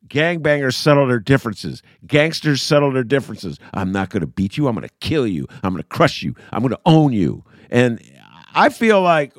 gangbangers 0.07 0.75
settle 0.75 1.07
their 1.07 1.19
differences. 1.19 1.81
Gangsters 2.05 2.61
settle 2.61 2.93
their 2.93 3.03
differences. 3.03 3.57
I'm 3.73 3.91
not 3.91 4.11
going 4.11 4.21
to 4.21 4.27
beat 4.27 4.55
you. 4.55 4.67
I'm 4.67 4.75
going 4.75 4.87
to 4.87 4.93
kill 4.99 5.25
you. 5.25 5.47
I'm 5.63 5.73
going 5.73 5.81
to 5.81 5.89
crush 5.89 6.21
you. 6.21 6.35
I'm 6.51 6.61
going 6.61 6.73
to 6.73 6.81
own 6.85 7.11
you. 7.11 7.43
And 7.71 7.99
I 8.53 8.69
feel 8.69 9.01
like 9.01 9.33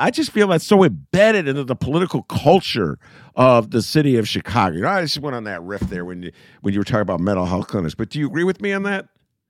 I 0.00 0.10
just 0.10 0.32
feel 0.32 0.48
that's 0.48 0.66
so 0.66 0.82
embedded 0.82 1.46
into 1.46 1.62
the 1.62 1.76
political 1.76 2.22
culture 2.22 2.98
of 3.36 3.70
the 3.70 3.82
city 3.82 4.16
of 4.16 4.26
Chicago. 4.26 4.76
You 4.76 4.82
know, 4.82 4.88
I 4.88 5.02
just 5.02 5.18
went 5.18 5.36
on 5.36 5.44
that 5.44 5.62
riff 5.62 5.82
there 5.82 6.04
when 6.04 6.22
you 6.22 6.32
when 6.62 6.72
you 6.72 6.80
were 6.80 6.84
talking 6.84 7.02
about 7.02 7.20
mental 7.20 7.44
health 7.44 7.68
clinics. 7.68 7.94
But 7.94 8.08
do 8.08 8.18
you 8.18 8.26
agree 8.26 8.44
with 8.44 8.62
me 8.62 8.72
on 8.72 8.82
that? 8.84 9.06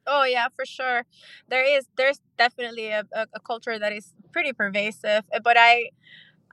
Oh 0.07 0.25
yeah, 0.25 0.49
for 0.57 0.67
sure. 0.67 1.07
There 1.49 1.65
is 1.65 1.87
there's 1.97 2.21
definitely 2.37 2.89
a, 2.89 3.05
a, 3.13 3.27
a 3.35 3.41
culture 3.41 3.79
that 3.79 3.93
is 3.93 4.13
pretty 4.33 4.53
pervasive. 4.53 5.25
But 5.45 5.57
I 5.57 5.91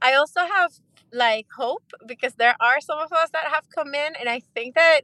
I 0.01 0.13
also 0.13 0.41
have 0.41 0.73
like 1.11 1.47
hope 1.55 1.91
because 2.05 2.35
there 2.35 2.55
are 2.59 2.79
some 2.79 2.99
of 2.99 3.11
us 3.11 3.31
that 3.31 3.47
have 3.47 3.65
come 3.73 3.95
in, 3.95 4.13
and 4.19 4.29
I 4.29 4.41
think 4.53 4.75
that 4.75 5.01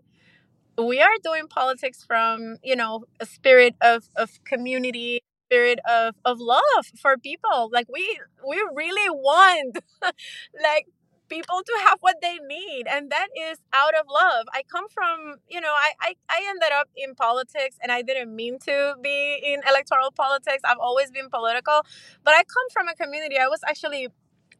we 0.77 1.01
are 1.01 1.13
doing 1.23 1.47
politics 1.47 2.03
from 2.05 2.57
you 2.63 2.75
know 2.75 3.05
a 3.19 3.25
spirit 3.25 3.75
of 3.81 4.09
of 4.15 4.29
community 4.45 5.23
spirit 5.45 5.79
of 5.89 6.15
of 6.25 6.39
love 6.39 6.85
for 7.01 7.17
people. 7.17 7.69
Like 7.73 7.87
we 7.91 8.19
we 8.47 8.57
really 8.75 9.09
want 9.09 9.77
like 10.63 10.87
people 11.29 11.61
to 11.65 11.73
have 11.85 11.97
what 12.01 12.17
they 12.21 12.37
need 12.47 12.85
and 12.87 13.11
that 13.11 13.27
is 13.49 13.57
out 13.73 13.95
of 13.95 14.05
love. 14.09 14.45
I 14.53 14.63
come 14.71 14.87
from 14.89 15.35
you 15.49 15.61
know 15.61 15.73
I, 15.73 15.91
I 16.01 16.15
i 16.29 16.45
ended 16.49 16.71
up 16.73 16.89
in 16.95 17.15
politics 17.15 17.77
and 17.81 17.91
i 17.91 18.01
didn't 18.03 18.35
mean 18.35 18.59
to 18.59 18.95
be 19.01 19.39
in 19.43 19.61
electoral 19.69 20.11
politics. 20.11 20.61
I've 20.65 20.79
always 20.79 21.11
been 21.11 21.29
political 21.29 21.81
but 22.23 22.33
i 22.35 22.43
come 22.43 22.67
from 22.73 22.87
a 22.89 22.95
community. 22.95 23.37
I 23.39 23.47
was 23.47 23.61
actually 23.67 24.09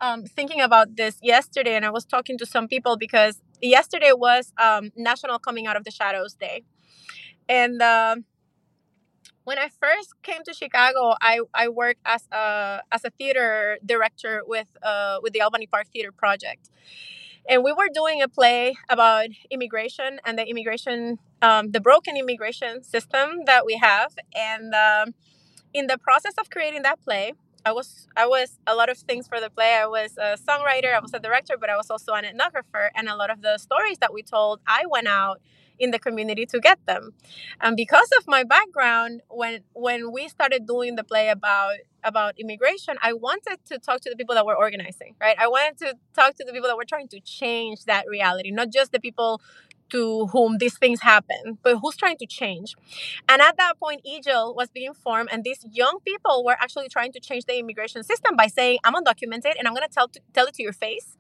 um, 0.02 0.24
thinking 0.26 0.62
about 0.62 0.98
this 0.98 1.20
yesterday 1.22 1.76
and 1.76 1.86
i 1.86 1.90
was 1.92 2.06
talking 2.06 2.38
to 2.40 2.46
some 2.46 2.68
people 2.68 2.98
because 2.98 3.42
yesterday 3.62 4.12
was 4.14 4.54
um, 4.62 4.92
national 4.98 5.40
coming 5.40 5.68
out 5.68 5.78
of 5.78 5.84
the 5.86 5.92
shadows 5.92 6.34
day. 6.36 6.64
And 7.50 7.82
uh, 7.82 8.18
when 9.44 9.58
I 9.58 9.70
first 9.70 10.14
came 10.24 10.44
to 10.44 10.54
Chicago, 10.54 11.16
I, 11.22 11.40
I 11.54 11.68
worked 11.68 12.00
as 12.06 12.28
a 12.32 12.82
as 12.92 13.04
a 13.04 13.10
theater 13.10 13.78
director 13.86 14.42
with 14.46 14.68
uh, 14.82 15.20
with 15.22 15.34
the 15.34 15.42
Albany 15.42 15.68
Park 15.68 15.88
Theater 15.92 16.12
Project, 16.12 16.70
and 17.48 17.64
we 17.64 17.72
were 17.74 17.90
doing 17.94 18.22
a 18.22 18.28
play 18.28 18.76
about 18.90 19.28
immigration 19.52 20.20
and 20.26 20.38
the 20.38 20.48
immigration 20.48 21.20
um, 21.42 21.72
the 21.72 21.82
broken 21.82 22.16
immigration 22.18 22.84
system 22.84 23.44
that 23.46 23.66
we 23.66 23.78
have. 23.78 24.14
And 24.36 24.74
um, 24.74 25.14
in 25.74 25.88
the 25.88 25.98
process 25.98 26.34
of 26.38 26.50
creating 26.50 26.84
that 26.84 27.02
play, 27.04 27.34
I 27.66 27.74
was 27.74 28.08
I 28.16 28.26
was 28.28 28.60
a 28.66 28.76
lot 28.76 28.90
of 28.90 28.98
things 28.98 29.28
for 29.28 29.40
the 29.42 29.50
play. 29.50 29.76
I 29.76 29.88
was 29.88 30.18
a 30.18 30.38
songwriter, 30.38 30.94
I 30.94 31.00
was 31.00 31.14
a 31.14 31.20
director, 31.20 31.56
but 31.60 31.70
I 31.70 31.76
was 31.76 31.90
also 31.90 32.14
an 32.14 32.24
ethnographer. 32.24 32.90
And 32.96 33.10
a 33.10 33.16
lot 33.16 33.30
of 33.30 33.42
the 33.42 33.58
stories 33.58 33.98
that 34.00 34.14
we 34.14 34.24
told, 34.24 34.62
I 34.66 34.86
went 34.90 35.08
out 35.08 35.42
in 35.80 35.92
the 35.92 36.00
community 36.00 36.46
to 36.48 36.60
get 36.60 36.80
them. 36.86 37.14
And 37.62 37.76
because 37.76 38.10
of 38.18 38.26
my 38.28 38.44
background, 38.44 39.22
when 39.30 39.62
when 39.74 40.12
we 40.12 40.28
started 40.28 40.66
doing 40.68 40.96
the 40.96 41.04
play 41.04 41.30
about 41.30 41.76
about 42.04 42.40
immigration, 42.40 42.98
I 43.02 43.14
wanted 43.14 43.60
to 43.66 43.80
talk 43.80 44.02
to 44.02 44.10
the 44.10 44.16
people 44.16 44.36
that 44.36 44.46
were 44.46 44.58
organizing, 44.58 45.16
right? 45.20 45.38
I 45.40 45.48
wanted 45.48 45.78
to 45.80 45.96
talk 46.14 46.36
to 46.36 46.44
the 46.46 46.52
people 46.52 46.68
that 46.68 46.78
were 46.78 46.86
trying 46.86 47.08
to 47.10 47.20
change 47.22 47.86
that 47.86 48.06
reality, 48.08 48.52
not 48.52 48.70
just 48.70 48.92
the 48.92 49.00
people 49.00 49.42
to 49.90 50.28
whom 50.28 50.58
these 50.58 50.78
things 50.78 51.02
happen, 51.02 51.60
but 51.62 51.78
who's 51.78 51.96
trying 51.96 52.18
to 52.18 52.26
change. 52.26 52.76
And 53.30 53.42
at 53.42 53.58
that 53.58 53.80
point, 53.80 54.02
IYJL 54.06 54.56
was 54.56 54.70
being 54.70 54.94
formed, 54.94 55.30
and 55.32 55.44
these 55.44 55.66
young 55.72 56.00
people 56.06 56.44
were 56.44 56.58
actually 56.60 56.90
trying 56.90 57.12
to 57.14 57.20
change 57.20 57.46
the 57.46 57.58
immigration 57.60 58.04
system 58.04 58.36
by 58.36 58.48
saying, 58.48 58.80
I'm 58.84 58.96
undocumented 58.96 59.54
and 59.58 59.68
I'm 59.68 59.76
to 59.76 59.88
tell 59.92 60.10
tell 60.34 60.48
it 60.48 60.56
to 60.56 60.64
your 60.64 60.74
face 60.74 61.18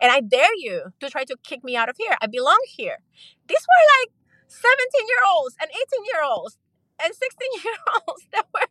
and 0.00 0.12
I 0.12 0.20
dare 0.20 0.54
you 0.56 0.92
to 1.00 1.10
try 1.10 1.24
to 1.24 1.36
kick 1.42 1.64
me 1.64 1.76
out 1.76 1.88
of 1.88 1.96
here. 1.98 2.16
I 2.20 2.26
belong 2.26 2.60
here. 2.68 2.98
These 3.48 3.64
were 3.70 3.84
like 4.00 4.12
17 4.48 5.08
year 5.08 5.22
olds 5.36 5.56
and 5.60 5.70
18 5.70 6.04
year 6.12 6.22
olds 6.24 6.58
and 7.02 7.14
16 7.14 7.48
year 7.64 7.74
olds 8.08 8.24
that 8.32 8.46
were 8.54 8.68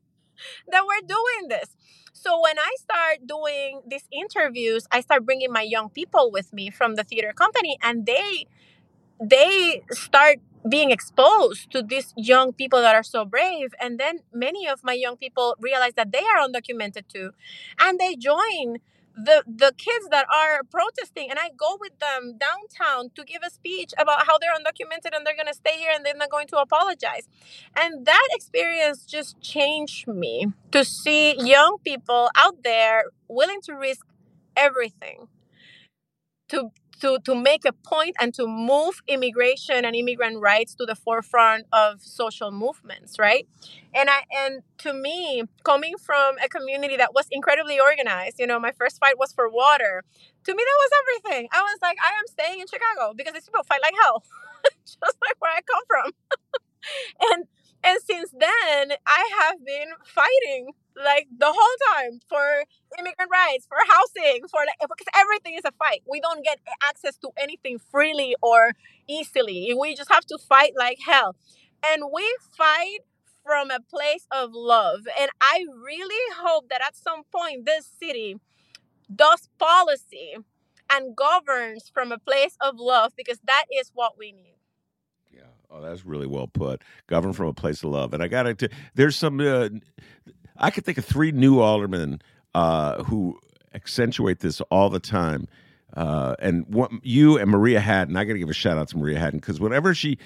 that 0.70 0.84
were 0.86 1.08
doing 1.08 1.50
this. 1.50 1.76
So 2.14 2.40
when 2.42 2.58
I 2.60 2.72
start 2.80 3.28
doing 3.28 3.82
these 3.88 4.08
interviews, 4.12 4.88
I 4.92 5.02
start 5.02 5.26
bringing 5.26 5.52
my 5.52 5.62
young 5.62 5.90
people 5.90 6.32
with 6.32 6.54
me 6.54 6.70
from 6.70 6.96
the 6.96 7.04
theater 7.04 7.34
company 7.34 7.78
and 7.82 8.06
they 8.06 8.46
they 9.20 9.84
start 9.92 10.38
being 10.70 10.92
exposed 10.92 11.72
to 11.72 11.84
these 11.84 12.14
young 12.18 12.54
people 12.54 12.82
that 12.82 12.96
are 12.96 13.04
so 13.04 13.26
brave 13.26 13.74
and 13.82 14.00
then 14.00 14.20
many 14.34 14.68
of 14.68 14.84
my 14.84 14.94
young 14.94 15.18
people 15.18 15.56
realize 15.60 15.94
that 15.96 16.12
they 16.12 16.20
are 16.20 16.48
undocumented 16.48 17.08
too 17.08 17.32
and 17.80 18.00
they 18.00 18.16
join 18.16 18.78
the 19.16 19.44
the 19.48 19.74
kids 19.78 20.08
that 20.12 20.26
are 20.34 20.64
protesting 20.64 21.30
and 21.30 21.40
i 21.40 21.50
go 21.58 21.78
with 21.80 21.98
them 22.00 22.38
downtown 22.40 23.10
to 23.16 23.24
give 23.24 23.42
a 23.46 23.50
speech 23.50 23.92
about 24.00 24.26
how 24.28 24.38
they're 24.40 24.54
undocumented 24.54 25.16
and 25.16 25.26
they're 25.26 25.36
going 25.36 25.48
to 25.48 25.54
stay 25.54 25.78
here 25.78 25.92
and 25.96 26.06
they're 26.06 26.16
not 26.16 26.30
going 26.32 26.48
to 26.48 26.58
apologize. 26.58 27.28
And 27.76 28.06
that 28.06 28.28
experience 28.32 29.06
just 29.06 29.40
changed 29.42 30.08
me 30.08 30.48
to 30.72 30.84
see 30.86 31.36
young 31.40 31.78
people 31.84 32.30
out 32.36 32.64
there 32.64 33.06
willing 33.28 33.62
to 33.64 33.74
risk 33.74 34.06
everything 34.56 35.28
to 36.50 36.70
to, 37.02 37.20
to 37.26 37.36
make 37.36 37.66
a 37.66 37.74
point 37.74 38.16
and 38.20 38.34
to 38.36 38.48
move 38.48 39.02
immigration 39.08 39.86
and 39.86 39.96
immigrant 39.96 40.40
rights 40.40 40.76
to 40.76 40.86
the 40.86 40.96
forefront 40.96 41.66
of 41.74 42.02
social 42.02 42.52
movements, 42.52 43.18
right? 43.20 43.48
And 43.94 44.10
I 44.10 44.24
and 44.46 44.62
to 44.80 44.94
me, 44.94 45.44
coming 45.64 45.96
from 45.98 46.36
a 46.44 46.50
community 46.50 46.98
that 46.98 47.14
was 47.14 47.28
incredibly 47.32 47.80
organized, 47.80 48.40
you 48.40 48.48
know, 48.48 48.60
my 48.60 48.72
first 48.72 49.00
fight 49.00 49.18
was 49.18 49.34
for 49.34 49.50
water. 49.50 50.04
To 50.46 50.52
me, 50.56 50.64
that 50.64 50.80
was 50.80 50.92
everything. 51.02 51.48
I 51.52 51.62
was 51.62 51.80
like, 51.82 51.98
I 52.04 52.10
am 52.20 52.28
staying 52.28 52.60
in 52.60 52.68
Chicago 52.68 53.14
because 53.16 53.34
these 53.34 53.46
people 53.46 53.64
fight 53.64 53.82
like 53.82 53.94
hell, 54.02 54.24
just 54.86 55.18
like 55.22 55.36
where 55.40 55.52
I 55.52 55.62
come 55.62 55.84
from. 55.88 56.12
and 57.32 57.46
and 57.84 58.00
since 58.04 58.32
then, 58.32 58.98
I 59.06 59.30
have 59.42 59.66
been 59.66 59.90
fighting 60.06 60.72
like 60.96 61.28
the 61.38 61.48
whole 61.48 61.96
time 61.96 62.20
for 62.28 62.64
immigrant 63.00 63.32
rights, 63.32 63.68
for 63.68 63.78
housing, 63.88 64.48
for 64.50 64.62
like 64.66 64.78
because 64.82 65.08
everything 65.16 65.56
is 65.56 65.66
a 65.66 65.72
fight. 65.74 66.02
We 66.10 66.20
don't 66.20 66.44
get 66.44 66.60
access 66.82 67.18
to 67.18 67.30
anything 67.38 67.80
freely 67.80 68.36
or 68.42 68.74
easily. 69.08 69.74
We 69.80 69.96
just 69.96 70.12
have 70.12 70.26
to 70.28 70.38
fight 70.38 70.74
like 70.78 71.00
hell. 71.06 71.36
And 71.86 72.04
we 72.14 72.38
fight 72.56 73.00
from 73.44 73.72
a 73.72 73.80
place 73.80 74.26
of 74.32 74.52
love. 74.54 75.02
And 75.20 75.30
I 75.42 75.66
really 75.84 76.36
hope 76.38 76.70
that 76.70 76.82
at 76.82 76.96
some 76.96 77.24
point 77.36 77.66
this 77.66 77.86
city 78.00 78.38
does 79.14 79.50
policy 79.60 80.36
and 80.90 81.16
governs 81.16 81.90
from 81.94 82.12
a 82.12 82.20
place 82.20 82.56
of 82.62 82.76
love 82.78 83.14
because 83.18 83.40
that 83.46 83.66
is 83.72 83.92
what 83.94 84.18
we 84.18 84.32
need. 84.32 84.58
Yeah. 85.32 85.42
Oh, 85.70 85.82
that's 85.82 86.06
really 86.06 86.28
well 86.28 86.48
put. 86.48 86.84
Govern 87.08 87.34
from 87.34 87.48
a 87.48 87.54
place 87.54 87.84
of 87.84 87.90
love. 87.90 88.14
And 88.14 88.24
I 88.24 88.28
got 88.28 88.44
to. 88.60 88.70
There's 88.96 89.16
some. 89.16 89.40
Uh, 89.40 89.70
I 90.58 90.72
could 90.72 90.86
think 90.86 90.98
of 90.98 91.06
three 91.06 91.32
new 91.32 91.60
aldermen 91.60 92.22
uh, 92.54 93.04
who 93.04 93.40
accentuate 93.74 94.40
this 94.40 94.62
all 94.62 94.90
the 94.90 95.00
time. 95.00 95.48
Uh, 95.96 96.36
and 96.40 96.66
what, 96.68 96.92
you 97.04 97.38
and 97.38 97.50
Maria 97.50 97.80
Hadden. 97.80 98.16
I 98.16 98.24
got 98.24 98.34
to 98.34 98.40
give 98.40 98.50
a 98.50 98.54
shout 98.54 98.78
out 98.78 98.88
to 98.90 98.98
Maria 98.98 99.20
Hadden 99.20 99.40
because 99.40 99.60
whenever 99.60 99.94
she 99.94 100.18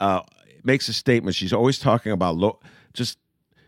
uh, 0.00 0.20
makes 0.62 0.88
a 0.88 0.92
statement, 0.92 1.34
she's 1.34 1.52
always 1.52 1.78
talking 1.78 2.12
about 2.12 2.36
lo- 2.36 2.60
just 2.92 3.18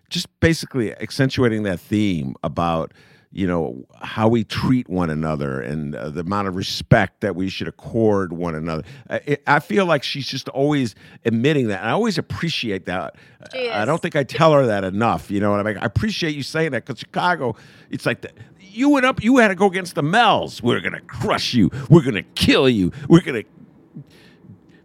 just 0.08 0.28
basically 0.40 0.94
accentuating 0.94 1.64
that 1.64 1.78
theme 1.78 2.34
about 2.42 2.94
you 3.30 3.46
know 3.46 3.84
how 4.00 4.26
we 4.26 4.42
treat 4.42 4.88
one 4.88 5.10
another 5.10 5.60
and 5.60 5.94
uh, 5.94 6.08
the 6.08 6.20
amount 6.20 6.48
of 6.48 6.56
respect 6.56 7.20
that 7.20 7.36
we 7.36 7.48
should 7.48 7.68
accord 7.68 8.32
one 8.32 8.54
another 8.54 8.82
I, 9.10 9.38
I, 9.46 9.60
feel 9.60 9.84
like 9.84 10.02
she's 10.02 10.26
just 10.26 10.48
always 10.48 10.94
admitting 11.24 11.68
that 11.68 11.80
and 11.80 11.90
i 11.90 11.92
always 11.92 12.16
appreciate 12.16 12.86
that 12.86 13.16
i 13.54 13.84
don't 13.84 14.00
think 14.00 14.16
i 14.16 14.24
tell 14.24 14.52
her 14.54 14.66
that 14.66 14.84
enough 14.84 15.30
you 15.30 15.40
know 15.40 15.50
what 15.50 15.60
i 15.60 15.62
mean 15.62 15.78
i 15.78 15.84
appreciate 15.84 16.34
you 16.34 16.42
saying 16.42 16.72
that 16.72 16.86
because 16.86 17.00
chicago 17.00 17.54
it's 17.90 18.06
like 18.06 18.22
the, 18.22 18.30
you 18.60 18.88
went 18.88 19.04
up 19.04 19.22
you 19.22 19.36
had 19.36 19.48
to 19.48 19.54
go 19.54 19.66
against 19.66 19.94
the 19.94 20.02
Mells. 20.02 20.62
we're 20.62 20.80
gonna 20.80 21.00
crush 21.02 21.52
you 21.52 21.70
we're 21.90 22.02
gonna 22.02 22.22
kill 22.22 22.68
you 22.68 22.92
we're 23.08 23.20
gonna 23.20 23.42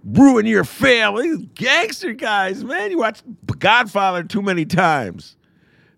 ruin 0.04 0.46
your 0.46 0.64
family. 0.64 1.46
Gangster 1.56 2.14
guys, 2.14 2.64
man. 2.64 2.92
You 2.92 2.98
watch 2.98 3.22
Godfather 3.60 4.24
too 4.24 4.42
many 4.42 4.66
times. 4.66 5.38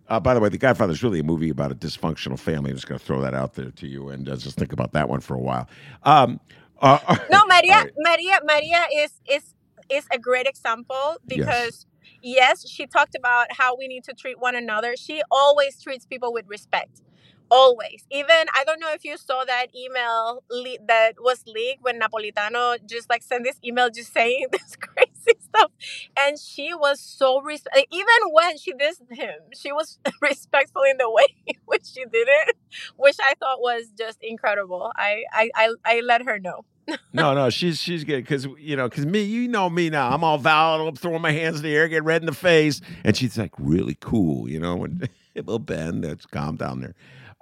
Uh, 0.10 0.20
by 0.20 0.34
the 0.36 0.39
way, 0.41 0.49
The 0.49 0.58
Godfather 0.60 0.93
is 0.93 1.03
really 1.03 1.20
a 1.22 1.24
movie 1.24 1.49
about 1.49 1.72
a 1.72 1.76
dysfunctional 1.76 2.39
family. 2.39 2.72
I'm 2.72 2.78
just 2.78 2.88
going 2.88 2.99
to 2.99 3.06
throw 3.06 3.22
that 3.22 3.34
out 3.34 3.56
there 3.56 3.72
to 3.72 3.88
you 3.88 4.10
and 4.10 4.30
uh, 4.30 4.36
just 4.38 4.58
think 4.58 4.74
about 4.74 4.93
that 4.93 5.10
one 5.10 5.22
for 5.22 5.36
a 5.36 5.39
while. 5.39 5.68
Um, 6.03 6.39
uh, 6.82 7.18
no, 7.30 7.45
Maria, 7.47 7.76
right. 7.76 7.93
Maria, 7.97 8.39
Maria 8.45 8.86
is 8.95 9.14
is 9.30 9.56
is 9.89 10.06
a 10.12 10.20
great 10.20 10.47
example 10.47 11.18
because 11.28 11.86
yes. 11.86 11.86
yes, 12.24 12.68
she 12.70 12.88
talked 12.88 13.16
about 13.16 13.47
how 13.51 13.78
we 13.78 13.88
need 13.88 14.03
to 14.06 14.14
treat 14.14 14.39
one 14.39 14.56
another. 14.56 14.95
She 14.97 15.22
always 15.32 15.82
treats 15.82 16.06
people 16.06 16.34
with 16.34 16.45
respect 16.47 17.01
always 17.49 18.06
even 18.12 18.45
i 18.56 18.64
don't 18.66 18.80
know 18.80 18.91
if 18.93 19.06
you 19.06 19.18
saw 19.18 19.43
that 19.45 19.68
email 19.76 20.43
le- 20.51 20.78
that 20.88 21.14
was 21.20 21.43
leaked 21.47 21.84
when 21.84 21.99
napolitano 21.99 22.78
just 22.88 23.10
like 23.10 23.24
sent 23.24 23.43
this 23.43 23.58
email 23.64 23.89
just 23.89 24.14
saying 24.14 24.47
this 24.51 24.76
crazy 24.76 25.14
stuff 25.39 25.71
and 26.17 26.39
she 26.39 26.73
was 26.73 26.99
so 26.99 27.41
res- 27.41 27.63
even 27.91 28.05
when 28.32 28.57
she 28.57 28.73
dissed 28.73 29.11
him 29.11 29.36
she 29.53 29.71
was 29.71 29.99
respectful 30.21 30.84
in 30.89 30.97
the 30.97 31.09
way 31.09 31.26
in 31.47 31.55
which 31.65 31.86
she 31.86 32.03
did 32.05 32.28
it 32.28 32.57
which 32.97 33.17
i 33.21 33.34
thought 33.39 33.59
was 33.59 33.91
just 33.97 34.17
incredible 34.21 34.91
i 34.95 35.23
i 35.34 35.49
i, 35.55 35.73
I 35.86 35.99
let 36.01 36.23
her 36.23 36.39
know 36.39 36.65
no, 37.13 37.34
no, 37.34 37.49
she's 37.49 37.82
she's 37.82 38.03
good 38.03 38.17
because 38.17 38.47
you 38.59 38.76
know 38.76 38.88
because 38.88 39.05
me, 39.05 39.23
you 39.23 39.47
know 39.47 39.69
me 39.69 39.89
now. 39.89 40.11
I'm 40.11 40.23
all 40.23 40.38
volatile, 40.38 40.88
I'm 40.88 40.95
throwing 40.95 41.21
my 41.21 41.32
hands 41.32 41.57
in 41.57 41.63
the 41.63 41.76
air, 41.76 41.88
get 41.88 42.03
red 42.03 42.21
in 42.21 42.26
the 42.28 42.34
face, 42.34 42.80
and 43.03 43.15
she's 43.17 43.38
like 43.38 43.53
really 43.57 43.97
cool, 43.99 44.49
you 44.49 44.59
know. 44.59 44.84
And 44.84 45.09
little 45.36 45.59
Ben, 45.59 46.01
that's 46.01 46.26
calm 46.26 46.57
down 46.57 46.82
there. 46.82 46.93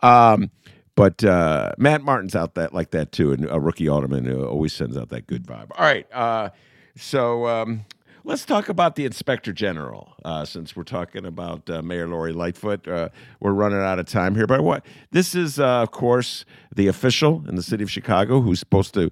Um, 0.01 0.51
but 0.95 1.23
uh, 1.23 1.71
Matt 1.77 2.03
Martin's 2.03 2.35
out 2.35 2.55
that 2.55 2.73
like 2.73 2.91
that 2.91 3.11
too, 3.11 3.31
and 3.31 3.49
a 3.49 3.59
rookie 3.59 3.87
alderman 3.87 4.25
who 4.25 4.45
always 4.45 4.73
sends 4.73 4.95
out 4.95 5.09
that 5.09 5.27
good 5.27 5.45
vibe. 5.45 5.71
All 5.75 5.85
right, 5.85 6.07
uh, 6.13 6.49
so 6.95 7.47
um, 7.47 7.85
let's 8.23 8.45
talk 8.45 8.69
about 8.69 8.95
the 8.95 9.05
inspector 9.05 9.51
general. 9.51 10.13
Uh, 10.23 10.45
since 10.45 10.75
we're 10.75 10.83
talking 10.83 11.25
about 11.25 11.69
uh, 11.69 11.81
Mayor 11.81 12.07
Lori 12.07 12.33
Lightfoot, 12.33 12.87
uh, 12.87 13.09
we're 13.39 13.53
running 13.53 13.79
out 13.79 13.99
of 13.99 14.05
time 14.05 14.35
here. 14.35 14.47
But 14.47 14.63
what 14.63 14.85
this 15.11 15.35
is, 15.35 15.59
uh, 15.59 15.81
of 15.81 15.91
course, 15.91 16.45
the 16.75 16.87
official 16.87 17.43
in 17.47 17.55
the 17.55 17.63
city 17.63 17.83
of 17.83 17.91
Chicago 17.91 18.41
who's 18.41 18.59
supposed 18.59 18.93
to 18.93 19.09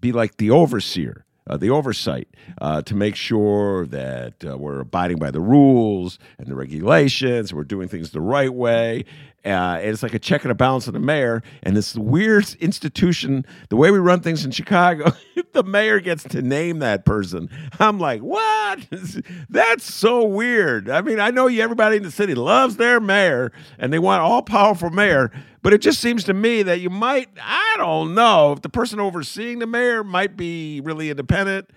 be 0.00 0.12
like 0.12 0.36
the 0.36 0.50
overseer 0.50 1.26
uh, 1.48 1.56
the 1.56 1.70
oversight 1.70 2.28
uh, 2.60 2.82
to 2.82 2.94
make 2.94 3.14
sure 3.14 3.86
that 3.86 4.44
uh, 4.44 4.58
we're 4.58 4.80
abiding 4.80 5.18
by 5.18 5.30
the 5.30 5.40
rules 5.40 6.18
and 6.38 6.48
the 6.48 6.54
regulations, 6.54 7.54
we're 7.54 7.64
doing 7.64 7.88
things 7.88 8.10
the 8.10 8.20
right 8.20 8.52
way. 8.52 9.04
Uh, 9.46 9.78
it's 9.80 10.02
like 10.02 10.12
a 10.12 10.18
check 10.18 10.42
and 10.42 10.50
a 10.50 10.54
balance 10.56 10.88
of 10.88 10.92
the 10.92 10.98
mayor. 10.98 11.40
And 11.62 11.76
this 11.76 11.94
weird 11.94 12.52
institution, 12.54 13.46
the 13.68 13.76
way 13.76 13.92
we 13.92 13.98
run 13.98 14.20
things 14.20 14.44
in 14.44 14.50
Chicago, 14.50 15.12
the 15.52 15.62
mayor 15.62 16.00
gets 16.00 16.24
to 16.24 16.42
name 16.42 16.80
that 16.80 17.04
person. 17.04 17.48
I'm 17.78 18.00
like, 18.00 18.22
what? 18.22 18.80
That's 19.48 19.84
so 19.84 20.24
weird. 20.24 20.90
I 20.90 21.00
mean, 21.00 21.20
I 21.20 21.30
know 21.30 21.46
you, 21.46 21.62
everybody 21.62 21.96
in 21.96 22.02
the 22.02 22.10
city 22.10 22.34
loves 22.34 22.76
their 22.76 22.98
mayor 22.98 23.52
and 23.78 23.92
they 23.92 24.00
want 24.00 24.20
all 24.20 24.42
powerful 24.42 24.90
mayor, 24.90 25.30
but 25.62 25.72
it 25.72 25.78
just 25.78 26.00
seems 26.00 26.24
to 26.24 26.34
me 26.34 26.64
that 26.64 26.80
you 26.80 26.90
might, 26.90 27.28
I 27.40 27.74
don't 27.78 28.14
know, 28.14 28.52
if 28.52 28.62
the 28.62 28.68
person 28.68 28.98
overseeing 28.98 29.60
the 29.60 29.66
mayor 29.66 30.02
might 30.02 30.36
be 30.36 30.80
really 30.80 31.08
independent. 31.10 31.70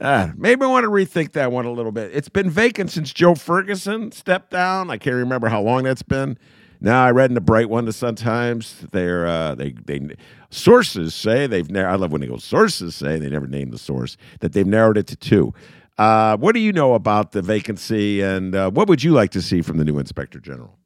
Uh, 0.00 0.30
maybe 0.36 0.64
I 0.64 0.66
want 0.66 0.82
to 0.82 0.90
rethink 0.90 1.32
that 1.34 1.52
one 1.52 1.66
a 1.66 1.70
little 1.70 1.92
bit. 1.92 2.10
It's 2.12 2.28
been 2.28 2.50
vacant 2.50 2.90
since 2.90 3.12
Joe 3.12 3.36
Ferguson 3.36 4.10
stepped 4.10 4.50
down. 4.50 4.90
I 4.90 4.98
can't 4.98 5.14
remember 5.14 5.48
how 5.48 5.62
long 5.62 5.84
that's 5.84 6.02
been. 6.02 6.36
Now 6.84 7.02
I 7.02 7.12
read 7.12 7.30
in 7.30 7.34
the 7.34 7.40
Bright 7.40 7.70
One, 7.70 7.86
the 7.86 7.94
Sun 7.94 8.16
Times, 8.16 8.84
they're 8.92 9.26
uh, 9.26 9.54
they 9.54 9.70
they 9.70 10.06
sources 10.50 11.14
say 11.14 11.46
they've 11.46 11.70
narrowed. 11.70 11.94
I 11.94 11.96
love 11.96 12.12
when 12.12 12.20
they 12.20 12.26
go 12.26 12.36
sources 12.36 12.94
say 12.94 13.18
they 13.18 13.30
never 13.30 13.46
name 13.46 13.70
the 13.70 13.78
source 13.78 14.18
that 14.40 14.52
they've 14.52 14.66
narrowed 14.66 14.98
it 14.98 15.06
to 15.06 15.16
two. 15.16 15.54
Uh, 15.96 16.36
what 16.36 16.52
do 16.52 16.60
you 16.60 16.74
know 16.74 16.92
about 16.92 17.32
the 17.32 17.40
vacancy, 17.40 18.20
and 18.20 18.54
uh, 18.54 18.70
what 18.70 18.86
would 18.86 19.02
you 19.02 19.12
like 19.12 19.30
to 19.30 19.40
see 19.40 19.62
from 19.62 19.78
the 19.78 19.84
new 19.86 19.98
inspector 19.98 20.38
general? 20.38 20.76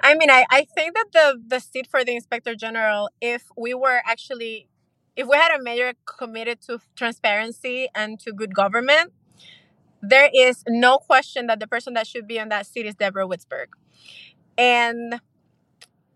I 0.00 0.14
mean, 0.14 0.30
I, 0.30 0.46
I 0.50 0.64
think 0.74 0.94
that 0.94 1.08
the 1.12 1.42
the 1.46 1.60
seat 1.60 1.86
for 1.86 2.02
the 2.02 2.14
inspector 2.14 2.54
general, 2.54 3.10
if 3.20 3.42
we 3.58 3.74
were 3.74 4.00
actually, 4.06 4.68
if 5.16 5.28
we 5.28 5.36
had 5.36 5.54
a 5.54 5.62
mayor 5.62 5.92
committed 6.06 6.62
to 6.62 6.78
transparency 6.96 7.88
and 7.94 8.18
to 8.20 8.32
good 8.32 8.54
government, 8.54 9.12
there 10.00 10.30
is 10.32 10.64
no 10.66 10.96
question 10.96 11.46
that 11.48 11.60
the 11.60 11.66
person 11.66 11.92
that 11.92 12.06
should 12.06 12.26
be 12.26 12.40
on 12.40 12.48
that 12.48 12.66
seat 12.66 12.86
is 12.86 12.94
Deborah 12.94 13.28
Witzburg. 13.28 13.66
And 14.58 15.20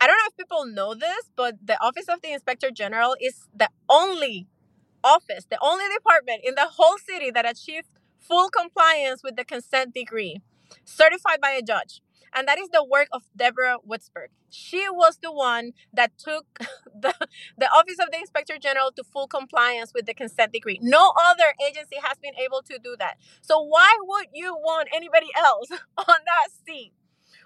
I 0.01 0.07
don't 0.07 0.17
know 0.17 0.29
if 0.29 0.37
people 0.37 0.67
know 0.67 0.95
this, 0.95 1.31
but 1.37 1.57
the 1.65 1.83
Office 1.83 2.07
of 2.09 2.23
the 2.23 2.33
Inspector 2.33 2.71
General 2.73 3.17
is 3.21 3.49
the 3.55 3.69
only 3.89 4.49
office, 5.05 5.47
the 5.51 5.59
only 5.63 5.85
department 5.95 6.41
in 6.45 6.55
the 6.55 6.67
whole 6.67 6.99
city 6.99 7.31
that 7.31 7.49
achieved 7.49 7.89
full 8.21 8.51
compliance 8.51 9.23
with 9.23 9.37
the 9.37 9.45
consent 9.45 9.95
decree, 9.95 10.41
certified 10.85 11.41
by 11.41 11.51
a 11.51 11.63
judge 11.63 12.01
and 12.35 12.47
that 12.49 12.59
is 12.59 12.69
the 12.71 12.85
work 12.85 13.09
of 13.13 13.23
Deborah 13.37 13.79
Witzburg. 13.87 14.29
She 14.51 14.89
was 14.89 15.19
the 15.23 15.33
one 15.33 15.73
that 15.93 16.13
took 16.19 16.47
the, 16.95 17.15
the 17.59 17.67
Office 17.71 17.99
of 18.01 18.11
the 18.11 18.19
Inspector 18.19 18.57
General 18.59 18.93
to 18.93 19.05
full 19.05 19.27
compliance 19.27 19.93
with 19.95 20.07
the 20.07 20.15
consent 20.15 20.53
decree. 20.53 20.79
No 20.83 21.13
other 21.21 21.55
agency 21.67 21.97
has 22.03 22.19
been 22.19 22.35
able 22.37 22.63
to 22.63 22.79
do 22.83 22.97
that. 22.99 23.17
So 23.43 23.61
why 23.61 23.97
would 24.01 24.27
you 24.33 24.55
want 24.55 24.89
anybody 24.95 25.29
else 25.37 25.71
on 25.99 26.07
that 26.07 26.49
seat? 26.67 26.93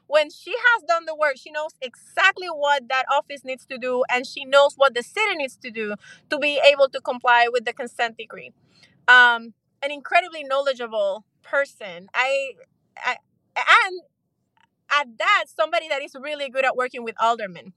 When 0.07 0.31
she 0.31 0.53
has 0.53 0.83
done 0.87 1.07
the 1.07 1.15
work, 1.15 1.37
she 1.37 1.51
knows 1.51 1.73
exactly 1.81 2.49
what 2.49 2.89
that 2.89 3.07
office 3.13 3.45
needs 3.45 3.67
to 3.67 3.79
do, 3.79 4.05
and 4.11 4.27
she 4.27 4.45
knows 4.45 4.75
what 4.77 4.95
the 4.95 5.03
city 5.03 5.37
needs 5.37 5.57
to 5.59 5.71
do 5.71 5.95
to 6.31 6.39
be 6.39 6.61
able 6.65 6.89
to 6.91 7.01
comply 7.01 7.49
with 7.51 7.65
the 7.65 7.73
consent 7.73 8.17
decree. 8.19 8.53
Um, 9.09 9.55
an 9.83 9.91
incredibly 9.91 10.45
knowledgeable 10.45 11.25
person. 11.43 12.09
I, 12.15 12.53
I 12.97 13.17
and 13.57 14.03
at 14.91 15.19
that, 15.19 15.45
somebody 15.49 15.89
that 15.89 16.03
is 16.03 16.15
really 16.21 16.49
good 16.51 16.65
at 16.65 16.77
working 16.77 17.05
with 17.05 17.17
aldermen. 17.21 17.73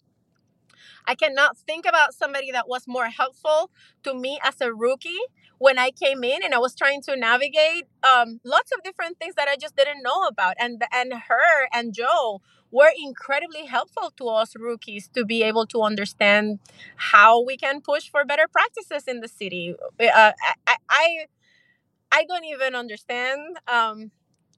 I 1.05 1.15
cannot 1.15 1.57
think 1.57 1.85
about 1.85 2.13
somebody 2.13 2.51
that 2.51 2.67
was 2.67 2.87
more 2.87 3.07
helpful 3.09 3.71
to 4.03 4.13
me 4.13 4.39
as 4.43 4.61
a 4.61 4.73
rookie 4.73 5.19
when 5.59 5.79
I 5.79 5.91
came 5.91 6.23
in 6.23 6.43
and 6.43 6.53
I 6.53 6.59
was 6.59 6.75
trying 6.75 7.01
to 7.03 7.15
navigate 7.15 7.85
um, 8.03 8.39
lots 8.43 8.71
of 8.71 8.83
different 8.83 9.17
things 9.19 9.35
that 9.35 9.47
I 9.47 9.55
just 9.55 9.75
didn't 9.75 10.03
know 10.03 10.23
about. 10.27 10.55
And 10.59 10.81
and 10.93 11.13
her 11.13 11.67
and 11.73 11.93
Joe 11.93 12.41
were 12.71 12.91
incredibly 12.97 13.65
helpful 13.65 14.11
to 14.17 14.27
us 14.27 14.53
rookies 14.55 15.07
to 15.15 15.23
be 15.25 15.41
able 15.43 15.65
to 15.67 15.81
understand 15.81 16.59
how 16.97 17.41
we 17.43 17.57
can 17.57 17.81
push 17.81 18.09
for 18.09 18.25
better 18.25 18.47
practices 18.51 19.05
in 19.07 19.21
the 19.21 19.27
city. 19.27 19.75
Uh, 19.99 20.31
I, 20.67 20.75
I 20.89 21.25
I 22.11 22.23
don't 22.25 22.45
even 22.45 22.75
understand 22.75 23.57
um, 23.67 24.11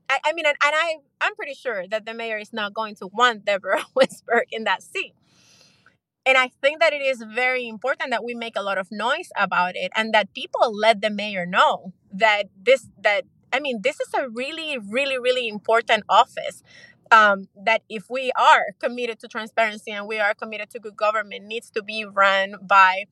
I, 0.09 0.19
I 0.25 0.33
mean, 0.33 0.45
and, 0.45 0.57
and 0.63 0.75
I, 0.75 0.95
I'm 1.21 1.35
pretty 1.35 1.53
sure 1.53 1.87
that 1.87 2.05
the 2.05 2.13
mayor 2.13 2.37
is 2.37 2.53
not 2.53 2.73
going 2.73 2.95
to 2.95 3.07
want 3.07 3.45
Deborah 3.45 3.83
Witzburg 3.95 4.45
in 4.51 4.65
that 4.65 4.83
seat. 4.83 5.13
And 6.29 6.37
I 6.37 6.51
think 6.61 6.79
that 6.79 6.93
it 6.93 7.01
is 7.01 7.23
very 7.27 7.67
important 7.67 8.11
that 8.11 8.23
we 8.23 8.35
make 8.35 8.55
a 8.55 8.61
lot 8.61 8.77
of 8.77 8.91
noise 8.91 9.31
about 9.35 9.75
it 9.75 9.91
and 9.95 10.13
that 10.13 10.31
people 10.35 10.71
let 10.71 11.01
the 11.01 11.09
mayor 11.09 11.43
know 11.47 11.91
that 12.13 12.43
this, 12.55 12.87
that, 13.01 13.23
I 13.51 13.59
mean, 13.59 13.81
this 13.81 13.99
is 13.99 14.13
a 14.13 14.29
really, 14.29 14.77
really, 14.77 15.17
really 15.17 15.47
important 15.47 16.03
office. 16.07 16.61
Um, 17.11 17.47
that 17.65 17.81
if 17.89 18.03
we 18.11 18.31
are 18.37 18.67
committed 18.79 19.19
to 19.21 19.27
transparency 19.27 19.89
and 19.89 20.07
we 20.07 20.19
are 20.19 20.35
committed 20.35 20.69
to 20.69 20.79
good 20.79 20.95
government, 20.95 21.45
needs 21.45 21.71
to 21.71 21.81
be 21.81 22.05
run 22.05 22.53
by 22.61 23.05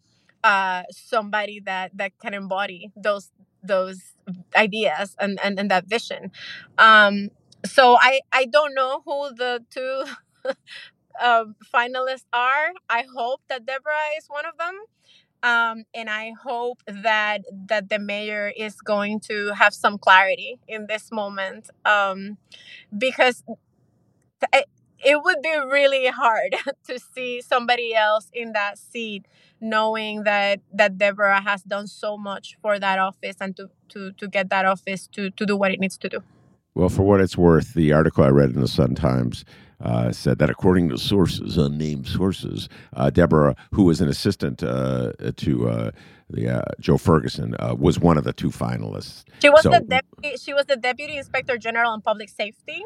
uh, 0.44 0.84
somebody 0.92 1.60
that 1.66 1.98
that 1.98 2.12
can 2.22 2.36
embody 2.36 2.92
those 2.96 3.32
those 3.64 4.14
ideas 4.56 5.16
and, 5.20 5.40
and, 5.44 5.60
and 5.60 5.72
that 5.72 5.88
vision. 5.88 6.30
Um, 6.78 7.30
so 7.66 7.98
I, 8.00 8.22
I 8.32 8.46
don't 8.46 8.76
know 8.76 9.02
who 9.04 9.34
the 9.34 9.66
two 9.72 10.04
um, 11.22 11.56
finalists 11.74 12.26
are. 12.34 12.72
I 12.90 13.06
hope 13.16 13.42
that 13.50 13.66
Deborah 13.66 14.16
is 14.18 14.28
one 14.28 14.46
of 14.46 14.58
them. 14.58 14.80
Um, 15.44 15.84
and 15.94 16.10
I 16.10 16.34
hope 16.42 16.82
that 16.88 17.42
that 17.68 17.90
the 17.90 18.00
mayor 18.00 18.52
is 18.58 18.82
going 18.82 19.20
to 19.22 19.54
have 19.54 19.74
some 19.74 20.00
clarity 20.00 20.60
in 20.68 20.88
this 20.88 21.12
moment 21.12 21.70
um, 21.86 22.38
because 22.98 23.44
it, 24.52 24.66
it 25.06 25.22
would 25.24 25.42
be 25.42 25.56
really 25.70 26.08
hard 26.08 26.56
to 26.88 27.00
see 27.00 27.42
somebody 27.42 27.94
else 27.94 28.30
in 28.34 28.54
that 28.54 28.78
seat 28.78 29.26
knowing 29.62 30.24
that 30.24 30.60
that 30.74 30.98
Deborah 30.98 31.42
has 31.42 31.64
done 31.64 31.88
so 31.88 32.18
much 32.18 32.58
for 32.62 32.80
that 32.80 33.00
office 33.00 33.38
and 33.40 33.56
to 33.58 33.70
to 33.90 34.12
to 34.14 34.28
get 34.28 34.50
that 34.50 34.66
office 34.66 35.08
to 35.08 35.30
to 35.32 35.46
do 35.46 35.56
what 35.56 35.72
it 35.72 35.80
needs 35.80 35.98
to 36.00 36.10
do. 36.10 36.24
Well, 36.74 36.90
for 36.90 37.04
what 37.04 37.22
it's 37.22 37.38
worth, 37.38 37.74
the 37.74 37.92
article 37.92 38.24
I 38.24 38.30
read 38.30 38.52
in 38.52 38.62
the 38.62 38.68
Sun 38.68 38.96
Times 38.96 39.46
uh, 39.80 40.12
said 40.12 40.40
that 40.40 40.50
according 40.50 40.90
to 40.90 40.98
sources, 40.98 41.58
unnamed 41.58 42.08
sources, 42.08 42.70
uh, 42.96 43.10
Deborah, 43.10 43.56
who 43.74 43.84
was 43.84 44.02
an 44.02 44.10
assistant 44.10 44.64
uh, 44.64 45.14
to 45.36 45.70
uh, 45.70 45.92
the 46.30 46.50
uh, 46.50 46.62
Joe 46.80 46.98
Ferguson, 46.98 47.56
uh, 47.60 47.76
was 47.78 48.00
one 48.00 48.18
of 48.18 48.24
the 48.24 48.34
two 48.34 48.50
finalists. 48.50 49.24
She 49.42 49.50
was 49.50 49.64
so, 49.64 49.72
the 49.72 49.82
deputy. 49.82 50.38
She 50.38 50.54
was 50.54 50.66
the 50.66 50.78
deputy 50.78 51.18
inspector 51.18 51.58
general 51.58 51.92
on 51.92 52.02
public 52.02 52.30
safety. 52.30 52.84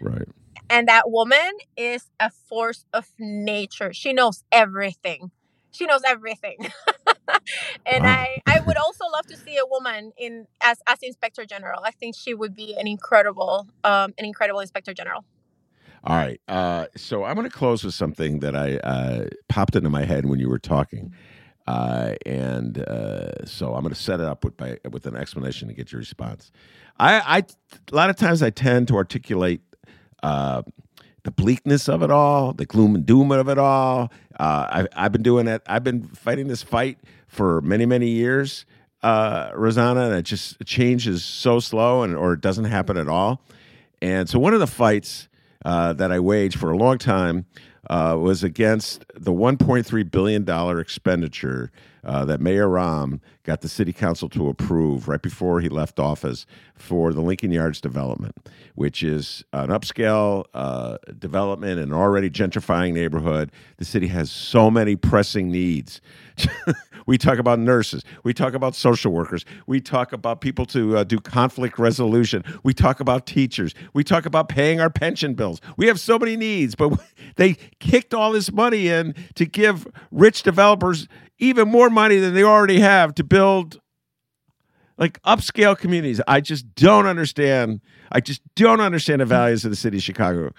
Right. 0.00 0.28
And 0.70 0.88
that 0.88 1.10
woman 1.10 1.50
is 1.76 2.10
a 2.20 2.30
force 2.30 2.86
of 2.92 3.06
nature. 3.18 3.92
She 3.92 4.12
knows 4.12 4.44
everything 4.50 5.30
she 5.74 5.86
knows 5.86 6.02
everything. 6.06 6.56
and 7.86 8.04
wow. 8.04 8.10
I, 8.10 8.40
I 8.46 8.60
would 8.60 8.76
also 8.76 9.04
love 9.12 9.26
to 9.26 9.36
see 9.36 9.56
a 9.56 9.66
woman 9.66 10.12
in 10.16 10.46
as 10.62 10.78
as 10.86 10.98
inspector 11.02 11.44
general. 11.44 11.80
I 11.84 11.90
think 11.90 12.14
she 12.16 12.32
would 12.32 12.54
be 12.54 12.74
an 12.78 12.86
incredible 12.86 13.68
um, 13.82 14.14
an 14.18 14.24
incredible 14.24 14.60
inspector 14.60 14.94
general. 14.94 15.24
All 16.06 16.16
right. 16.16 16.38
Uh, 16.46 16.86
so 16.96 17.24
I'm 17.24 17.34
going 17.34 17.48
to 17.48 17.56
close 17.56 17.82
with 17.82 17.94
something 17.94 18.40
that 18.40 18.54
I 18.54 18.76
uh, 18.76 19.28
popped 19.48 19.74
into 19.74 19.88
my 19.88 20.04
head 20.04 20.26
when 20.26 20.38
you 20.38 20.50
were 20.50 20.58
talking. 20.58 21.14
Uh, 21.66 22.16
and 22.26 22.78
uh, 22.78 23.46
so 23.46 23.74
I'm 23.74 23.80
going 23.80 23.94
to 23.94 24.00
set 24.00 24.20
it 24.20 24.26
up 24.26 24.44
with 24.44 24.60
with 24.90 25.06
an 25.06 25.16
explanation 25.16 25.68
to 25.68 25.74
get 25.74 25.92
your 25.92 26.00
response. 26.00 26.52
I, 26.98 27.38
I 27.38 27.38
a 27.90 27.94
lot 27.94 28.10
of 28.10 28.16
times 28.16 28.42
I 28.42 28.50
tend 28.50 28.88
to 28.88 28.96
articulate 28.96 29.62
uh, 30.22 30.62
the 31.22 31.30
bleakness 31.30 31.88
of 31.88 32.02
it 32.02 32.10
all, 32.10 32.52
the 32.52 32.66
gloom 32.66 32.94
and 32.94 33.06
doom 33.06 33.32
of 33.32 33.48
it 33.48 33.56
all. 33.56 34.12
Uh, 34.38 34.86
I, 34.94 35.02
have 35.04 35.12
been 35.12 35.22
doing 35.22 35.48
it. 35.48 35.62
I've 35.66 35.84
been 35.84 36.06
fighting 36.08 36.48
this 36.48 36.62
fight 36.62 36.98
for 37.28 37.62
many 37.62 37.86
many 37.86 38.08
years, 38.08 38.66
Rossana, 39.02 40.08
and 40.08 40.16
it 40.16 40.24
just 40.24 40.62
change 40.66 41.08
is 41.08 41.24
so 41.24 41.60
slow, 41.60 42.02
and 42.02 42.14
or 42.14 42.34
it 42.34 42.42
doesn't 42.42 42.66
happen 42.66 42.98
at 42.98 43.08
all. 43.08 43.40
And 44.02 44.28
so 44.28 44.38
one 44.38 44.52
of 44.52 44.60
the 44.60 44.66
fights 44.66 45.28
uh, 45.64 45.92
that 45.94 46.12
I 46.12 46.20
waged 46.20 46.58
for 46.58 46.70
a 46.70 46.76
long 46.76 46.98
time 46.98 47.46
uh, 47.90 48.16
was 48.20 48.42
against 48.42 49.04
the 49.14 49.32
1.3 49.32 50.10
billion 50.10 50.44
dollar 50.44 50.80
expenditure 50.80 51.70
uh, 52.04 52.24
that 52.24 52.40
Mayor 52.40 52.68
Rahm 52.68 53.20
got 53.44 53.60
the 53.60 53.68
city 53.68 53.92
council 53.92 54.28
to 54.30 54.48
approve 54.48 55.08
right 55.08 55.20
before 55.20 55.60
he 55.60 55.68
left 55.68 55.98
office 55.98 56.46
for 56.74 57.12
the 57.12 57.20
Lincoln 57.20 57.52
Yards 57.52 57.80
development, 57.80 58.34
which 58.74 59.02
is 59.02 59.44
an 59.52 59.68
upscale 59.68 60.44
uh, 60.54 60.98
development 61.18 61.78
in 61.78 61.84
an 61.84 61.92
already 61.92 62.30
gentrifying 62.30 62.92
neighborhood. 62.92 63.52
The 63.76 63.84
city 63.84 64.08
has 64.08 64.30
so 64.30 64.70
many 64.70 64.96
pressing 64.96 65.50
needs. 65.50 66.00
we 67.06 67.18
talk 67.18 67.38
about 67.38 67.58
nurses. 67.58 68.02
We 68.22 68.34
talk 68.34 68.54
about 68.54 68.74
social 68.74 69.12
workers. 69.12 69.44
We 69.66 69.80
talk 69.80 70.12
about 70.12 70.40
people 70.40 70.66
to 70.66 70.98
uh, 70.98 71.04
do 71.04 71.20
conflict 71.20 71.78
resolution. 71.78 72.44
We 72.62 72.74
talk 72.74 73.00
about 73.00 73.26
teachers. 73.26 73.74
We 73.92 74.04
talk 74.04 74.26
about 74.26 74.48
paying 74.48 74.80
our 74.80 74.90
pension 74.90 75.34
bills. 75.34 75.60
We 75.76 75.86
have 75.86 76.00
so 76.00 76.18
many 76.18 76.36
needs, 76.36 76.74
but 76.74 76.98
they 77.36 77.56
kicked 77.78 78.14
all 78.14 78.32
this 78.32 78.50
money 78.50 78.88
in 78.88 79.14
to 79.34 79.44
give 79.44 79.86
rich 80.10 80.42
developers 80.42 81.08
even 81.44 81.68
more 81.68 81.90
money 81.90 82.16
than 82.16 82.34
they 82.34 82.42
already 82.42 82.80
have 82.80 83.14
to 83.16 83.24
build 83.24 83.80
like 84.96 85.20
upscale 85.22 85.76
communities. 85.76 86.20
I 86.26 86.40
just 86.40 86.74
don't 86.74 87.06
understand. 87.06 87.80
I 88.10 88.20
just 88.20 88.42
don't 88.54 88.80
understand 88.80 89.20
the 89.20 89.26
values 89.26 89.64
of 89.64 89.70
the 89.70 89.76
city 89.76 89.98
of 89.98 90.02
Chicago. 90.02 90.52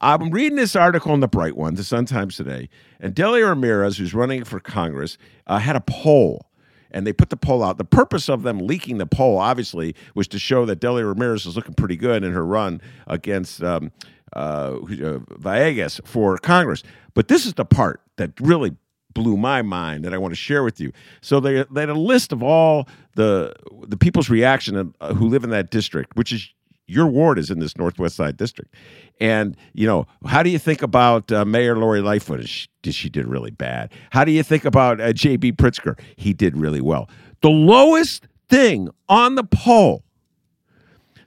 I'm 0.00 0.30
reading 0.30 0.56
this 0.56 0.76
article 0.76 1.14
in 1.14 1.20
the 1.20 1.28
Bright 1.28 1.56
One, 1.56 1.74
the 1.74 1.84
Sun 1.84 2.06
Times 2.06 2.36
today, 2.36 2.68
and 3.00 3.14
Delia 3.14 3.46
Ramirez, 3.46 3.96
who's 3.96 4.12
running 4.12 4.44
for 4.44 4.60
Congress, 4.60 5.16
uh, 5.46 5.58
had 5.58 5.76
a 5.76 5.80
poll, 5.80 6.50
and 6.90 7.06
they 7.06 7.12
put 7.12 7.30
the 7.30 7.38
poll 7.38 7.62
out. 7.62 7.78
The 7.78 7.84
purpose 7.84 8.28
of 8.28 8.42
them 8.42 8.58
leaking 8.58 8.98
the 8.98 9.06
poll, 9.06 9.38
obviously, 9.38 9.94
was 10.14 10.28
to 10.28 10.38
show 10.38 10.66
that 10.66 10.80
Delia 10.80 11.06
Ramirez 11.06 11.46
is 11.46 11.56
looking 11.56 11.74
pretty 11.74 11.96
good 11.96 12.22
in 12.22 12.32
her 12.32 12.44
run 12.44 12.82
against 13.06 13.62
um, 13.62 13.92
uh, 14.36 14.76
uh, 15.02 15.88
for 16.04 16.36
Congress. 16.38 16.82
But 17.14 17.28
this 17.28 17.46
is 17.46 17.54
the 17.54 17.64
part 17.64 18.02
that 18.16 18.32
really 18.40 18.76
blew 19.14 19.36
my 19.36 19.62
mind 19.62 20.04
that 20.04 20.12
I 20.12 20.18
want 20.18 20.32
to 20.32 20.36
share 20.36 20.62
with 20.62 20.80
you. 20.80 20.92
So 21.20 21.40
they, 21.40 21.64
they 21.70 21.80
had 21.80 21.88
a 21.88 21.94
list 21.94 22.32
of 22.32 22.42
all 22.42 22.88
the 23.14 23.54
the 23.86 23.96
people's 23.96 24.28
reaction 24.28 24.76
of, 24.76 24.94
uh, 25.00 25.14
who 25.14 25.28
live 25.28 25.44
in 25.44 25.50
that 25.50 25.70
district, 25.70 26.16
which 26.16 26.32
is 26.32 26.48
your 26.86 27.06
ward 27.06 27.38
is 27.38 27.50
in 27.50 27.60
this 27.60 27.76
Northwest 27.76 28.16
Side 28.16 28.36
district. 28.36 28.74
And, 29.20 29.56
you 29.72 29.86
know, 29.86 30.06
how 30.26 30.42
do 30.42 30.50
you 30.50 30.58
think 30.58 30.82
about 30.82 31.30
uh, 31.32 31.44
Mayor 31.44 31.76
Lori 31.76 32.00
Lightfoot? 32.00 32.46
She, 32.46 32.68
she 32.90 33.08
did 33.08 33.26
really 33.26 33.50
bad. 33.50 33.92
How 34.10 34.24
do 34.24 34.32
you 34.32 34.42
think 34.42 34.64
about 34.64 35.00
uh, 35.00 35.12
J.B. 35.12 35.52
Pritzker? 35.52 35.98
He 36.16 36.32
did 36.32 36.56
really 36.56 36.80
well. 36.80 37.08
The 37.40 37.50
lowest 37.50 38.26
thing 38.48 38.88
on 39.08 39.34
the 39.34 39.44
poll, 39.44 40.04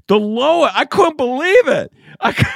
the 0.08 0.20
lowest, 0.20 0.76
I 0.76 0.86
couldn't 0.86 1.18
believe 1.18 1.68
it. 1.68 1.92
I 2.20 2.34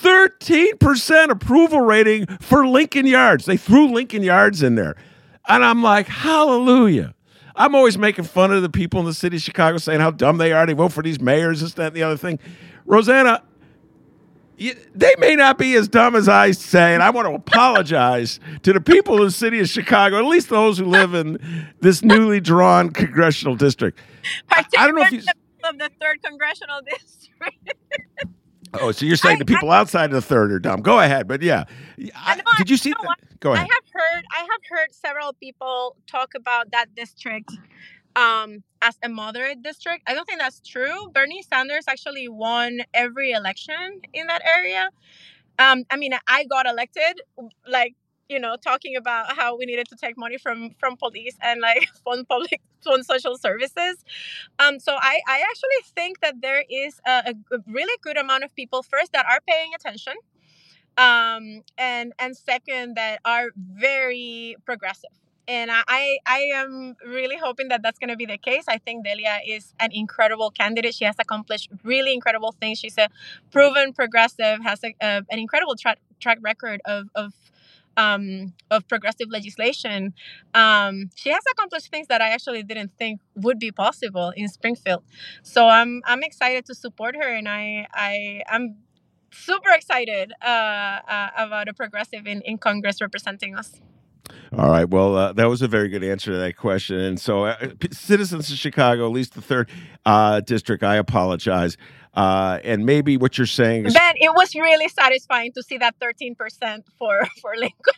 13% 0.00 1.30
approval 1.30 1.80
rating 1.80 2.26
for 2.40 2.66
Lincoln 2.66 3.06
Yards. 3.06 3.44
They 3.44 3.56
threw 3.56 3.92
Lincoln 3.92 4.22
Yards 4.22 4.62
in 4.62 4.74
there. 4.74 4.96
And 5.48 5.64
I'm 5.64 5.82
like, 5.82 6.08
hallelujah. 6.08 7.14
I'm 7.54 7.74
always 7.74 7.96
making 7.96 8.24
fun 8.24 8.52
of 8.52 8.62
the 8.62 8.68
people 8.68 9.00
in 9.00 9.06
the 9.06 9.14
city 9.14 9.36
of 9.36 9.42
Chicago 9.42 9.78
saying 9.78 10.00
how 10.00 10.10
dumb 10.10 10.38
they 10.38 10.52
are. 10.52 10.66
They 10.66 10.74
vote 10.74 10.92
for 10.92 11.02
these 11.02 11.20
mayors, 11.20 11.60
this, 11.60 11.74
that, 11.74 11.88
and 11.88 11.96
the 11.96 12.02
other 12.02 12.16
thing. 12.16 12.38
Rossana, 12.86 13.42
they 14.94 15.14
may 15.18 15.36
not 15.36 15.56
be 15.56 15.74
as 15.74 15.88
dumb 15.88 16.14
as 16.14 16.28
I 16.28 16.50
say, 16.50 16.92
and 16.94 17.02
I 17.02 17.10
want 17.10 17.28
to 17.28 17.34
apologize 17.34 18.40
to 18.62 18.72
the 18.72 18.80
people 18.80 19.18
of 19.18 19.24
the 19.24 19.30
city 19.30 19.60
of 19.60 19.68
Chicago, 19.68 20.18
at 20.18 20.26
least 20.26 20.50
those 20.50 20.78
who 20.78 20.84
live 20.84 21.14
in 21.14 21.66
this 21.80 22.02
newly 22.02 22.40
drawn 22.40 22.90
congressional 22.90 23.56
district. 23.56 23.98
I, 24.50 24.64
I 24.78 24.86
don't 24.86 24.96
know 24.96 25.02
if 25.02 25.12
you 25.12 25.22
of 25.68 25.78
the 25.78 25.90
third 26.00 26.22
congressional 26.22 26.80
district. 26.82 27.74
Oh, 28.74 28.92
so 28.92 29.06
you're 29.06 29.16
saying 29.16 29.36
I, 29.36 29.38
the 29.38 29.44
people 29.44 29.70
I, 29.70 29.78
outside 29.78 30.06
of 30.06 30.12
the 30.12 30.22
third 30.22 30.52
are 30.52 30.58
dumb? 30.58 30.80
Go 30.80 31.00
ahead, 31.00 31.28
but 31.28 31.42
yeah, 31.42 31.64
I, 32.14 32.40
did 32.58 32.70
you 32.70 32.76
see? 32.76 32.90
that? 32.90 33.16
Go 33.40 33.52
ahead. 33.52 33.66
I 33.66 33.72
have 33.72 33.84
heard. 33.92 34.24
I 34.32 34.40
have 34.40 34.60
heard 34.68 34.94
several 34.94 35.32
people 35.34 35.96
talk 36.06 36.34
about 36.34 36.70
that 36.72 36.94
district 36.94 37.52
um, 38.16 38.62
as 38.82 38.98
a 39.02 39.08
moderate 39.08 39.62
district. 39.62 40.02
I 40.06 40.14
don't 40.14 40.24
think 40.24 40.40
that's 40.40 40.60
true. 40.60 41.08
Bernie 41.12 41.42
Sanders 41.42 41.84
actually 41.88 42.28
won 42.28 42.80
every 42.94 43.32
election 43.32 44.00
in 44.12 44.26
that 44.26 44.42
area. 44.44 44.90
Um, 45.58 45.84
I 45.90 45.96
mean, 45.96 46.12
I 46.26 46.44
got 46.44 46.66
elected 46.66 47.20
like 47.68 47.94
you 48.28 48.38
know 48.40 48.56
talking 48.56 48.96
about 48.96 49.36
how 49.36 49.56
we 49.56 49.66
needed 49.66 49.86
to 49.88 49.96
take 49.96 50.16
money 50.16 50.38
from 50.38 50.70
from 50.78 50.96
police 50.96 51.36
and 51.42 51.60
like 51.60 51.88
fund 52.04 52.28
public 52.28 52.60
fund 52.84 53.04
social 53.04 53.36
services 53.36 54.04
um 54.58 54.78
so 54.78 54.96
i 55.00 55.20
i 55.28 55.40
actually 55.48 55.92
think 55.94 56.20
that 56.20 56.40
there 56.42 56.64
is 56.70 57.00
a, 57.06 57.34
a 57.52 57.58
really 57.66 57.96
good 58.02 58.16
amount 58.16 58.44
of 58.44 58.54
people 58.54 58.82
first 58.82 59.12
that 59.12 59.26
are 59.26 59.40
paying 59.48 59.72
attention 59.74 60.14
um 60.98 61.62
and 61.78 62.12
and 62.18 62.36
second 62.36 62.94
that 62.96 63.20
are 63.24 63.48
very 63.56 64.56
progressive 64.64 65.10
and 65.48 65.70
I, 65.70 66.18
I 66.26 66.38
am 66.54 66.96
really 67.06 67.36
hoping 67.36 67.68
that 67.68 67.82
that's 67.82 67.98
going 67.98 68.10
to 68.10 68.16
be 68.16 68.26
the 68.26 68.38
case. 68.38 68.64
I 68.68 68.78
think 68.78 69.04
Delia 69.04 69.38
is 69.46 69.74
an 69.78 69.90
incredible 69.92 70.50
candidate. 70.50 70.94
She 70.94 71.04
has 71.04 71.14
accomplished 71.18 71.70
really 71.84 72.12
incredible 72.12 72.52
things. 72.60 72.78
She's 72.78 72.98
a 72.98 73.08
proven 73.52 73.92
progressive, 73.92 74.62
has 74.64 74.82
a, 74.82 74.94
a, 75.00 75.22
an 75.30 75.38
incredible 75.38 75.76
track 75.76 76.38
record 76.40 76.80
of, 76.84 77.08
of 77.14 77.32
um, 77.96 78.52
of 78.70 78.86
progressive 78.88 79.28
legislation, 79.30 80.14
um, 80.54 81.10
she 81.14 81.30
has 81.30 81.42
accomplished 81.52 81.90
things 81.90 82.06
that 82.08 82.20
I 82.20 82.30
actually 82.30 82.62
didn't 82.62 82.92
think 82.98 83.20
would 83.34 83.58
be 83.58 83.72
possible 83.72 84.32
in 84.36 84.48
Springfield. 84.48 85.02
So 85.42 85.68
I'm 85.68 86.02
I'm 86.06 86.22
excited 86.22 86.66
to 86.66 86.74
support 86.74 87.16
her, 87.16 87.28
and 87.28 87.48
I 87.48 87.86
I 87.92 88.42
am 88.48 88.76
super 89.30 89.70
excited 89.70 90.32
uh, 90.42 90.46
uh, 90.46 91.28
about 91.36 91.68
a 91.68 91.74
progressive 91.74 92.26
in, 92.26 92.40
in 92.42 92.58
Congress 92.58 93.00
representing 93.00 93.54
us. 93.56 93.80
All 94.56 94.70
right. 94.70 94.88
Well, 94.88 95.16
uh, 95.16 95.32
that 95.34 95.48
was 95.48 95.62
a 95.62 95.68
very 95.68 95.88
good 95.88 96.02
answer 96.02 96.32
to 96.32 96.38
that 96.38 96.56
question. 96.56 96.98
And 96.98 97.20
so, 97.20 97.44
uh, 97.44 97.68
citizens 97.92 98.50
of 98.50 98.58
Chicago, 98.58 99.06
at 99.06 99.12
least 99.12 99.34
the 99.34 99.42
third 99.42 99.68
uh, 100.04 100.40
district, 100.40 100.82
I 100.82 100.96
apologize. 100.96 101.76
Uh, 102.16 102.58
and 102.64 102.86
maybe 102.86 103.18
what 103.18 103.36
you're 103.36 103.46
saying 103.46 103.84
is 103.84 103.92
Ben, 103.92 104.14
it 104.16 104.32
was 104.34 104.54
really 104.54 104.88
satisfying 104.88 105.52
to 105.52 105.62
see 105.62 105.76
that 105.76 105.94
13% 106.00 106.82
for 106.98 107.26
for 107.42 107.52
Lincoln. 107.56 107.94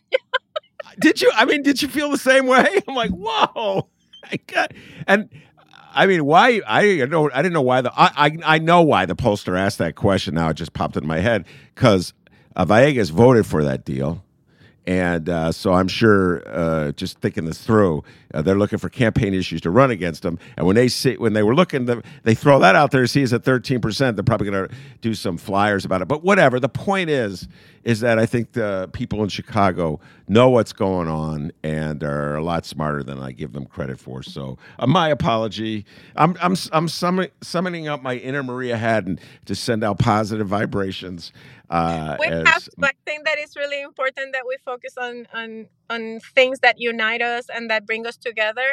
did 0.98 1.22
you? 1.22 1.30
I 1.34 1.44
mean, 1.44 1.62
did 1.62 1.80
you 1.80 1.88
feel 1.88 2.10
the 2.10 2.18
same 2.18 2.46
way? 2.46 2.80
I'm 2.88 2.96
like, 2.96 3.12
whoa! 3.12 3.88
I 4.24 4.68
and 5.06 5.28
I 5.94 6.06
mean, 6.06 6.24
why? 6.24 6.60
I 6.66 7.04
know 7.06 7.30
I 7.32 7.42
didn't 7.42 7.54
know 7.54 7.62
why 7.62 7.80
the 7.80 7.92
I, 7.96 8.10
I, 8.26 8.38
I 8.44 8.58
know 8.58 8.82
why 8.82 9.06
the 9.06 9.14
pollster 9.16 9.56
asked 9.58 9.78
that 9.78 9.94
question. 9.94 10.34
Now 10.34 10.48
it 10.48 10.54
just 10.54 10.72
popped 10.72 10.96
in 10.96 11.06
my 11.06 11.20
head 11.20 11.46
because 11.74 12.12
uh, 12.56 12.64
Villegas 12.64 13.12
voted 13.12 13.46
for 13.46 13.62
that 13.64 13.84
deal. 13.84 14.24
And 14.88 15.28
uh, 15.28 15.52
so 15.52 15.74
I'm 15.74 15.86
sure, 15.86 16.42
uh, 16.46 16.92
just 16.92 17.18
thinking 17.18 17.44
this 17.44 17.58
through, 17.62 18.04
uh, 18.32 18.40
they're 18.40 18.56
looking 18.56 18.78
for 18.78 18.88
campaign 18.88 19.34
issues 19.34 19.60
to 19.60 19.70
run 19.70 19.90
against 19.90 20.22
them. 20.22 20.38
And 20.56 20.66
when 20.66 20.76
they 20.76 20.88
see, 20.88 21.18
when 21.18 21.34
they 21.34 21.42
were 21.42 21.54
looking, 21.54 22.02
they 22.22 22.34
throw 22.34 22.58
that 22.60 22.74
out 22.74 22.90
there. 22.90 23.06
See, 23.06 23.22
it's 23.22 23.34
at 23.34 23.44
13 23.44 23.82
percent. 23.82 24.16
They're 24.16 24.24
probably 24.24 24.50
going 24.50 24.66
to 24.66 24.74
do 25.02 25.12
some 25.12 25.36
flyers 25.36 25.84
about 25.84 26.00
it. 26.00 26.08
But 26.08 26.24
whatever. 26.24 26.58
The 26.58 26.70
point 26.70 27.10
is, 27.10 27.48
is 27.84 28.00
that 28.00 28.18
I 28.18 28.26
think 28.26 28.52
the 28.52 28.88
people 28.92 29.22
in 29.22 29.28
Chicago 29.28 30.00
know 30.26 30.50
what's 30.50 30.72
going 30.72 31.08
on 31.08 31.52
and 31.62 32.02
are 32.02 32.36
a 32.36 32.42
lot 32.42 32.66
smarter 32.66 33.02
than 33.02 33.18
I 33.18 33.32
give 33.32 33.52
them 33.52 33.66
credit 33.66 33.98
for. 33.98 34.22
So 34.22 34.58
uh, 34.78 34.86
my 34.86 35.08
apology. 35.08 35.84
I'm 36.16 36.36
I'm 36.40 36.56
I'm 36.72 36.88
summoning, 36.88 37.30
summoning 37.42 37.88
up 37.88 38.02
my 38.02 38.16
inner 38.16 38.42
Maria 38.42 38.76
Hadden 38.76 39.18
to 39.46 39.54
send 39.54 39.84
out 39.84 39.98
positive 39.98 40.48
vibrations. 40.48 41.32
Uh, 41.70 42.16
we 42.18 42.26
as, 42.26 42.46
have 42.46 42.64
to. 42.64 42.70
I 42.82 42.92
think 43.06 43.24
that 43.26 43.36
it's 43.38 43.56
really 43.56 43.82
important 43.82 44.32
that 44.32 44.44
we 44.46 44.56
focus 44.64 44.94
on 44.98 45.26
on 45.34 45.66
on 45.90 46.20
things 46.20 46.60
that 46.60 46.76
unite 46.78 47.22
us 47.22 47.46
and 47.54 47.70
that 47.70 47.86
bring 47.86 48.06
us 48.06 48.16
together. 48.16 48.70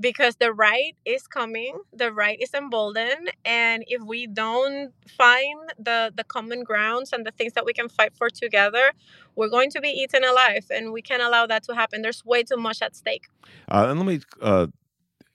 because 0.00 0.36
the 0.36 0.52
right 0.52 0.96
is 1.04 1.26
coming 1.26 1.78
the 1.92 2.12
right 2.12 2.38
is 2.40 2.52
emboldened 2.54 3.30
and 3.44 3.84
if 3.86 4.02
we 4.02 4.26
don't 4.26 4.92
find 5.08 5.70
the 5.78 6.12
the 6.16 6.24
common 6.24 6.62
grounds 6.64 7.12
and 7.12 7.26
the 7.26 7.30
things 7.32 7.52
that 7.54 7.64
we 7.64 7.72
can 7.72 7.88
fight 7.88 8.14
for 8.16 8.28
together 8.30 8.92
we're 9.36 9.48
going 9.48 9.70
to 9.70 9.80
be 9.80 9.88
eaten 9.88 10.24
alive 10.24 10.66
and 10.70 10.92
we 10.92 11.02
can't 11.02 11.22
allow 11.22 11.46
that 11.46 11.62
to 11.62 11.74
happen 11.74 12.02
there's 12.02 12.24
way 12.24 12.42
too 12.42 12.56
much 12.56 12.82
at 12.82 12.96
stake 12.96 13.28
uh, 13.70 13.86
and 13.88 13.98
let 14.00 14.06
me 14.06 14.20
uh, 14.42 14.66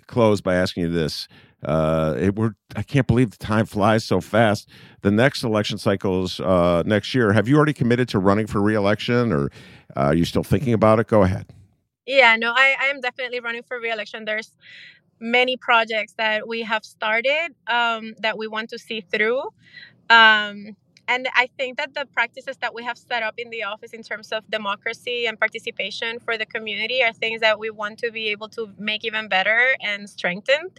close 0.07 0.41
by 0.41 0.55
asking 0.55 0.83
you 0.83 0.89
this 0.89 1.27
uh, 1.63 2.15
it, 2.17 2.35
we're, 2.35 2.53
I 2.75 2.83
can't 2.83 3.07
believe 3.07 3.31
the 3.31 3.37
time 3.37 3.65
flies 3.65 4.05
so 4.05 4.21
fast. 4.21 4.69
The 5.01 5.11
next 5.11 5.43
election 5.43 5.77
cycle 5.77 6.23
is 6.23 6.39
uh, 6.39 6.83
next 6.85 7.13
year. 7.15 7.33
Have 7.33 7.47
you 7.47 7.57
already 7.57 7.73
committed 7.73 8.07
to 8.09 8.19
running 8.19 8.47
for 8.47 8.61
reelection, 8.61 9.31
or 9.31 9.45
uh, 9.95 10.07
are 10.07 10.13
you 10.13 10.25
still 10.25 10.43
thinking 10.43 10.73
about 10.73 10.99
it? 10.99 11.07
Go 11.07 11.23
ahead. 11.23 11.47
Yeah, 12.05 12.35
no, 12.37 12.53
I, 12.53 12.75
I 12.79 12.85
am 12.85 13.01
definitely 13.01 13.39
running 13.39 13.63
for 13.63 13.79
reelection. 13.79 14.25
There's 14.25 14.55
many 15.19 15.57
projects 15.57 16.13
that 16.17 16.47
we 16.47 16.61
have 16.61 16.85
started 16.85 17.49
um, 17.67 18.13
that 18.19 18.37
we 18.37 18.47
want 18.47 18.69
to 18.69 18.79
see 18.79 19.01
through. 19.01 19.41
Um, 20.09 20.75
and 21.07 21.27
I 21.35 21.49
think 21.57 21.77
that 21.77 21.93
the 21.93 22.05
practices 22.05 22.57
that 22.57 22.73
we 22.73 22.83
have 22.83 22.97
set 22.97 23.23
up 23.23 23.35
in 23.37 23.49
the 23.49 23.63
office 23.63 23.93
in 23.93 24.03
terms 24.03 24.31
of 24.31 24.49
democracy 24.49 25.25
and 25.27 25.39
participation 25.39 26.19
for 26.19 26.37
the 26.37 26.45
community 26.45 27.03
are 27.03 27.13
things 27.13 27.41
that 27.41 27.59
we 27.59 27.69
want 27.69 27.99
to 27.99 28.11
be 28.11 28.27
able 28.29 28.49
to 28.49 28.73
make 28.77 29.05
even 29.05 29.27
better 29.29 29.75
and 29.81 30.09
strengthen. 30.09 30.71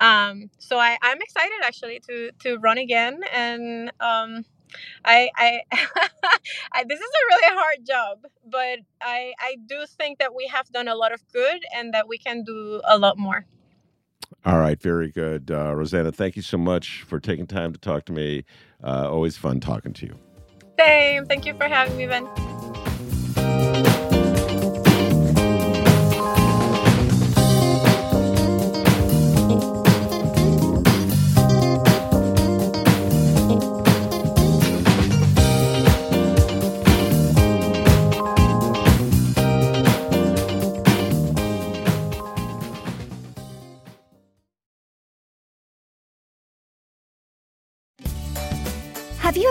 Um, 0.00 0.50
so 0.58 0.78
I, 0.78 0.98
I'm 1.02 1.20
excited 1.20 1.58
actually 1.64 2.00
to 2.08 2.30
to 2.40 2.58
run 2.58 2.78
again 2.78 3.20
and 3.32 3.92
um, 4.00 4.44
I, 5.04 5.30
I, 5.36 5.62
I, 6.72 6.84
this 6.88 7.00
is 7.00 7.06
a 7.06 7.26
really 7.28 7.56
hard 7.56 7.86
job, 7.86 8.18
but 8.46 8.80
I, 9.02 9.32
I 9.40 9.56
do 9.66 9.86
think 9.86 10.18
that 10.18 10.34
we 10.34 10.46
have 10.48 10.68
done 10.70 10.88
a 10.88 10.94
lot 10.94 11.12
of 11.12 11.22
good 11.32 11.62
and 11.76 11.94
that 11.94 12.08
we 12.08 12.18
can 12.18 12.44
do 12.44 12.80
a 12.86 12.98
lot 12.98 13.18
more. 13.18 13.46
All 14.44 14.58
right, 14.58 14.80
very 14.80 15.10
good, 15.10 15.50
uh, 15.50 15.72
Rossana. 15.74 16.14
Thank 16.14 16.36
you 16.36 16.42
so 16.42 16.58
much 16.58 17.02
for 17.02 17.20
taking 17.20 17.46
time 17.46 17.72
to 17.72 17.78
talk 17.78 18.06
to 18.06 18.12
me. 18.12 18.44
Uh, 18.82 19.10
always 19.10 19.36
fun 19.36 19.60
talking 19.60 19.92
to 19.92 20.06
you. 20.06 20.14
Same. 20.78 21.26
Thank 21.26 21.46
you 21.46 21.54
for 21.54 21.64
having 21.64 21.96
me, 21.96 22.06
Ben. 22.06 22.28